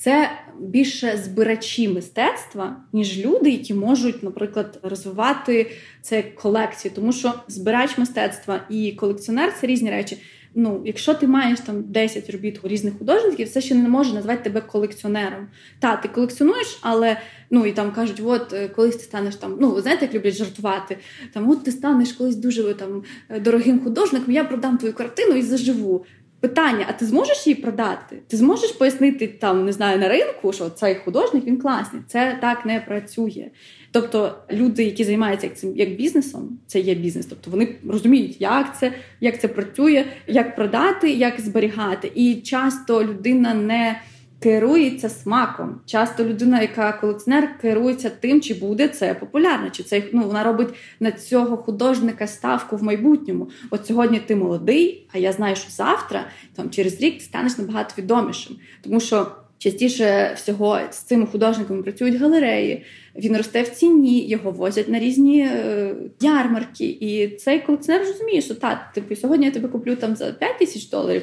це 0.00 0.30
більше 0.60 1.20
збирачі 1.24 1.88
мистецтва, 1.88 2.76
ніж 2.92 3.26
люди, 3.26 3.50
які 3.50 3.74
можуть, 3.74 4.22
наприклад, 4.22 4.78
розвивати 4.82 5.70
це 6.02 6.22
колекцію. 6.22 6.92
Тому 6.94 7.12
що 7.12 7.32
збирач 7.48 7.98
мистецтва 7.98 8.60
і 8.70 8.92
колекціонер 8.92 9.52
це 9.60 9.66
різні 9.66 9.90
речі. 9.90 10.18
Ну, 10.54 10.82
якщо 10.84 11.14
ти 11.14 11.26
маєш 11.26 11.60
там 11.60 11.82
10 11.82 12.30
робіт 12.30 12.60
у 12.62 12.68
різних 12.68 12.98
художників, 12.98 13.48
це 13.48 13.60
ще 13.60 13.74
не 13.74 13.88
може 13.88 14.14
назвати 14.14 14.42
тебе 14.42 14.60
колекціонером. 14.60 15.48
Та, 15.78 15.96
ти 15.96 16.08
колекціонуєш, 16.08 16.78
але 16.80 17.16
ну 17.50 17.66
і 17.66 17.72
там 17.72 17.92
кажуть, 17.92 18.20
от 18.24 18.52
е, 18.52 18.68
колись 18.68 18.96
ти 18.96 19.02
станеш 19.02 19.34
там. 19.34 19.56
Ну, 19.60 19.80
знаєте, 19.80 20.04
як 20.04 20.14
люблять 20.14 20.34
жартувати. 20.34 20.98
Там 21.32 21.50
от 21.50 21.64
ти 21.64 21.72
станеш 21.72 22.12
колись 22.12 22.36
дуже 22.36 22.74
там 22.74 23.02
дорогим 23.40 23.80
художником, 23.80 24.34
я 24.34 24.44
продам 24.44 24.78
твою 24.78 24.94
картину 24.94 25.34
і 25.34 25.42
заживу. 25.42 26.04
Питання: 26.40 26.86
а 26.88 26.92
ти 26.92 27.06
зможеш 27.06 27.46
її 27.46 27.62
продати? 27.62 28.16
Ти 28.28 28.36
зможеш 28.36 28.72
пояснити 28.72 29.28
там, 29.28 29.64
не 29.64 29.72
знаю, 29.72 29.98
на 29.98 30.08
ринку, 30.08 30.52
що 30.52 30.70
цей 30.70 30.94
художник 30.94 31.44
він 31.44 31.56
класний. 31.56 32.02
Це 32.06 32.38
так 32.40 32.66
не 32.66 32.80
працює. 32.80 33.46
Тобто 33.92 34.38
люди, 34.52 34.84
які 34.84 35.04
займаються 35.04 35.48
цим 35.48 35.76
як 35.76 35.96
бізнесом, 35.96 36.58
це 36.66 36.80
є 36.80 36.94
бізнес. 36.94 37.26
Тобто 37.26 37.50
вони 37.50 37.76
розуміють, 37.88 38.40
як 38.40 38.78
це, 38.78 38.92
як 39.20 39.40
це 39.40 39.48
працює, 39.48 40.04
як 40.26 40.56
продати, 40.56 41.10
як 41.10 41.40
зберігати. 41.40 42.12
І 42.14 42.34
часто 42.34 43.04
людина 43.04 43.54
не 43.54 44.00
керується 44.40 45.08
смаком. 45.08 45.80
Часто 45.86 46.24
людина, 46.24 46.60
яка 46.60 46.92
колекціонер, 46.92 47.58
керується 47.58 48.10
тим, 48.10 48.40
чи 48.40 48.54
буде 48.54 48.88
це 48.88 49.14
популярно, 49.14 49.70
чи 49.70 49.82
це 49.82 50.02
ну 50.12 50.22
вона 50.22 50.44
робить 50.44 50.68
на 51.00 51.12
цього 51.12 51.56
художника 51.56 52.26
ставку 52.26 52.76
в 52.76 52.82
майбутньому. 52.82 53.50
От 53.70 53.86
сьогодні 53.86 54.20
ти 54.20 54.36
молодий, 54.36 55.08
а 55.12 55.18
я 55.18 55.32
знаю, 55.32 55.56
що 55.56 55.70
завтра, 55.70 56.26
там 56.54 56.70
через 56.70 57.00
рік, 57.00 57.18
ти 57.18 57.24
станеш 57.24 57.58
набагато 57.58 57.94
відомішим, 57.98 58.56
тому 58.82 59.00
що. 59.00 59.26
Частіше 59.60 60.32
всього 60.36 60.80
з 60.90 60.96
цими 60.96 61.26
художниками 61.26 61.82
працюють 61.82 62.14
галереї. 62.14 62.84
Він 63.16 63.36
росте 63.36 63.62
в 63.62 63.68
ціні, 63.68 64.28
його 64.28 64.50
возять 64.50 64.88
на 64.88 64.98
різні 64.98 65.40
е, 65.40 65.94
ярмарки. 66.20 66.84
І 66.84 67.28
цей 67.28 67.60
колекціонер 67.60 68.06
розуміє, 68.06 68.40
що 68.40 68.54
так, 68.54 68.92
типу, 68.94 69.16
сьогодні 69.16 69.46
я 69.46 69.52
тебе 69.52 69.68
куплю 69.68 69.96
там 69.96 70.16
за 70.16 70.32
5 70.32 70.58
тисяч 70.58 70.88
доларів. 70.88 71.22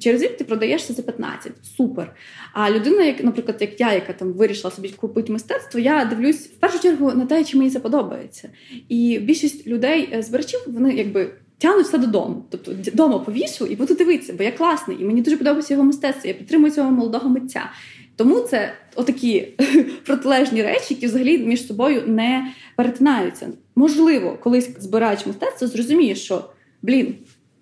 Через 0.00 0.22
рік 0.22 0.36
ти 0.36 0.44
продаєшся 0.44 0.92
за 0.92 1.02
15. 1.02 1.52
Супер. 1.76 2.14
А 2.52 2.70
людина, 2.70 3.04
як, 3.04 3.24
наприклад, 3.24 3.56
як 3.60 3.80
я, 3.80 3.92
яка 3.92 4.12
там 4.12 4.32
вирішила 4.32 4.70
собі 4.70 4.88
купити 4.88 5.32
мистецтво, 5.32 5.80
я 5.80 6.04
дивлюсь 6.04 6.46
в 6.46 6.54
першу 6.54 6.80
чергу 6.80 7.12
на 7.12 7.26
те, 7.26 7.44
чи 7.44 7.58
мені 7.58 7.70
це 7.70 7.80
подобається. 7.80 8.48
І 8.88 9.18
більшість 9.18 9.66
людей 9.66 10.08
е, 10.12 10.22
збирачів 10.22 10.60
вони 10.66 10.94
якби. 10.94 11.30
Тягнуть 11.58 11.86
все 11.86 11.98
додому, 11.98 12.44
тобто 12.50 12.72
вдома 12.72 13.18
повішу 13.18 13.66
і 13.66 13.76
буду 13.76 13.94
дивитися, 13.94 14.34
бо 14.38 14.44
я 14.44 14.52
класний, 14.52 14.96
і 15.00 15.04
мені 15.04 15.22
дуже 15.22 15.36
подобається 15.36 15.74
його 15.74 15.86
мистецтво. 15.86 16.28
Я 16.28 16.34
підтримую 16.34 16.72
цього 16.72 16.90
молодого 16.90 17.28
митця. 17.28 17.70
Тому 18.16 18.40
це 18.40 18.72
отакі 18.94 19.48
протилежні 20.06 20.62
речі, 20.62 20.94
які 20.94 21.06
взагалі 21.06 21.38
між 21.38 21.66
собою 21.66 22.02
не 22.06 22.52
перетинаються. 22.76 23.48
Можливо, 23.76 24.38
колись 24.42 24.70
збирач 24.78 25.26
мистецтва 25.26 25.68
зрозуміє, 25.68 26.14
що 26.14 26.44
блін, 26.82 27.14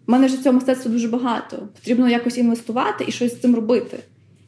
в 0.06 0.10
мене 0.10 0.28
ж 0.28 0.42
цього 0.42 0.52
мистецтва 0.52 0.92
дуже 0.92 1.08
багато. 1.08 1.68
Потрібно 1.74 2.08
якось 2.08 2.38
інвестувати 2.38 3.04
і 3.08 3.12
щось 3.12 3.32
з 3.32 3.40
цим 3.40 3.54
робити. 3.54 3.98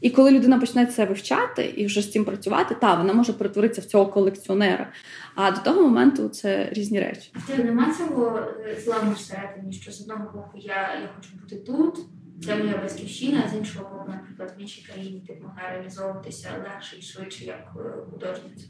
І 0.01 0.11
коли 0.11 0.31
людина 0.31 0.59
почне 0.59 0.87
це 0.87 1.05
вивчати 1.05 1.65
і 1.77 1.87
вже 1.87 2.03
з 2.03 2.13
цим 2.13 2.25
працювати, 2.25 2.75
та 2.75 2.95
вона 2.95 3.13
може 3.13 3.33
перетворитися 3.33 3.81
в 3.81 3.85
цього 3.85 4.07
колекціонера. 4.07 4.93
А 5.35 5.51
до 5.51 5.61
того 5.61 5.83
моменту 5.83 6.29
це 6.29 6.69
різні 6.73 7.01
речі. 7.01 7.33
Ти 7.47 7.65
нема 7.65 7.95
цього 7.99 8.41
е, 8.67 8.81
зламу 8.85 9.13
всередині, 9.13 9.73
що 9.73 9.93
з 9.93 10.01
одного 10.01 10.25
боку 10.35 10.51
я, 10.55 10.75
я 10.75 11.11
хочу 11.17 11.31
бути 11.43 11.57
тут. 11.57 11.99
Це 12.45 12.57
моя 12.57 12.77
батьківщина, 12.77 13.43
а 13.47 13.51
з 13.51 13.59
іншого 13.59 13.91
боку, 13.91 14.11
наприклад, 14.11 14.55
в 14.59 14.61
іншій 14.61 14.87
країні 14.93 15.23
ти 15.27 15.33
могла 15.43 15.63
реалізовуватися 15.73 16.49
легше 16.65 16.97
і 16.99 17.03
швидше 17.03 17.45
як 17.45 17.73
е, 17.77 17.81
художниця. 18.11 18.67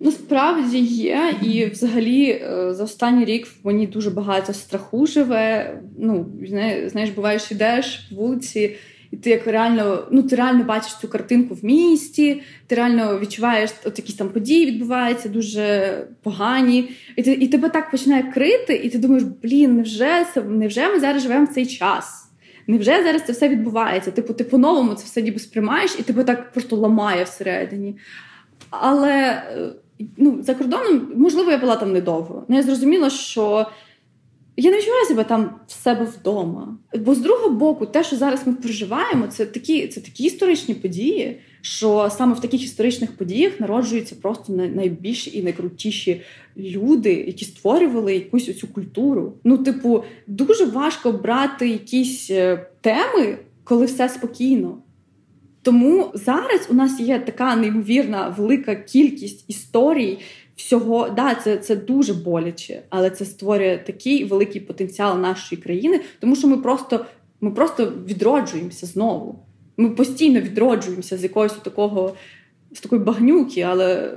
Насправді 0.00 0.78
є, 0.78 1.34
і 1.42 1.66
взагалі 1.66 2.30
е, 2.30 2.74
за 2.74 2.84
останній 2.84 3.24
рік 3.24 3.46
в 3.46 3.66
мені 3.66 3.86
дуже 3.86 4.10
багато 4.10 4.52
страху 4.52 5.06
живе. 5.06 5.74
Ну, 5.98 6.32
знаєш, 6.86 7.10
буваєш, 7.10 7.52
ідеш 7.52 8.08
в 8.10 8.14
вулиці, 8.14 8.76
і 9.10 9.16
ти 9.16 9.30
як 9.30 9.46
реально 9.46 10.08
ну 10.10 10.22
ти 10.22 10.36
реально 10.36 10.64
бачиш 10.64 10.96
цю 11.00 11.08
картинку 11.08 11.54
в 11.54 11.64
місті, 11.64 12.42
ти 12.66 12.74
реально 12.74 13.18
відчуваєш, 13.20 13.70
от 13.84 13.98
якісь 13.98 14.14
там 14.14 14.28
події 14.28 14.66
відбуваються 14.66 15.28
дуже 15.28 15.94
погані, 16.22 16.90
і 17.16 17.22
ти 17.22 17.32
і 17.32 17.48
тебе 17.48 17.68
так 17.68 17.90
починає 17.90 18.22
крити, 18.22 18.74
і 18.74 18.90
ти 18.90 18.98
думаєш, 18.98 19.24
блін, 19.42 19.76
невже 19.76 20.26
невже 20.48 20.88
ми 20.88 21.00
зараз 21.00 21.22
живемо 21.22 21.44
в 21.44 21.48
цей 21.48 21.66
час? 21.66 22.28
Невже 22.66 23.02
зараз 23.02 23.22
це 23.22 23.32
все 23.32 23.48
відбувається? 23.48 24.10
Типу, 24.10 24.32
ти 24.32 24.44
по-новому 24.44 24.94
це 24.94 25.04
все 25.04 25.22
ніби 25.22 25.38
сприймаєш, 25.38 25.96
і 25.98 26.02
тебе 26.02 26.24
так 26.24 26.52
просто 26.52 26.76
ламає 26.76 27.24
всередині. 27.24 27.96
Але 28.70 29.12
е, 29.12 29.68
ну, 30.16 30.38
за 30.42 30.54
кордоном, 30.54 31.12
можливо, 31.16 31.50
я 31.50 31.58
була 31.58 31.76
там 31.76 31.92
недовго. 31.92 32.44
Ну, 32.48 32.56
я 32.56 32.62
зрозуміла, 32.62 33.10
що 33.10 33.66
я 34.60 34.70
не 34.70 34.76
відчуваю 34.76 35.06
себе 35.06 35.24
там 35.24 35.54
в 35.66 35.72
себе 35.72 36.04
вдома. 36.04 36.78
Бо 36.94 37.14
з 37.14 37.18
другого 37.18 37.50
боку, 37.50 37.86
те, 37.86 38.04
що 38.04 38.16
зараз 38.16 38.46
ми 38.46 38.52
переживаємо, 38.52 39.26
це 39.26 39.46
такі 39.46 39.88
це 39.88 40.00
такі 40.00 40.24
історичні 40.24 40.74
події, 40.74 41.40
що 41.60 42.10
саме 42.16 42.34
в 42.34 42.40
таких 42.40 42.62
історичних 42.62 43.16
подіях 43.16 43.60
народжуються 43.60 44.16
просто 44.22 44.52
найбільші 44.52 45.38
і 45.38 45.42
найкрутіші 45.42 46.22
люди, 46.56 47.12
які 47.26 47.44
створювали 47.44 48.14
якусь 48.14 48.58
цю 48.58 48.66
культуру. 48.66 49.32
Ну, 49.44 49.58
типу, 49.58 50.04
дуже 50.26 50.64
важко 50.64 51.12
брати 51.12 51.68
якісь 51.68 52.30
е, 52.30 52.66
теми, 52.80 53.38
коли 53.64 53.86
все 53.86 54.08
спокійно. 54.08 54.78
Тому 55.62 56.10
зараз 56.14 56.68
у 56.70 56.74
нас 56.74 57.00
є 57.00 57.18
така 57.18 57.56
неймовірна 57.56 58.34
велика 58.38 58.76
кількість 58.76 59.44
історій, 59.48 60.18
всього, 60.58 61.08
да, 61.08 61.34
це 61.34 61.56
це 61.56 61.76
дуже 61.76 62.14
боляче, 62.14 62.82
але 62.88 63.10
це 63.10 63.24
створює 63.24 63.82
такий 63.86 64.24
великий 64.24 64.60
потенціал 64.60 65.20
нашої 65.20 65.62
країни, 65.62 66.00
тому 66.20 66.36
що 66.36 66.48
ми 66.48 66.56
просто 66.56 67.06
ми 67.40 67.50
просто 67.50 67.92
відроджуємося 68.06 68.86
знову. 68.86 69.38
Ми 69.76 69.90
постійно 69.90 70.40
відроджуємося 70.40 71.16
з 71.16 71.22
якогось 71.22 71.52
такого 71.52 72.14
з 72.72 72.80
такої 72.80 73.02
багнюки, 73.02 73.60
але 73.62 74.14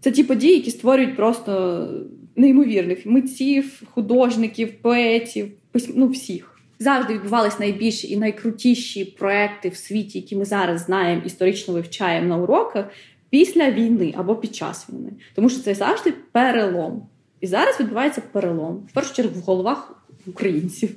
це 0.00 0.10
ті 0.10 0.24
події, 0.24 0.54
які 0.54 0.70
створюють 0.70 1.16
просто 1.16 1.88
неймовірних 2.36 3.06
митців, 3.06 3.82
художників, 3.90 4.72
поетів, 4.82 5.48
ну 5.94 6.08
всіх. 6.08 6.60
Завжди 6.78 7.14
відбувались 7.14 7.58
найбільші 7.58 8.12
і 8.12 8.16
найкрутіші 8.16 9.04
проекти 9.04 9.68
в 9.68 9.76
світі, 9.76 10.18
які 10.18 10.36
ми 10.36 10.44
зараз 10.44 10.80
знаємо, 10.80 11.22
історично 11.26 11.74
вивчаємо 11.74 12.28
на 12.28 12.36
уроках 12.36 12.84
після 13.30 13.70
війни 13.70 14.14
або 14.16 14.36
під 14.36 14.54
час 14.54 14.86
війни, 14.90 15.12
тому 15.34 15.48
що 15.48 15.60
це 15.60 15.74
завжди 15.74 16.14
перелом. 16.32 17.06
І 17.40 17.46
зараз 17.46 17.80
відбувається 17.80 18.22
перелом 18.32 18.86
в 18.90 18.92
першу 18.92 19.14
чергу 19.14 19.40
в 19.40 19.42
головах 19.42 20.04
українців. 20.26 20.96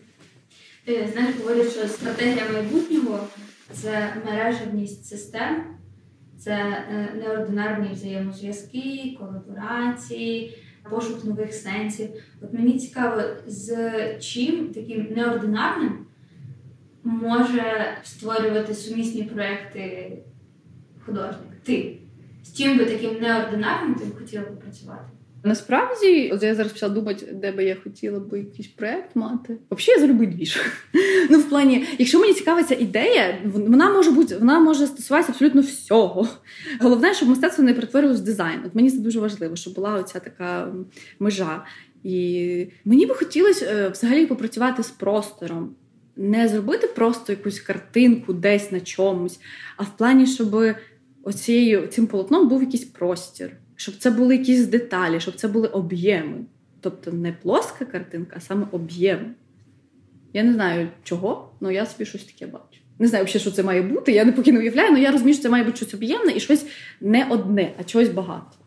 Знаєш, 0.86 1.36
говорять, 1.42 1.72
що 1.72 1.88
стратегія 1.88 2.44
майбутнього 2.54 3.20
це 3.72 4.14
мережевність 4.26 5.06
систем, 5.06 5.64
це 6.38 6.52
е, 6.52 7.10
неординарні 7.16 7.90
взаємозв'язки, 7.94 9.18
колаборації, 9.20 10.58
пошук 10.90 11.26
нових 11.26 11.54
сенсів. 11.54 12.10
От 12.42 12.54
мені 12.54 12.80
цікаво, 12.80 13.22
з 13.48 13.78
чим 14.20 14.68
таким 14.68 15.08
неординарним 15.16 16.06
може 17.04 17.98
створювати 18.04 18.74
сумісні 18.74 19.24
проекти 19.24 20.18
художник. 21.06 21.52
Ти 21.64 21.98
з 22.44 22.58
чим 22.58 22.78
би 22.78 22.86
таким 22.86 23.22
неординарним 23.22 23.96
ти 23.96 24.06
б 24.06 24.20
хотіла 24.20 24.44
попрацювати? 24.44 25.10
Насправді, 25.46 26.32
от 26.34 26.44
я 26.44 26.56
зараз 26.56 26.72
почала 26.72 26.94
думати, 26.94 27.28
де 27.34 27.52
би 27.52 27.64
я 27.64 27.76
хотіла 27.84 28.20
би 28.20 28.40
якийсь 28.40 28.68
проект 28.68 29.16
мати. 29.16 29.58
Взагалі, 29.72 30.02
я 30.02 30.08
залюбить 30.08 30.36
двіж. 30.36 30.62
Ну, 31.30 31.40
в 31.40 31.50
плані, 31.50 31.86
якщо 31.98 32.20
мені 32.20 32.34
цікава 32.34 32.64
ця 32.64 32.76
ідея, 32.76 33.42
вона 33.46 33.90
може 33.90 34.12
бути, 34.12 34.38
вона 34.38 34.60
може 34.60 34.88
стосуватися 34.88 35.32
абсолютно 35.32 35.62
всього. 35.62 36.28
Головне, 36.82 37.14
щоб 37.14 37.30
мистецтво 37.30 37.64
не 37.64 37.74
перетворилось 37.74 38.20
в 38.20 38.24
дизайн. 38.24 38.60
От 38.66 38.76
мені 38.76 38.92
це 38.92 38.98
дуже 38.98 39.20
важливо, 39.20 39.56
щоб 39.56 39.74
була 39.74 39.94
оця 39.94 40.20
така 40.20 40.74
межа. 41.20 41.64
І 42.04 42.68
мені 42.86 43.06
би 43.06 43.16
хотілося 43.16 43.66
е, 43.66 43.90
взагалі 43.90 44.26
попрацювати 44.26 44.84
з 44.84 44.92
простором, 44.92 45.76
не 46.16 46.48
зробити 46.48 46.88
просто 46.88 47.34
якусь 47.34 47.60
картинку 47.60 48.34
десь 48.34 48.72
на 48.72 48.80
чомусь, 48.80 49.40
а 49.78 49.84
в 49.84 49.98
плані, 49.98 50.28
щоб 50.28 50.76
оцією 51.24 51.88
цим 51.88 52.08
полотном 52.08 52.48
був 52.48 52.64
якийсь 52.64 52.86
простір, 52.86 53.52
щоб 53.76 53.98
це 53.98 54.12
були 54.12 54.38
якісь 54.38 54.66
деталі, 54.66 55.20
щоб 55.20 55.36
це 55.36 55.48
були 55.48 55.68
об'єми. 55.68 56.38
Тобто 56.82 57.12
не 57.12 57.34
плоска 57.34 57.86
картинка, 57.86 58.36
а 58.38 58.40
саме 58.40 58.68
об'єми. 58.72 59.32
Я 60.34 60.44
не 60.44 60.54
знаю 60.54 60.88
чого, 61.04 61.52
але 61.62 61.74
я 61.74 61.86
собі 61.86 62.06
щось 62.06 62.24
таке 62.24 62.46
бачу. 62.46 62.80
Не 63.00 63.08
знаю, 63.08 63.28
що 63.28 63.52
це 63.52 63.64
має 63.64 63.82
бути. 63.82 64.12
Я 64.12 64.26
не 64.26 64.32
поки 64.32 64.52
не 64.52 64.60
уявляю, 64.60 64.90
але 64.90 65.00
я 65.00 65.12
розумію, 65.12 65.34
що 65.34 65.44
це 65.44 65.50
має 65.50 65.64
бути 65.64 65.78
щось 65.78 65.94
об'ємне 65.94 66.34
і 66.36 66.40
щось 66.40 66.66
не 67.02 67.28
одне, 67.30 67.74
а 67.80 67.84
чогось 67.84 68.10
багато. 68.10 68.58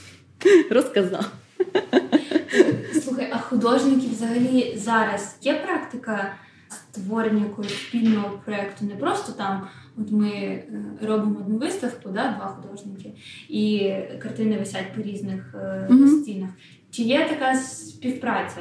Розказав. 0.70 1.32
Слухай, 3.02 3.28
а 3.32 3.38
художників 3.38 4.12
взагалі 4.12 4.74
зараз 4.76 5.36
є 5.42 5.54
практика 5.54 6.34
створення 6.68 7.44
якогось 7.44 7.74
спільного 7.74 8.42
проєкту? 8.44 8.84
Не 8.84 8.94
просто 8.94 9.32
там, 9.32 9.68
от 10.00 10.12
ми 10.12 10.28
е, 10.28 10.64
робимо 11.02 11.36
одну 11.40 11.58
виставку, 11.58 12.08
да, 12.08 12.34
два 12.36 12.46
художники, 12.46 13.12
і 13.48 13.92
картини 14.18 14.58
висять 14.58 14.92
по 14.96 15.02
різних 15.02 15.54
mm-hmm. 15.54 16.22
стінах. 16.22 16.50
Чи 16.90 17.02
є 17.02 17.28
така 17.28 17.54
співпраця? 17.54 18.60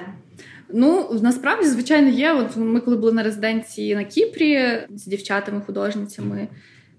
Ну, 0.73 1.19
насправді, 1.21 1.65
звичайно, 1.65 2.09
є. 2.09 2.33
От 2.33 2.57
ми, 2.57 2.79
коли 2.79 2.97
були 2.97 3.11
на 3.11 3.23
резиденції 3.23 3.95
на 3.95 4.03
Кіпрі 4.03 4.79
з 4.95 5.07
дівчатами-художницями, 5.07 6.47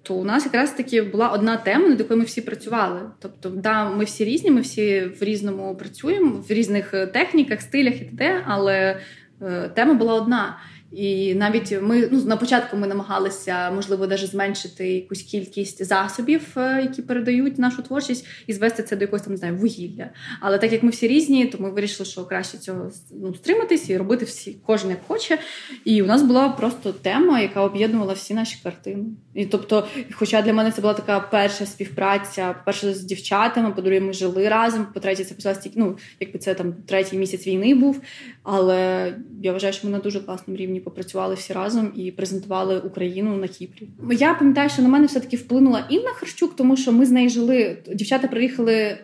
то 0.03 0.14
у 0.14 0.24
нас 0.24 0.45
якраз 0.45 0.70
таки 0.70 1.03
була 1.03 1.28
одна 1.28 1.57
тема, 1.57 1.89
над 1.89 1.99
якою 1.99 2.18
ми 2.18 2.24
всі 2.24 2.41
працювали. 2.41 3.01
Тобто, 3.18 3.49
да, 3.51 3.91
ми 3.91 4.05
всі 4.05 4.24
різні, 4.24 4.51
ми 4.51 4.61
всі 4.61 5.01
в 5.20 5.22
різному 5.22 5.76
працюємо, 5.76 6.45
в 6.49 6.53
різних 6.53 6.95
е, 6.95 7.07
техніках, 7.07 7.61
стилях 7.61 8.03
і 8.03 8.05
т.д., 8.05 8.43
але 8.47 9.01
е, 9.43 9.70
тема 9.74 9.95
була 9.95 10.14
одна. 10.14 10.59
І 10.93 11.34
навіть 11.34 11.82
ми 11.82 12.09
ну 12.12 12.24
на 12.24 12.36
початку 12.36 12.76
ми 12.76 12.86
намагалися, 12.86 13.70
можливо, 13.70 14.07
навіть 14.07 14.30
зменшити 14.30 14.89
якусь 14.89 15.22
кількість 15.22 15.84
засобів, 15.84 16.43
е, 16.57 16.82
які 16.82 17.03
передають 17.03 17.59
нашу 17.59 17.82
творчість, 17.82 18.26
і 18.47 18.53
звести 18.53 18.82
це 18.82 18.97
до 18.97 19.05
якогось 19.05 19.22
там 19.22 19.32
не 19.32 19.36
знаю, 19.36 19.57
вугілля. 19.57 20.11
Але 20.41 20.59
так 20.59 20.72
як 20.72 20.82
ми 20.82 20.91
всі 20.91 21.09
різні, 21.09 21.47
то 21.47 21.59
ми 21.59 21.70
вирішили, 21.70 22.09
що 22.09 22.24
краще 22.24 22.59
цього 22.59 22.91
ну, 23.11 23.34
стриматись 23.34 23.91
і 23.91 23.97
робити 23.97 24.24
всі, 24.24 24.57
кожен 24.66 24.91
як 24.91 24.99
хоче. 25.07 25.39
І 25.84 26.03
у 26.03 26.07
нас 26.07 26.22
була 26.22 26.49
просто 26.49 26.93
тема, 26.93 27.41
яка 27.41 27.62
об'єднувала 27.62 28.12
всі 28.12 28.34
наші 28.34 28.59
картини. 28.62 29.05
І 29.34 29.47
тобто, 29.47 29.86
хоча 30.12 30.43
для 30.43 30.53
мене 30.53 30.70
це 30.70 30.80
була 30.80 30.95
така 30.95 31.20
перша 31.20 31.66
співпраця, 31.66 32.55
перша 32.64 32.95
з 32.95 33.05
дівчатами, 33.05 33.70
по-друге, 33.70 34.01
ми 34.01 34.12
жили 34.12 34.49
разом. 34.49 34.86
По 34.95 35.01
третє, 35.01 35.24
це 35.24 35.34
почалася 35.34 35.61
тільки 35.61 35.80
ну, 35.80 35.99
якби 36.20 36.39
це 36.39 36.55
там 36.55 36.74
третій 36.86 37.16
місяць 37.16 37.47
війни 37.47 37.74
був. 37.74 38.01
Але 38.43 39.12
я 39.43 39.53
вважаю, 39.53 39.72
що 39.72 39.86
ми 39.86 39.93
на 39.93 39.99
дуже 39.99 40.20
класному 40.20 40.59
рівні 40.59 40.78
попрацювали 40.81 41.35
всі 41.35 41.53
разом 41.53 41.93
і 41.97 42.11
презентували 42.11 42.79
Україну 42.81 43.37
на 43.37 43.49
Кіпрі. 43.49 43.89
Я 44.11 44.35
пам'ятаю, 44.35 44.70
що 44.70 44.83
на 44.83 44.89
мене 44.89 45.07
все 45.07 45.20
таки 45.20 45.37
вплинула 45.37 45.87
Інна 45.91 46.11
Харчук, 46.11 46.57
тому 46.57 46.76
що 46.76 46.93
ми 46.93 47.07
з 47.07 47.11
нею 47.11 47.31
жили. 47.31 47.79
Дівчата 47.95 48.29
приїхали. 48.29 48.99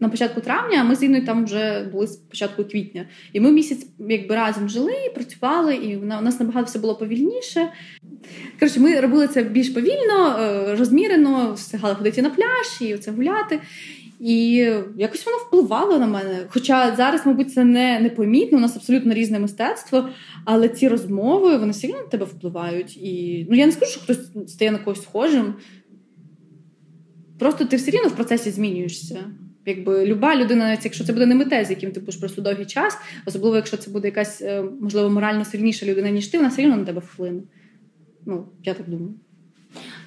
На 0.00 0.08
початку 0.08 0.40
травня, 0.40 0.78
а 0.80 0.84
ми 0.84 0.96
з 0.96 1.02
Інною 1.02 1.26
там 1.26 1.44
вже 1.44 1.88
були 1.92 2.06
з 2.06 2.16
початку 2.16 2.64
квітня. 2.64 3.06
І 3.32 3.40
ми 3.40 3.52
місяць 3.52 3.86
якби 3.98 4.34
разом 4.34 4.68
жили, 4.68 4.92
працювали, 5.14 5.74
і 5.74 5.96
у 5.96 6.04
нас 6.04 6.40
набагато 6.40 6.66
все 6.66 6.78
було 6.78 6.94
повільніше. 6.94 7.68
Коротше, 8.58 8.80
ми 8.80 9.00
робили 9.00 9.28
це 9.28 9.42
більш 9.42 9.68
повільно, 9.68 10.38
е, 10.40 10.76
розмірено, 10.76 11.52
встигали 11.52 11.94
ходити 11.94 12.22
на 12.22 12.30
пляж 12.30 12.80
і 12.80 12.98
це 12.98 13.10
гуляти. 13.10 13.60
І 14.22 14.54
якось 14.96 15.26
воно 15.26 15.38
впливало 15.38 15.98
на 15.98 16.06
мене. 16.06 16.46
Хоча 16.48 16.96
зараз, 16.96 17.26
мабуть, 17.26 17.52
це 17.52 17.64
не 17.64 18.00
непомітно, 18.00 18.58
у 18.58 18.60
нас 18.60 18.76
абсолютно 18.76 19.14
різне 19.14 19.38
мистецтво, 19.38 20.08
але 20.44 20.68
ці 20.68 20.88
розмови 20.88 21.56
вони 21.56 21.72
все 21.72 21.88
на 21.88 22.02
тебе 22.02 22.24
впливають. 22.24 22.96
І 22.96 23.46
ну 23.50 23.56
я 23.56 23.66
не 23.66 23.72
скажу, 23.72 23.92
що 23.92 24.00
хтось 24.00 24.30
стає 24.46 24.70
на 24.70 24.78
когось 24.78 25.02
схожим. 25.02 25.54
Просто 27.38 27.64
ти 27.64 27.76
все 27.76 27.90
рівно 27.90 28.08
в 28.08 28.16
процесі 28.16 28.50
змінюєшся. 28.50 29.24
Якби 29.66 30.06
люба 30.06 30.36
людина, 30.36 30.64
навіть 30.64 30.84
якщо 30.84 31.04
це 31.04 31.12
буде 31.12 31.26
не 31.26 31.34
митець, 31.34 31.68
з 31.68 31.70
яким 31.70 31.92
ти 31.92 32.00
будеш 32.00 32.16
просто 32.16 32.42
довгий 32.42 32.66
час, 32.66 32.98
особливо 33.26 33.56
якщо 33.56 33.76
це 33.76 33.90
буде 33.90 34.08
якась, 34.08 34.42
е, 34.42 34.64
можливо, 34.80 35.10
морально 35.10 35.44
сильніша 35.44 35.86
людина, 35.86 36.10
ніж 36.10 36.26
ти, 36.26 36.36
вона 36.38 36.48
все 36.48 36.62
рівно 36.62 36.76
на 36.76 36.84
тебе 36.84 37.00
вплине. 37.00 37.42
Ну, 38.26 38.48
я 38.64 38.74
так 38.74 38.88
думаю. 38.88 39.14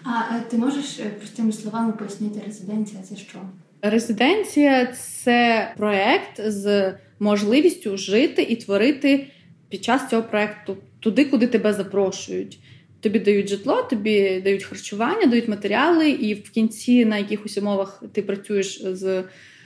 А 0.04 0.40
ти 0.40 0.58
можеш 0.58 1.00
е, 1.00 1.10
простими 1.18 1.52
словами 1.52 1.92
пояснити 1.92 2.42
резиденція? 2.46 3.02
Це 3.02 3.16
що? 3.16 3.40
Резиденція 3.82 4.86
це 4.86 5.72
проект 5.78 6.42
з 6.42 6.94
можливістю 7.20 7.98
жити 7.98 8.42
і 8.42 8.56
творити 8.56 9.28
під 9.70 9.84
час 9.84 10.10
цього 10.10 10.24
проекту 10.24 10.78
туди, 11.00 11.26
куди 11.26 11.48
тебе 11.48 11.74
запрошують. 11.74 12.60
Тобі 13.00 13.20
дають 13.20 13.50
житло, 13.50 13.84
тобі 13.84 14.42
дають 14.42 14.64
харчування, 14.64 15.26
дають 15.26 15.48
матеріали, 15.48 16.10
і 16.10 16.34
в 16.34 16.50
кінці 16.50 17.06
на 17.06 17.18
якихось 17.18 17.58
умовах 17.58 18.04
ти 18.14 18.22
працюєш 18.22 18.82
з 18.84 19.24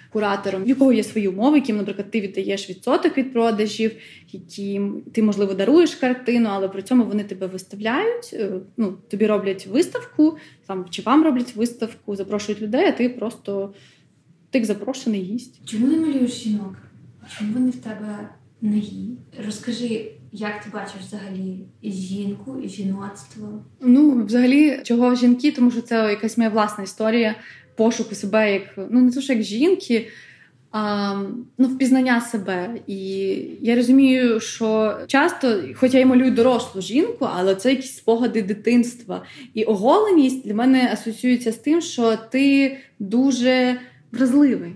куратором, 0.10 0.64
в 0.64 0.68
якого 0.68 0.93
є 0.93 1.03
свої 1.03 1.28
умови, 1.28 1.57
яким, 1.57 1.78
наприклад, 1.78 2.12
ти 2.12 2.22
віддаєш 2.22 2.70
відсоток 2.70 3.18
від 3.18 3.34
продажів, 3.34 3.91
яким 4.32 5.01
ти, 5.14 5.24
можливо, 5.24 5.53
даруєш 5.53 5.95
картину, 5.95 6.49
але 6.51 6.68
при 6.68 6.82
цьому 6.82 7.03
вони 7.03 7.24
тебе 7.24 7.47
виставляють. 7.47 8.30
Е, 8.34 8.51
ну, 8.78 8.97
тобі 9.10 9.28
роблять 9.28 9.68
виставку, 9.68 10.38
там 10.68 10.86
чи 10.89 11.01
вам 11.01 11.24
роблять 11.24 11.55
виставку, 11.55 12.16
запрошують 12.16 12.62
людей, 12.62 12.86
а 12.86 12.91
ти 12.91 13.10
просто 13.10 13.74
ти 14.50 14.66
запрошений 14.66 15.22
гість. 15.22 15.62
Чому 15.66 15.88
не 15.88 15.97
малюєш 15.97 16.32
жінок? 16.32 16.76
Чому 17.38 17.54
вони 17.54 17.70
в 17.70 17.76
тебе 17.76 18.30
нагі? 18.62 19.10
Розкажи, 19.45 20.12
як 20.32 20.64
ти 20.64 20.70
бачиш 20.74 21.02
взагалі 21.08 21.60
і 21.82 21.91
жінку, 21.91 22.62
і 22.64 22.70
жіноцтво? 22.70 23.64
Ну, 23.82 24.26
взагалі, 24.26 24.80
чого 24.84 25.16
жінки, 25.16 25.52
тому 25.52 25.72
що 25.72 25.82
це 25.82 25.95
якась 26.10 26.38
моя 26.38 26.50
власна 26.50 26.84
історія 26.84 27.36
пошуку 27.76 28.16
себе 28.16 28.54
як 28.54 28.64
ну 28.91 29.02
не 29.02 29.12
то, 29.12 29.22
що 29.22 29.34
як 29.34 29.43
жінки. 29.43 30.08
А, 30.72 31.16
ну, 31.58 31.68
впізнання 31.68 32.22
себе. 32.22 32.76
І 32.88 33.00
я 33.62 33.76
розумію, 33.76 34.39
що 34.39 34.97
часто, 35.08 35.62
хоч 35.76 35.93
я 35.93 36.00
й 36.00 36.06
малюю 36.06 36.32
дорослу 36.32 36.82
жінку, 36.82 37.28
але 37.36 37.56
це 37.56 37.70
якісь 37.70 37.95
спогади 37.95 38.41
дитинства. 38.41 39.24
І 39.54 39.64
оголеність 39.64 40.45
для 40.45 40.54
мене 40.54 40.89
асоціюється 40.93 41.52
з 41.52 41.56
тим, 41.58 41.82
що 41.82 42.18
ти 42.32 42.78
дуже 43.00 43.80
вразливий. 44.12 44.76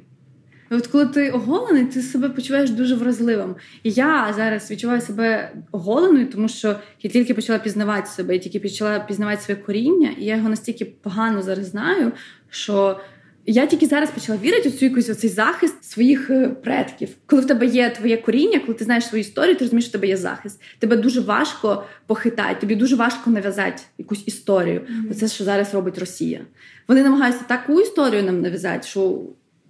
От 0.70 0.88
коли 0.88 1.06
ти 1.06 1.32
оголений, 1.32 1.86
ти 1.86 2.02
себе 2.02 2.30
почуваєш 2.30 2.70
дуже 2.70 2.96
вразливим. 2.96 3.56
І 3.84 3.92
я 3.92 4.34
зараз 4.36 4.72
відчуваю 4.72 5.02
себе 5.02 5.52
оголеною, 5.72 6.28
тому 6.28 6.48
що 6.48 6.76
я 7.02 7.10
тільки 7.10 7.34
почала 7.34 7.60
пізнавати 7.60 8.08
себе, 8.08 8.34
я 8.34 8.40
тільки 8.40 8.60
почала 8.60 9.00
пізнавати 9.00 9.42
своє 9.42 9.60
коріння, 9.60 10.10
і 10.20 10.26
я 10.26 10.36
його 10.36 10.50
настільки 10.50 10.86
погано 10.86 11.42
зараз 11.42 11.66
знаю, 11.66 12.12
що 12.50 13.00
я 13.46 13.66
тільки 13.66 13.86
зараз 13.86 14.12
почала 14.12 14.38
вірити 14.38 14.70
у 14.70 14.72
цю 14.72 14.86
якусь 14.86 15.10
оцей 15.10 15.30
захист 15.30 15.84
своїх 15.84 16.30
е, 16.30 16.50
предків. 16.50 17.10
Коли 17.26 17.42
в 17.42 17.48
тебе 17.48 17.66
є 17.66 17.90
твоє 17.90 18.18
коріння, 18.18 18.60
коли 18.60 18.74
ти 18.74 18.84
знаєш 18.84 19.06
свою 19.06 19.22
історію, 19.22 19.56
ти 19.56 19.66
розумієш, 19.66 19.86
що 19.86 19.90
в 19.90 19.92
тебе 19.92 20.08
є 20.08 20.18
захист. 20.18 20.62
Тебе 20.80 20.98
дуже 20.98 21.22
важко 21.22 21.84
похитати, 22.08 22.56
тобі 22.60 22.76
дуже 22.76 22.96
важко 22.96 23.30
нав'язати 23.30 23.82
якусь 23.98 24.24
історію. 24.28 24.82
Mm-hmm. 24.82 25.14
Це 25.14 25.28
що 25.28 25.44
зараз 25.44 25.74
робить 25.74 25.98
Росія. 25.98 26.42
Вони 26.88 27.04
намагаються 27.04 27.44
таку 27.48 27.82
історію 27.82 28.24
нам 28.24 28.42
нав'язати, 28.42 28.88
що 28.88 29.22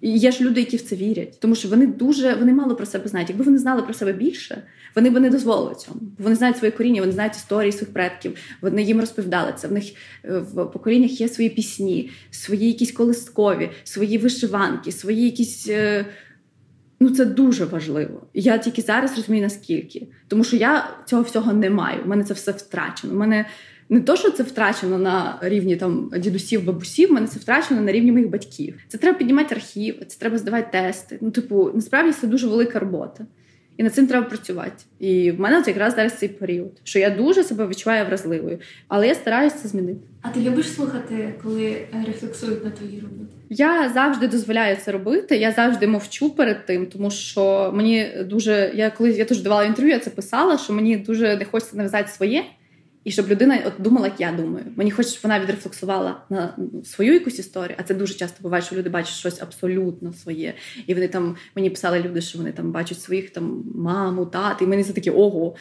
є 0.10 0.32
ж 0.32 0.44
люди, 0.44 0.60
які 0.60 0.78
в 0.78 0.82
це 0.82 0.96
вірять, 0.96 1.40
тому 1.40 1.56
що 1.56 1.68
вони 1.68 1.88
дуже 1.88 2.36
вони 2.36 2.54
мало 2.54 2.76
про 2.76 2.86
себе 2.86 3.08
знають. 3.08 3.30
Якби 3.30 3.44
вони 3.44 3.58
знали 3.58 3.82
про 3.82 3.94
себе 3.94 4.14
більше, 4.14 4.64
вони 4.96 5.10
б 5.10 5.20
не 5.20 5.30
дозволили 5.30 5.76
цьому. 5.76 6.00
Вони 6.20 6.36
знають 6.36 6.58
своє 6.58 6.72
коріння, 6.72 7.02
вони 7.02 7.14
знають 7.14 7.36
історії 7.36 7.72
своїх 7.72 7.94
предків. 7.94 8.38
Вони 8.62 8.84
їм 8.84 9.00
розповідали 9.00 9.54
це. 9.58 9.68
В 9.68 9.72
них 9.72 9.84
е, 10.24 10.38
в 10.38 10.66
поколіннях 10.66 11.22
є 11.22 11.28
свої 11.28 11.50
пісні, 11.50 12.10
свої 12.32 12.68
якісь 12.68 12.92
колискові, 12.92 13.70
свої 13.84 14.18
вишиванки, 14.18 14.92
свої 14.92 15.24
якісь. 15.24 15.68
Е, 15.70 16.06
ну, 17.00 17.10
це 17.10 17.26
дуже 17.26 17.66
важливо. 17.66 18.28
Я 18.34 18.58
тільки 18.58 18.82
зараз 18.82 19.18
розумію 19.18 19.44
наскільки, 19.44 20.08
тому 20.28 20.44
що 20.44 20.56
я 20.56 20.90
цього 21.06 21.22
всього 21.22 21.54
не 21.54 21.70
маю. 21.70 22.04
У 22.06 22.08
мене 22.08 22.24
це 22.24 22.34
все 22.34 22.52
втрачено. 22.52 23.14
У 23.14 23.18
мене 23.18 23.46
не 23.90 24.02
то, 24.02 24.16
що 24.16 24.32
це 24.32 24.44
втрачено 24.44 24.98
на 24.98 25.38
рівні 25.42 25.76
там 25.76 26.12
дідусів, 26.18 26.66
бабусів, 26.66 27.12
мене 27.12 27.28
це 27.28 27.40
втрачено 27.40 27.82
на 27.82 27.92
рівні 27.92 28.12
моїх 28.12 28.30
батьків. 28.30 28.76
Це 28.88 28.98
треба 28.98 29.18
піднімати 29.18 29.56
архів, 29.56 29.96
це 30.08 30.20
треба 30.20 30.38
здавати 30.38 30.68
тести. 30.72 31.18
Ну, 31.22 31.32
типу, 31.32 31.72
насправді 31.74 32.14
це 32.22 32.28
дуже 32.28 32.48
велика 32.48 32.80
робота. 32.80 33.26
І 33.78 33.84
над 33.84 33.94
цим 33.94 34.08
треба 34.08 34.26
працювати. 34.26 34.84
І 35.00 35.32
в 35.32 35.40
мене 35.40 35.60
от 35.60 35.68
якраз 35.68 35.96
зараз 35.96 36.14
цей 36.14 36.30
період, 36.30 36.72
що 36.84 37.00
я 37.00 37.10
дуже 37.10 37.44
себе 37.44 37.68
відчуваю 37.68 38.06
вразливою, 38.06 38.60
але 38.88 39.08
я 39.08 39.16
стараюся 39.16 39.56
це 39.56 39.68
змінити. 39.68 40.00
А 40.22 40.30
ти 40.30 40.40
любиш 40.40 40.74
слухати, 40.74 41.34
коли 41.44 41.88
рефлексують 42.08 42.66
на 42.66 42.72
твої 42.72 43.00
роботи? 43.00 43.34
Я 43.50 43.92
завжди 43.94 44.28
дозволяю 44.28 44.78
це 44.86 44.92
робити. 44.92 45.38
Я 45.38 45.52
завжди 45.52 45.88
мовчу 45.88 46.30
перед 46.30 46.66
тим, 46.66 46.86
тому 46.86 47.12
що 47.12 47.72
мені 47.76 48.12
дуже 48.26 48.72
я 48.76 48.90
коли 48.90 49.12
я 49.12 49.26
теж 49.26 49.42
давала 49.42 49.64
інтерв'ю, 49.64 49.94
я 49.94 50.00
це 50.00 50.10
писала, 50.10 50.58
що 50.58 50.74
мені 50.74 50.98
дуже 50.98 51.38
не 51.38 51.46
хочеться 51.46 51.78
нав'язати 51.78 52.10
своє. 52.12 52.44
І 53.04 53.12
щоб 53.12 53.28
людина 53.28 53.60
от 53.66 53.74
думала, 53.80 54.08
як 54.08 54.20
я 54.20 54.32
думаю. 54.32 54.66
Мені 54.76 54.92
хочеться, 54.92 55.18
щоб 55.20 55.32
вона 55.32 55.44
відрефлексувала 55.44 56.22
на 56.30 56.58
свою 56.86 57.14
якусь 57.14 57.40
історію, 57.40 57.76
а 57.80 57.84
це 57.84 57.94
дуже 57.94 58.14
часто 58.14 58.38
буває, 58.42 58.64
що 58.64 58.76
люди 58.76 58.90
бачать 58.90 59.14
щось 59.14 59.42
абсолютно 59.42 60.14
своє. 60.14 60.54
І 60.88 60.94
вони 60.94 61.08
там 61.08 61.36
мені 61.56 61.70
писали 61.70 62.00
люди, 62.00 62.22
що 62.22 62.38
вони 62.38 62.52
там 62.52 62.72
бачать 62.72 63.02
своїх 63.02 63.30
там 63.30 63.64
маму, 63.76 64.26
тати, 64.26 64.66
і 64.66 64.68
мені 64.68 64.84
це 64.84 64.94
таке 64.94 65.12
ого. 65.12 65.56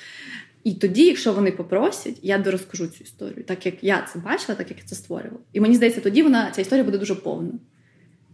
І 0.65 0.75
тоді, 0.75 1.07
якщо 1.07 1.33
вони 1.33 1.53
попросять, 1.53 2.19
я 2.23 2.39
дорозкажу 2.39 2.87
цю 2.87 3.05
історію, 3.05 3.45
так 3.45 3.67
як 3.67 3.85
я 3.85 4.09
це 4.13 4.19
бачила, 4.19 4.55
так 4.55 4.71
як 4.71 4.79
я 4.79 4.85
це 4.85 4.95
створювала. 4.95 5.41
І 5.53 5.61
мені 5.61 5.75
здається, 5.75 6.01
тоді 6.01 6.23
вона 6.23 6.51
ця 6.51 6.61
історія 6.61 6.85
буде 6.85 6.99
дуже 6.99 7.15
повна. 7.15 7.53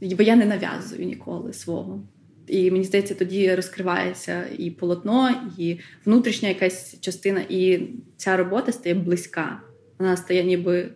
Бо 0.00 0.22
я 0.22 0.36
не 0.36 0.46
нав'язую 0.46 1.04
ніколи 1.04 1.52
свого. 1.52 2.02
І 2.49 2.70
мені 2.70 2.84
здається, 2.84 3.14
тоді 3.14 3.55
розкривається 3.55 4.44
і 4.59 4.70
полотно, 4.70 5.30
і 5.59 5.78
внутрішня 6.05 6.49
якась 6.49 7.01
частина, 7.01 7.40
і 7.49 7.80
ця 8.16 8.36
робота 8.36 8.72
стає 8.72 8.94
близька. 8.94 9.61
Вона 9.99 10.16
стає 10.16 10.44
ніби 10.44 10.88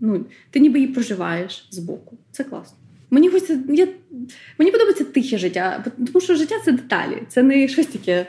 ну, 0.00 0.24
ти 0.50 0.60
ніби 0.60 0.78
її 0.80 0.92
проживаєш 0.92 1.68
збоку. 1.70 2.18
Це 2.30 2.44
класно. 2.44 2.76
Мені 3.10 3.28
хочеться, 3.28 3.58
я, 3.68 3.88
мені 4.58 4.70
подобається 4.70 5.04
тихе 5.04 5.38
життя, 5.38 5.84
тому 6.06 6.20
що 6.20 6.34
життя 6.34 6.54
це 6.64 6.72
деталі, 6.72 7.22
це 7.28 7.42
не 7.42 7.68
щось 7.68 7.86
таке 7.86 8.26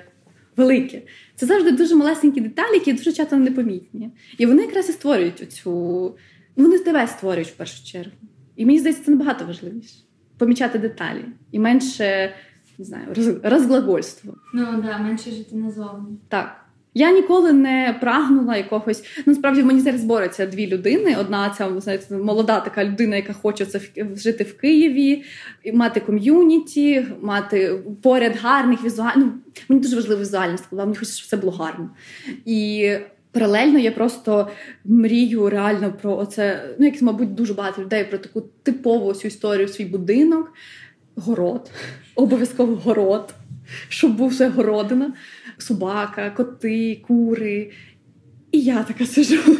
велике. 0.58 1.02
Це 1.36 1.46
завжди 1.46 1.72
дуже 1.72 1.96
малесенькі 1.96 2.42
деталі, 2.42 2.74
які 2.74 2.94
дуже 2.94 3.14
часто 3.14 3.36
непомітні. 3.36 4.10
І 4.38 4.46
вони 4.46 4.62
якраз 4.62 4.90
і 4.90 4.92
створюють 4.92 5.42
оцю. 5.42 6.16
Вони 6.56 6.80
тебе 6.80 7.08
створюють 7.08 7.48
в 7.48 7.54
першу 7.54 7.86
чергу. 7.86 8.12
І 8.56 8.66
мені 8.66 8.80
здається, 8.80 9.04
це 9.06 9.12
набагато 9.12 9.46
важливіше. 9.46 9.96
Помічати 10.38 10.80
деталі 10.80 11.26
і 11.52 11.60
менше 11.60 12.34
не 12.78 12.86
знаю, 12.86 13.04
розглагольство. 13.44 14.34
Ну 14.54 14.66
так, 14.66 14.82
да, 14.82 14.98
менше 14.98 15.32
жити 15.32 15.56
назовні. 15.56 16.18
Так. 16.28 16.56
Я 16.94 17.12
ніколи 17.12 17.54
не 17.54 17.98
прагнула 18.02 18.58
якогось. 18.58 19.04
Ну, 19.26 19.36
справді 19.36 19.62
в 19.62 19.66
мені 19.66 19.80
зараз 19.80 20.04
бореться 20.04 20.46
дві 20.46 20.68
людини. 20.68 21.16
Одна 21.20 21.50
ця 21.50 21.80
знаєте, 21.80 22.18
молода 22.18 22.60
така 22.60 22.86
людина, 22.86 23.16
яка 23.16 23.34
хоче 23.34 23.66
це 23.66 23.82
жити 24.16 24.44
в 24.44 24.58
Києві, 24.58 25.24
мати 25.74 26.00
ком'юніті, 26.00 27.06
мати 27.22 27.80
поряд 28.02 28.36
гарних 28.42 28.84
візуальних. 28.84 29.28
Ну, 29.28 29.32
Мені 29.70 29.82
дуже 29.82 29.96
важлива 29.96 30.22
візуальність 30.22 30.64
була, 30.72 30.86
мені 30.86 30.98
хочеться, 30.98 31.20
щоб 31.20 31.30
це 31.30 31.38
було 31.38 31.52
гарно. 31.52 31.90
І 32.46 32.90
паралельно 33.32 33.80
я 33.80 33.92
просто 33.92 34.48
мрію 34.86 35.50
реально 35.50 35.94
про 36.02 36.26
це. 36.26 36.76
Ну, 36.80 36.86
як, 36.86 37.02
мабуть, 37.02 37.36
дуже 37.36 37.54
багато 37.54 37.82
людей 37.82 38.04
про 38.04 38.18
таку 38.18 38.42
типову 38.64 39.14
цю 39.14 39.28
історію, 39.28 39.68
свій 39.68 39.86
будинок, 39.86 40.54
город, 41.18 41.72
обов'язково 42.16 42.76
город, 42.76 43.34
щоб 43.90 44.16
був 44.16 44.30
все 44.30 44.50
городина 44.50 45.14
собака, 45.58 46.30
коти, 46.30 47.02
кури. 47.08 47.72
І 48.52 48.62
я 48.62 48.84
така 48.84 49.06
сижу. 49.06 49.58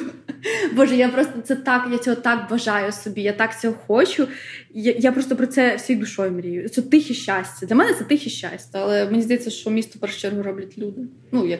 Боже, 0.76 0.96
я 0.96 1.10
просто 1.10 1.42
це 1.42 1.56
так, 1.56 1.88
я 1.92 1.98
цього 1.98 2.16
так 2.16 2.50
бажаю 2.50 2.92
собі, 2.92 3.22
я 3.22 3.34
так 3.34 3.62
цього 3.62 3.76
хочу. 3.88 4.28
Я 4.74 4.96
я 5.00 5.12
просто 5.12 5.36
про 5.36 5.48
це 5.48 5.76
всією 5.76 6.06
душою 6.06 6.32
мрію. 6.32 6.70
Це 6.70 6.82
тихе 6.82 7.14
щастя. 7.14 7.66
Для 7.66 7.76
мене 7.76 7.94
це 7.94 8.04
тихе 8.04 8.30
щастя, 8.30 8.80
але 8.82 9.06
мені 9.06 9.22
здається, 9.22 9.50
що 9.50 9.70
місто 9.70 10.00
першу 10.00 10.20
чергу 10.20 10.44
роблять 10.44 10.78
люди. 10.78 11.02
Ну, 11.32 11.48
як... 11.48 11.60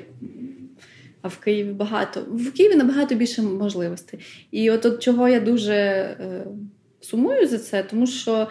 А 1.22 1.28
в 1.28 1.38
Києві 1.38 1.72
багато. 1.72 2.26
В 2.32 2.52
Києві 2.52 2.76
набагато 2.76 3.16
більше 3.16 3.42
можливостей. 3.42 4.20
І 4.52 4.72
от 4.72 5.04
чого 5.04 5.30
я 5.30 5.40
дуже 5.40 5.74
е, 5.74 6.46
сумую 7.02 7.48
за 7.48 7.58
це, 7.58 7.84
тому 7.84 8.08
що 8.08 8.48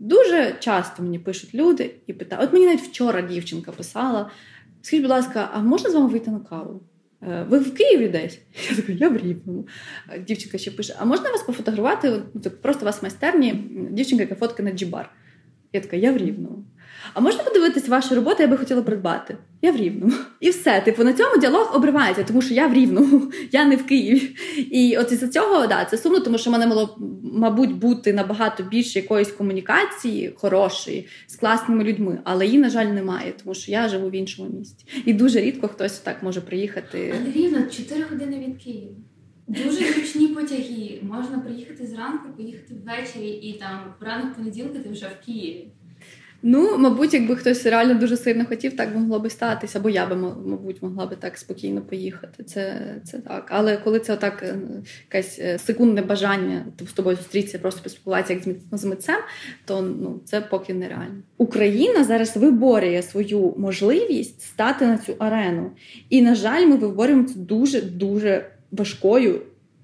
дуже 0.00 0.54
часто 0.60 1.02
мені 1.02 1.18
пишуть 1.18 1.54
люди 1.54 1.94
і 2.06 2.12
питають: 2.12 2.44
от 2.44 2.52
мені 2.52 2.66
навіть 2.66 2.80
вчора 2.80 3.22
дівчинка 3.22 3.72
писала. 3.72 4.30
Скажіть, 4.82 5.02
будь 5.02 5.10
ласка, 5.10 5.50
а 5.52 5.60
можна 5.60 5.90
з 5.90 5.94
вами 5.94 6.08
вийти 6.08 6.30
на 6.30 6.40
каву? 6.40 6.80
Е, 7.22 7.46
ви 7.48 7.58
в 7.58 7.74
Києві 7.74 8.08
десь? 8.08 8.38
Я 8.70 8.76
така, 8.76 8.92
я 8.92 9.08
в 9.08 9.16
Рівному. 9.16 9.68
Дівчинка 10.26 10.58
ще 10.58 10.70
пише: 10.70 10.96
А 10.98 11.04
можна 11.04 11.30
вас 11.30 11.42
пофотографувати? 11.42 12.22
Просто 12.62 12.82
у 12.82 12.84
вас 12.84 13.00
в 13.00 13.02
майстерні 13.02 13.52
дівчинка, 13.90 14.22
яка 14.22 14.34
фотка 14.34 14.62
на 14.62 14.70
джібар. 14.70 15.10
Я 15.72 15.80
така, 15.80 15.96
я 15.96 16.12
в 16.12 16.16
Рівному. 16.16 16.64
А 17.14 17.20
можна 17.20 17.44
подивитись 17.44 17.88
вашу 17.88 18.14
роботу, 18.14 18.36
я 18.42 18.48
би 18.48 18.56
хотіла 18.56 18.82
придбати? 18.82 19.36
Я 19.62 19.72
в 19.72 19.76
Рівному. 19.76 20.12
І 20.40 20.50
все. 20.50 20.80
Типу, 20.80 21.04
на 21.04 21.12
цьому 21.12 21.40
діалог 21.40 21.76
обривається, 21.76 22.24
тому 22.24 22.42
що 22.42 22.54
я 22.54 22.66
в 22.66 22.74
Рівному, 22.74 23.22
я 23.52 23.64
не 23.64 23.76
в 23.76 23.86
Києві. 23.86 24.36
І 24.56 24.96
от 24.96 25.12
із 25.12 25.30
цього 25.30 25.66
да, 25.66 25.84
це 25.84 25.98
сумно, 25.98 26.20
тому 26.20 26.38
що 26.38 26.50
мене 26.50 26.66
мало, 26.66 26.98
мабуть, 27.22 27.72
бути 27.72 28.12
набагато 28.12 28.62
більше 28.62 28.98
якоїсь 28.98 29.32
комунікації 29.32 30.34
хорошої 30.36 31.08
з 31.26 31.36
класними 31.36 31.84
людьми, 31.84 32.18
але 32.24 32.46
її, 32.46 32.58
на 32.58 32.70
жаль, 32.70 32.86
немає, 32.86 33.32
тому 33.42 33.54
що 33.54 33.72
я 33.72 33.88
живу 33.88 34.08
в 34.08 34.14
іншому 34.14 34.50
місті. 34.58 34.84
І 35.04 35.12
дуже 35.12 35.40
рідко 35.40 35.68
хтось 35.68 35.98
так 35.98 36.22
може 36.22 36.40
приїхати. 36.40 37.14
Але 37.20 37.32
рівно 37.32 37.66
4 37.70 38.04
години 38.10 38.38
від 38.48 38.62
Києва. 38.64 38.92
Дуже 39.46 39.92
зручні 39.92 40.28
потяги. 40.28 40.98
Можна 41.02 41.38
приїхати 41.38 41.86
зранку, 41.86 42.28
поїхати 42.36 42.74
ввечері, 42.74 43.28
і 43.28 43.52
там 43.52 43.94
в 44.00 44.04
ранок 44.04 44.34
понеділка 44.34 44.78
ти 44.78 44.88
вже 44.88 45.06
в 45.06 45.26
Києві. 45.26 45.68
Ну, 46.42 46.78
мабуть, 46.78 47.14
якби 47.14 47.36
хтось 47.36 47.66
реально 47.66 47.94
дуже 47.94 48.16
сильно 48.16 48.46
хотів, 48.46 48.76
так 48.76 48.94
могло 48.94 49.18
би 49.18 49.30
статися, 49.30 49.78
або 49.78 49.90
я 49.90 50.06
би, 50.06 50.16
мабуть, 50.16 50.82
могла 50.82 51.06
би 51.06 51.16
так 51.16 51.38
спокійно 51.38 51.80
поїхати. 51.80 52.44
Це 52.44 52.94
це 53.04 53.18
так. 53.18 53.46
Але 53.48 53.76
коли 53.76 54.00
це 54.00 54.12
отак 54.12 54.42
е, 54.42 54.56
якесь 55.08 55.38
е, 55.38 55.58
секундне 55.58 56.02
бажання 56.02 56.66
з 56.88 56.92
тобою 56.92 57.16
зустрітися, 57.16 57.58
просто 57.58 57.82
поспілкуватися 57.82 58.32
як 58.32 58.56
з 58.72 58.84
митцем, 58.84 59.18
то 59.64 59.82
ну 59.82 60.20
це 60.24 60.40
поки 60.40 60.74
нереально. 60.74 61.22
Україна 61.38 62.04
зараз 62.04 62.36
виборює 62.36 63.02
свою 63.02 63.54
можливість 63.58 64.42
стати 64.42 64.86
на 64.86 64.98
цю 64.98 65.14
арену. 65.18 65.70
І, 66.08 66.22
на 66.22 66.34
жаль, 66.34 66.66
ми 66.66 66.76
виборюємо 66.76 67.28
це 67.28 67.34
дуже 67.38 67.82
дуже 67.82 68.46
важкою 68.72 69.40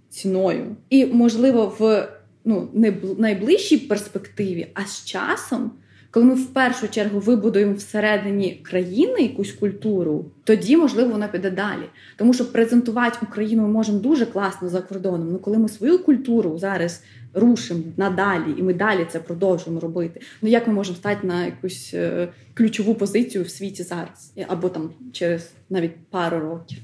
ціною. 0.09 0.77
І, 0.91 1.07
можливо, 1.07 1.77
в 1.79 2.09
ну, 2.45 2.69
не 2.73 2.95
найближчій 3.19 3.79
перспективі, 3.79 4.67
а 4.75 4.85
з 4.85 5.05
часом 5.05 5.71
коли 6.17 6.27
ми 6.27 6.35
в 6.35 6.47
першу 6.47 6.89
чергу 6.89 7.21
вибудуємо 7.21 7.75
всередині 7.75 8.61
країни 8.63 9.21
якусь 9.21 9.53
культуру, 9.53 10.25
тоді 10.45 10.77
можливо 10.77 11.11
вона 11.11 11.29
піде 11.29 11.51
далі. 11.51 11.83
Тому 12.17 12.35
що 12.35 12.53
презентувати 12.53 13.19
Україну 13.23 13.63
ми 13.63 13.69
можемо 13.69 13.99
дуже 13.99 14.27
класно 14.27 14.69
за 14.69 14.81
кордоном. 14.81 15.33
Ну 15.33 15.39
коли 15.39 15.59
ми 15.59 15.69
свою 15.69 15.99
культуру 15.99 16.59
зараз 16.59 17.03
рушимо 17.35 17.83
надалі, 17.97 18.55
і 18.59 18.63
ми 18.63 18.75
далі 18.75 19.07
це 19.13 19.19
продовжуємо 19.19 19.81
робити. 19.81 20.21
Ну 20.43 20.49
як 20.49 20.67
ми 20.67 20.73
можемо 20.73 20.97
стати 20.97 21.27
на 21.27 21.45
якусь 21.45 21.91
е, 21.95 22.29
ключову 22.55 22.95
позицію 22.95 23.45
в 23.45 23.51
світі 23.51 23.83
зараз, 23.83 24.33
або 24.47 24.69
там 24.69 24.91
через 25.13 25.51
навіть 25.71 25.97
пару 26.11 26.41
років? 26.41 26.79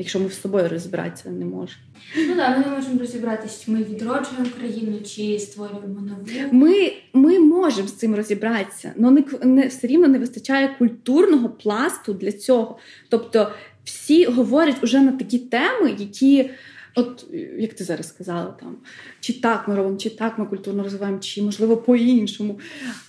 Якщо 0.00 0.20
ми 0.20 0.30
з 0.30 0.40
собою 0.40 0.68
розібратися 0.68 1.30
не 1.30 1.44
можемо. 1.44 1.82
Ну 2.16 2.36
так, 2.36 2.58
ми 2.58 2.64
не 2.64 2.76
можемо 2.76 3.00
розібратися, 3.00 3.64
чи 3.64 3.70
ми 3.70 3.78
відроджуємо 3.78 4.46
країну, 4.58 5.00
чи 5.00 5.38
створюємо 5.38 6.00
нову. 6.00 6.26
Ми 6.52 6.92
ми 7.12 7.38
можемо 7.38 7.88
з 7.88 7.92
цим 7.92 8.14
розібратися, 8.14 8.92
але 8.98 9.10
не, 9.10 9.24
не 9.42 9.66
все 9.66 9.86
рівно 9.86 10.08
не 10.08 10.18
вистачає 10.18 10.76
культурного 10.78 11.48
пласту 11.48 12.14
для 12.14 12.32
цього. 12.32 12.78
Тобто 13.08 13.52
всі 13.84 14.24
говорять 14.24 14.76
уже 14.82 15.00
на 15.00 15.12
такі 15.12 15.38
теми, 15.38 15.96
які. 15.98 16.50
От 16.94 17.26
як 17.58 17.74
ти 17.74 17.84
зараз 17.84 18.08
сказала, 18.08 18.56
там 18.60 18.76
чи 19.20 19.40
так 19.40 19.68
ми 19.68 19.76
робимо, 19.76 19.96
чи 19.96 20.10
так 20.10 20.38
ми 20.38 20.46
культурно 20.46 20.82
розвиваємо, 20.82 21.18
чи 21.18 21.42
можливо 21.42 21.76
по-іншому. 21.76 22.58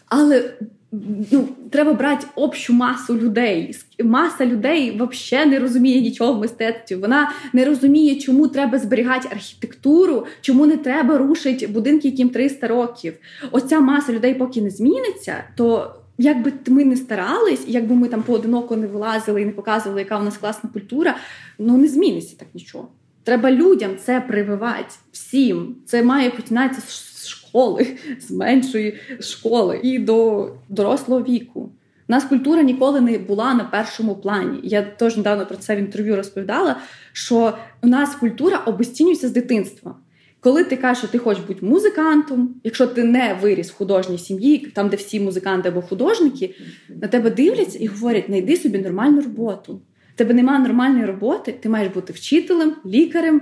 Але 0.06 0.54
ну, 1.32 1.48
треба 1.70 1.94
брати 1.94 2.28
общу 2.36 2.74
масу 2.74 3.18
людей. 3.18 3.76
Маса 4.04 4.46
людей 4.46 5.02
взагалі 5.12 5.50
не 5.50 5.60
розуміє 5.60 6.02
нічого 6.02 6.34
в 6.34 6.40
мистецтві. 6.40 6.96
Вона 6.96 7.32
не 7.54 7.66
розуміє, 7.66 8.16
чому 8.16 8.48
треба 8.48 8.80
зберігати 8.80 9.28
архітектуру, 9.32 10.26
чому 10.42 10.66
не 10.66 10.78
треба 10.78 11.18
рушити 11.18 11.68
будинки, 11.68 12.08
яким 12.08 12.30
300 12.30 12.68
років. 12.68 13.14
Оця 13.52 13.80
маса 13.80 14.14
людей, 14.14 14.34
поки 14.34 14.62
не 14.62 14.70
зміниться, 14.70 15.44
то. 15.56 15.96
Якби 16.18 16.54
ми 16.68 16.86
не 16.86 16.96
старались, 16.96 17.64
якби 17.68 17.96
ми 17.96 18.08
там 18.08 18.24
поодиноко 18.24 18.78
не 18.78 18.88
вилазили 18.88 19.42
і 19.42 19.46
не 19.46 19.52
показували, 19.52 20.02
яка 20.02 20.20
у 20.20 20.24
нас 20.24 20.38
класна 20.38 20.70
культура, 20.74 21.18
ну 21.60 21.78
не 21.78 21.88
зміниться 21.88 22.36
так 22.38 22.48
нічого. 22.54 22.88
Треба 23.24 23.52
людям 23.52 23.92
це 23.98 24.22
прививати 24.22 24.96
всім. 25.12 25.76
Це 25.86 26.04
має 26.04 26.30
починатися 26.30 26.82
з 26.82 27.28
школи, 27.28 27.88
з 28.20 28.32
меншої 28.32 29.00
школи 29.20 29.80
і 29.84 30.00
до 30.00 30.50
дорослого 30.70 31.24
віку. 31.24 31.60
У 32.10 32.14
нас 32.14 32.24
культура 32.24 32.62
ніколи 32.62 33.02
не 33.02 33.18
була 33.18 33.54
на 33.54 33.64
першому 33.64 34.16
плані. 34.16 34.60
Я 34.64 34.82
теж 34.82 35.18
недавно 35.18 35.46
про 35.46 35.58
це 35.58 35.76
в 35.76 35.80
інтерв'ю 35.80 36.16
розповідала. 36.16 36.76
Що 37.12 37.58
у 37.84 37.88
нас 37.88 38.16
культура 38.16 38.58
обесцінюється 38.58 39.28
з 39.28 39.32
дитинства. 39.32 39.96
Коли 40.40 40.64
ти 40.64 40.78
кажеш, 40.78 40.98
що 40.98 41.08
ти 41.08 41.18
хочеш 41.18 41.44
бути 41.44 41.66
музикантом, 41.66 42.56
якщо 42.64 42.88
ти 42.88 43.04
не 43.04 43.40
виріс 43.42 43.72
в 43.72 43.76
художній 43.76 44.18
сім'ї, 44.18 44.58
там 44.58 44.90
де 44.90 44.98
всі 44.98 45.20
музиканти 45.20 45.70
або 45.70 45.82
художники, 45.82 46.56
на 46.90 47.08
тебе 47.08 47.30
дивляться 47.30 47.80
і 47.80 47.88
говорять: 47.88 48.26
знайди 48.28 48.58
собі 48.58 48.80
нормальну 48.80 49.22
роботу. 49.22 49.82
Тебе 50.22 50.34
немає 50.34 50.60
нормальної 50.60 51.06
роботи, 51.06 51.56
ти 51.60 51.70
маєш 51.70 51.94
бути 51.94 52.14
вчителем, 52.14 52.76
лікарем, 52.86 53.42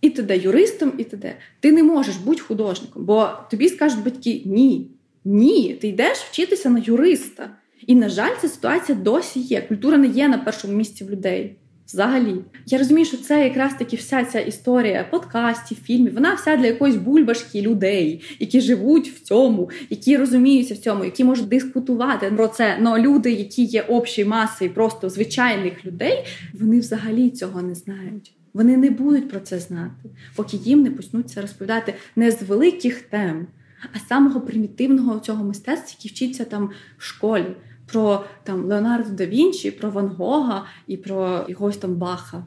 і 0.00 0.10
т.д. 0.10 0.36
юристом, 0.36 0.92
і 0.98 1.04
т.д. 1.04 1.36
Ти 1.60 1.72
не 1.72 1.82
можеш 1.82 2.16
бути 2.16 2.40
художником, 2.40 3.04
бо 3.04 3.28
тобі 3.50 3.68
скажуть 3.68 4.04
батьки 4.04 4.42
ні. 4.44 4.90
Ні, 5.24 5.78
ти 5.80 5.88
йдеш 5.88 6.18
вчитися 6.18 6.70
на 6.70 6.82
юриста. 6.84 7.50
І, 7.86 7.94
на 7.94 8.08
жаль, 8.08 8.30
ця 8.40 8.48
ситуація 8.48 8.98
досі 8.98 9.40
є. 9.40 9.60
Культура 9.60 9.98
не 9.98 10.06
є 10.06 10.28
на 10.28 10.38
першому 10.38 10.74
місці 10.74 11.04
в 11.04 11.10
людей. 11.10 11.56
Взагалі, 11.86 12.34
я 12.66 12.78
розумію, 12.78 13.06
що 13.06 13.16
це 13.16 13.44
якраз 13.44 13.74
таки 13.74 13.96
вся 13.96 14.24
ця 14.24 14.40
історія 14.40 15.06
подкастів, 15.10 15.78
фільмів. 15.84 16.14
Вона 16.14 16.34
вся 16.34 16.56
для 16.56 16.66
якоїсь 16.66 16.96
бульбашки 16.96 17.62
людей, 17.62 18.36
які 18.38 18.60
живуть 18.60 19.08
в 19.08 19.20
цьому, 19.20 19.70
які 19.90 20.16
розуміються 20.16 20.74
в 20.74 20.78
цьому, 20.78 21.04
які 21.04 21.24
можуть 21.24 21.48
дискутувати 21.48 22.30
про 22.30 22.48
це. 22.48 22.78
Но 22.80 22.98
люди, 22.98 23.32
які 23.32 23.64
є 23.64 23.82
общою 23.82 24.28
масою 24.28 24.70
просто 24.74 25.10
звичайних 25.10 25.86
людей, 25.86 26.24
вони 26.54 26.80
взагалі 26.80 27.30
цього 27.30 27.62
не 27.62 27.74
знають. 27.74 28.32
Вони 28.54 28.76
не 28.76 28.90
будуть 28.90 29.28
про 29.28 29.40
це 29.40 29.58
знати, 29.58 30.10
поки 30.36 30.56
їм 30.56 30.82
не 30.82 30.90
почнуться 30.90 31.42
розповідати 31.42 31.94
не 32.16 32.30
з 32.30 32.42
великих 32.42 33.02
тем, 33.02 33.46
а 33.92 33.98
з 33.98 34.06
самого 34.06 34.40
примітивного 34.40 35.20
цього 35.20 35.44
мистецтва, 35.44 35.96
який 35.98 36.10
вчиться 36.10 36.44
там 36.44 36.70
в 36.98 37.04
школі 37.04 37.46
про 37.86 38.24
там 38.42 38.64
Леонардо 38.64 39.10
да 39.10 39.26
Вінчі, 39.26 39.70
про 39.70 39.90
Ван 39.90 40.08
Гога 40.08 40.66
і 40.86 40.96
про 40.96 41.44
якогось 41.48 41.76
там 41.76 41.94
Баха. 41.94 42.44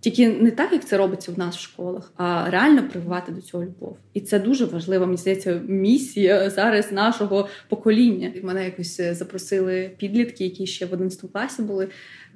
Тільки 0.00 0.28
не 0.28 0.50
так, 0.50 0.72
як 0.72 0.84
це 0.84 0.96
робиться 0.96 1.32
в 1.32 1.38
нас 1.38 1.56
в 1.56 1.60
школах, 1.60 2.12
а 2.16 2.50
реально 2.50 2.88
прививати 2.88 3.32
до 3.32 3.40
цього 3.40 3.64
любов. 3.64 3.96
І 4.14 4.20
це 4.20 4.38
дуже 4.38 4.64
важлива, 4.64 5.06
мені 5.06 5.18
здається, 5.18 5.60
місія 5.68 6.50
зараз 6.50 6.92
нашого 6.92 7.48
покоління. 7.68 8.32
Мене 8.42 8.64
якось 8.64 9.00
е, 9.00 9.14
запросили 9.14 9.90
підлітки, 9.98 10.44
які 10.44 10.66
ще 10.66 10.86
в 10.86 10.92
11 10.92 11.32
класі 11.32 11.62
були. 11.62 11.88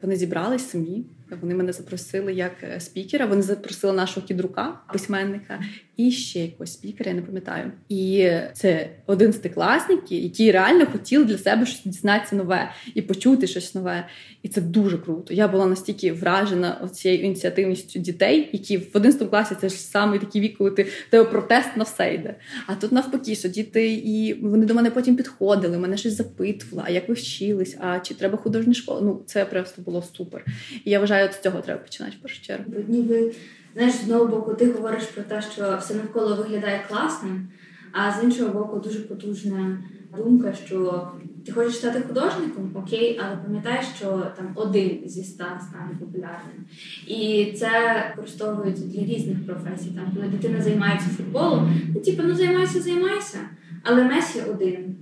Вони 0.02 0.16
зібрались 0.16 0.70
самі. 0.70 1.04
Вони 1.40 1.54
мене 1.54 1.72
запросили 1.72 2.32
як 2.32 2.52
е, 2.62 2.80
спікера. 2.80 3.26
Вони 3.26 3.42
запросили 3.42 3.92
нашого 3.92 4.26
кідрука, 4.26 4.80
письменника, 4.92 5.60
і 5.96 6.10
ще 6.10 6.40
якогось 6.40 6.72
спікера, 6.72 7.10
я 7.10 7.16
не 7.16 7.22
пам'ятаю. 7.22 7.72
І 7.88 8.30
це 8.52 8.88
одинадцятикласники, 9.06 10.16
які 10.16 10.52
реально 10.52 10.86
хотіли 10.86 11.24
для 11.24 11.38
себе 11.38 11.66
щось 11.66 11.84
дізнатися 11.84 12.36
нове 12.36 12.72
і 12.94 13.02
почути 13.02 13.46
щось 13.46 13.74
нове. 13.74 14.06
І 14.42 14.48
це 14.48 14.60
дуже 14.60 14.98
круто. 14.98 15.34
Я 15.34 15.48
була 15.48 15.66
настільки 15.66 16.12
вражена 16.12 16.88
цією 16.92 17.24
ініціативністю 17.24 17.98
дітей, 17.98 18.48
які 18.52 18.76
в 18.76 18.90
11 18.94 19.30
класі 19.30 19.54
це 19.60 19.68
ж 19.68 19.74
саме 19.74 20.18
такий 20.18 20.40
вік, 20.40 20.58
коли 20.58 20.70
ти 20.70 20.86
тебе 21.10 21.24
протест 21.24 21.68
на 21.76 21.84
все 21.84 22.14
йде. 22.14 22.34
А 22.66 22.74
тут 22.74 22.92
навпаки, 22.92 23.34
що 23.34 23.48
діти 23.48 23.92
і 23.92 24.34
вони 24.34 24.66
до 24.66 24.74
мене 24.74 24.90
потім 24.90 25.16
підходили, 25.16 25.78
мене 25.78 25.96
щось 25.96 26.16
запитували, 26.16 26.88
а 26.88 26.90
як 26.90 27.08
ви 27.08 27.14
вчились, 27.14 27.76
а 27.80 28.00
чи 28.00 28.14
треба 28.14 28.38
художня 28.38 28.74
школа? 28.74 29.00
Ну 29.00 29.22
це 29.26 29.44
просто 29.44 29.82
було 29.82 30.04
супер. 30.16 30.44
І 30.84 30.90
я 30.90 31.00
вважаю, 31.00 31.32
з 31.32 31.42
цього 31.42 31.60
треба 31.60 31.80
починати 31.80 32.16
в 32.18 32.22
першу 32.22 32.42
чергу. 32.42 32.64
Ніби 32.88 33.32
знаєш, 33.74 33.94
з 33.94 34.02
одного 34.02 34.26
боку, 34.26 34.54
ти 34.54 34.72
говориш 34.72 35.02
про 35.02 35.22
те, 35.22 35.42
що 35.42 35.76
все 35.80 35.94
навколо 35.94 36.36
виглядає 36.36 36.84
класним, 36.88 37.48
а 37.92 38.12
з 38.12 38.24
іншого 38.24 38.52
боку, 38.52 38.78
дуже 38.78 39.00
потужна 39.00 39.78
думка, 40.18 40.52
що 40.52 41.08
ти 41.46 41.52
хочеш 41.52 41.76
стати 41.76 42.00
художником, 42.08 42.70
окей, 42.74 43.20
але 43.24 43.36
пам'ятай, 43.36 43.82
що 43.96 44.06
там 44.36 44.52
один 44.54 44.98
зі 45.06 45.20
ста 45.20 45.60
стане 45.68 45.90
популярним. 46.00 46.64
І 47.06 47.52
це 47.58 47.68
використовують 48.08 48.88
для 48.90 49.02
різних 49.14 49.46
професій. 49.46 49.90
Там, 49.90 50.12
коли 50.14 50.28
дитина 50.28 50.62
займається 50.62 51.08
футболом, 51.16 51.74
ну 51.94 52.00
типу, 52.00 52.22
ну 52.22 52.34
займайся, 52.34 52.80
займайся, 52.80 53.38
але 53.82 54.04
Месі 54.04 54.40
один. 54.50 54.96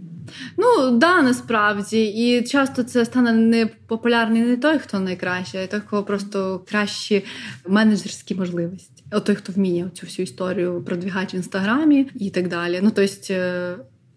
Ну 0.56 0.98
да, 0.98 1.22
насправді, 1.22 2.04
і 2.04 2.42
часто 2.42 2.82
це 2.82 3.04
стане 3.04 3.32
не 3.32 3.66
популярний 3.66 4.42
не 4.42 4.56
той, 4.56 4.78
хто 4.78 5.00
найкращий, 5.00 5.60
а 5.60 5.66
той, 5.66 5.80
кого 5.90 6.02
просто 6.02 6.64
кращі 6.68 7.24
менеджерські 7.68 8.34
можливості. 8.34 9.04
От 9.12 9.24
той, 9.24 9.34
хто 9.34 9.52
вміє 9.52 9.90
цю 9.94 10.06
всю 10.06 10.24
історію 10.24 10.82
продвігати 10.86 11.32
в 11.32 11.34
інстаграмі 11.36 12.10
і 12.14 12.30
так 12.30 12.48
далі. 12.48 12.80
Ну 12.82 12.90
тобто, 12.94 13.34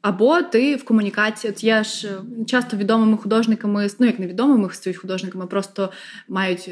або 0.01 0.41
ти 0.41 0.75
в 0.75 0.85
комунікації, 0.85 1.53
от 1.53 1.63
я 1.63 1.83
ж 1.83 2.21
часто 2.47 2.77
відомими 2.77 3.17
художниками, 3.17 3.89
ну 3.99 4.05
як 4.05 4.19
невідомими 4.19 4.69
стають 4.71 4.97
художниками, 4.97 5.47
просто 5.47 5.91
мають 6.27 6.69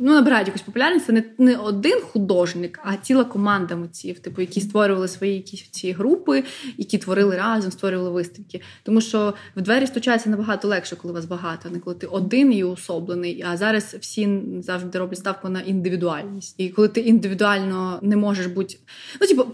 ну, 0.00 0.14
набирають 0.14 0.48
якусь 0.48 0.62
популярність. 0.62 1.06
Це 1.06 1.12
не 1.12 1.24
не 1.38 1.56
один 1.56 2.00
художник, 2.00 2.80
а 2.84 2.96
ціла 2.96 3.24
команда 3.24 3.76
митців, 3.76 4.18
типу, 4.18 4.40
які 4.40 4.60
створювали 4.60 5.08
свої 5.08 5.34
якісь 5.34 5.68
ці 5.70 5.92
групи, 5.92 6.44
які 6.78 6.98
творили 6.98 7.36
разом, 7.36 7.70
створювали 7.70 8.10
виставки. 8.10 8.60
Тому 8.82 9.00
що 9.00 9.34
в 9.56 9.60
двері 9.60 9.86
стучається 9.86 10.30
набагато 10.30 10.68
легше, 10.68 10.96
коли 10.96 11.14
вас 11.14 11.24
багато, 11.24 11.68
а 11.68 11.72
не 11.72 11.78
коли 11.78 11.96
ти 11.96 12.06
один 12.06 12.52
і 12.52 12.64
особлений. 12.64 13.44
А 13.48 13.56
зараз 13.56 13.96
всі 14.00 14.40
завжди 14.60 14.98
роблять 14.98 15.18
ставку 15.18 15.48
на 15.48 15.60
індивідуальність. 15.60 16.54
І 16.58 16.68
коли 16.68 16.88
ти 16.88 17.00
індивідуально 17.00 17.98
не 18.02 18.16
можеш 18.16 18.46
бути, 18.46 18.76
ну 19.20 19.26
типу. 19.26 19.46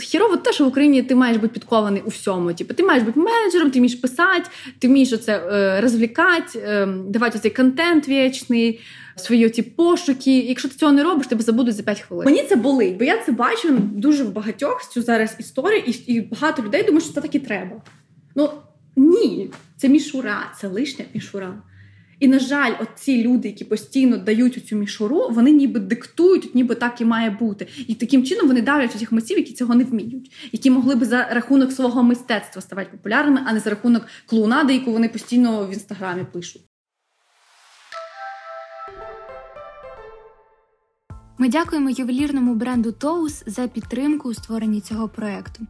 Хірово 0.00 0.36
те, 0.36 0.52
що 0.52 0.64
в 0.64 0.68
Україні 0.68 1.02
ти 1.02 1.14
маєш 1.14 1.36
бути 1.36 1.52
підкований 1.52 2.02
у 2.06 2.08
всьому. 2.08 2.52
Типу, 2.52 2.74
ти 2.74 2.82
маєш 2.82 3.02
бути 3.02 3.20
менеджером, 3.20 3.70
ти 3.70 3.78
вмієш 3.78 3.94
писати, 3.94 4.50
ти 4.78 4.88
вмієш 4.88 5.12
оце 5.12 5.36
е, 5.36 5.80
розвлікати, 5.80 6.58
е, 6.58 6.86
давати 6.86 7.38
оцей 7.38 7.50
контент 7.50 8.08
вічний, 8.08 8.80
свої 9.16 9.50
ці 9.50 9.62
пошуки. 9.62 10.38
Якщо 10.38 10.68
ти 10.68 10.74
цього 10.74 10.92
не 10.92 11.02
робиш, 11.02 11.26
тебе 11.26 11.42
забудуть 11.42 11.74
за 11.74 11.82
5 11.82 12.00
хвилин. 12.00 12.24
Мені 12.24 12.42
це 12.48 12.56
болить, 12.56 12.96
бо 12.96 13.04
я 13.04 13.18
це 13.18 13.32
бачу 13.32 13.78
дуже 13.78 14.24
в 14.24 14.32
багатьох 14.32 14.88
цю 14.88 15.02
зараз 15.02 15.36
історію, 15.38 15.82
і, 15.86 15.90
і 15.90 16.20
багато 16.20 16.62
людей 16.62 16.82
думають, 16.82 17.04
що 17.04 17.12
це 17.12 17.20
так 17.20 17.34
і 17.34 17.38
треба. 17.38 17.76
Ну 18.34 18.50
ні, 18.96 19.50
це 19.76 19.88
мішура, 19.88 20.52
це 20.60 20.68
лишня 20.68 21.04
мішура. 21.14 21.54
І, 22.24 22.28
на 22.28 22.38
жаль, 22.38 22.72
оці 22.80 23.22
люди, 23.22 23.48
які 23.48 23.64
постійно 23.64 24.16
дають 24.16 24.66
цю 24.66 24.76
мішуру, 24.76 25.28
вони 25.30 25.50
ніби 25.50 25.80
диктують, 25.80 26.54
ніби 26.54 26.74
так 26.74 27.00
і 27.00 27.04
має 27.04 27.30
бути. 27.30 27.66
І 27.86 27.94
таким 27.94 28.24
чином 28.24 28.46
вони 28.46 28.62
давлять 28.62 28.92
цих 28.92 29.12
митців, 29.12 29.38
які 29.38 29.52
цього 29.52 29.74
не 29.74 29.84
вміють, 29.84 30.50
які 30.52 30.70
могли 30.70 30.94
би 30.94 31.06
за 31.06 31.28
рахунок 31.30 31.72
свого 31.72 32.02
мистецтва 32.02 32.62
ставати 32.62 32.90
популярними, 32.90 33.40
а 33.46 33.52
не 33.52 33.60
за 33.60 33.70
рахунок 33.70 34.06
клоунади, 34.26 34.74
яку 34.74 34.92
вони 34.92 35.08
постійно 35.08 35.66
в 35.66 35.72
інстаграмі 35.72 36.24
пишуть. 36.32 36.62
Ми 41.38 41.48
дякуємо 41.48 41.90
ювелірному 41.90 42.54
бренду 42.54 42.92
Тоус 42.92 43.42
за 43.46 43.68
підтримку 43.68 44.28
у 44.28 44.34
створенні 44.34 44.80
цього 44.80 45.08
проекту. 45.08 45.66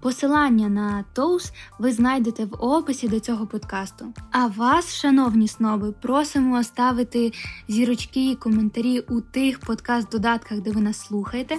Посилання 0.00 0.68
на 0.68 1.04
Тоус 1.12 1.52
ви 1.78 1.92
знайдете 1.92 2.44
в 2.44 2.54
описі 2.58 3.08
до 3.08 3.20
цього 3.20 3.46
подкасту. 3.46 4.12
А 4.30 4.46
вас, 4.46 4.94
шановні 4.94 5.48
сноби, 5.48 5.92
просимо 5.92 6.62
ставити 6.64 7.32
зірочки 7.68 8.30
і 8.30 8.34
коментарі 8.34 9.00
у 9.00 9.20
тих 9.20 9.60
подкаст-додатках, 9.60 10.60
де 10.60 10.70
ви 10.70 10.80
нас 10.80 11.06
слухаєте. 11.06 11.56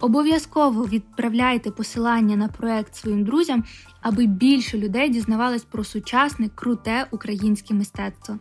Обов'язково 0.00 0.86
відправляйте 0.86 1.70
посилання 1.70 2.36
на 2.36 2.48
проект 2.48 2.94
своїм 2.94 3.24
друзям, 3.24 3.64
аби 4.00 4.26
більше 4.26 4.78
людей 4.78 5.08
дізнавались 5.08 5.64
про 5.64 5.84
сучасне, 5.84 6.48
круте 6.54 7.06
українське 7.10 7.74
мистецтво. 7.74 8.38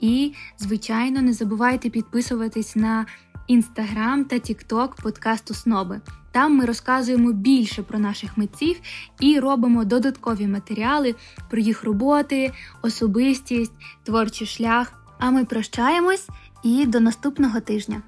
І, 0.00 0.34
звичайно, 0.58 1.22
не 1.22 1.32
забувайте 1.32 1.90
підписуватись 1.90 2.76
на 2.76 3.06
інстаграм 3.46 4.24
та 4.24 4.38
тікток 4.38 4.96
подкасту 4.96 5.54
Сноби. 5.54 6.00
Там 6.32 6.56
ми 6.56 6.64
розказуємо 6.64 7.32
більше 7.32 7.82
про 7.82 7.98
наших 7.98 8.38
митців 8.38 8.76
і 9.20 9.40
робимо 9.40 9.84
додаткові 9.84 10.46
матеріали 10.46 11.14
про 11.50 11.60
їх 11.60 11.84
роботи, 11.84 12.52
особистість, 12.82 13.72
творчий 14.04 14.46
шлях. 14.46 14.92
А 15.18 15.30
ми 15.30 15.44
прощаємось 15.44 16.28
і 16.62 16.86
до 16.86 17.00
наступного 17.00 17.60
тижня. 17.60 18.02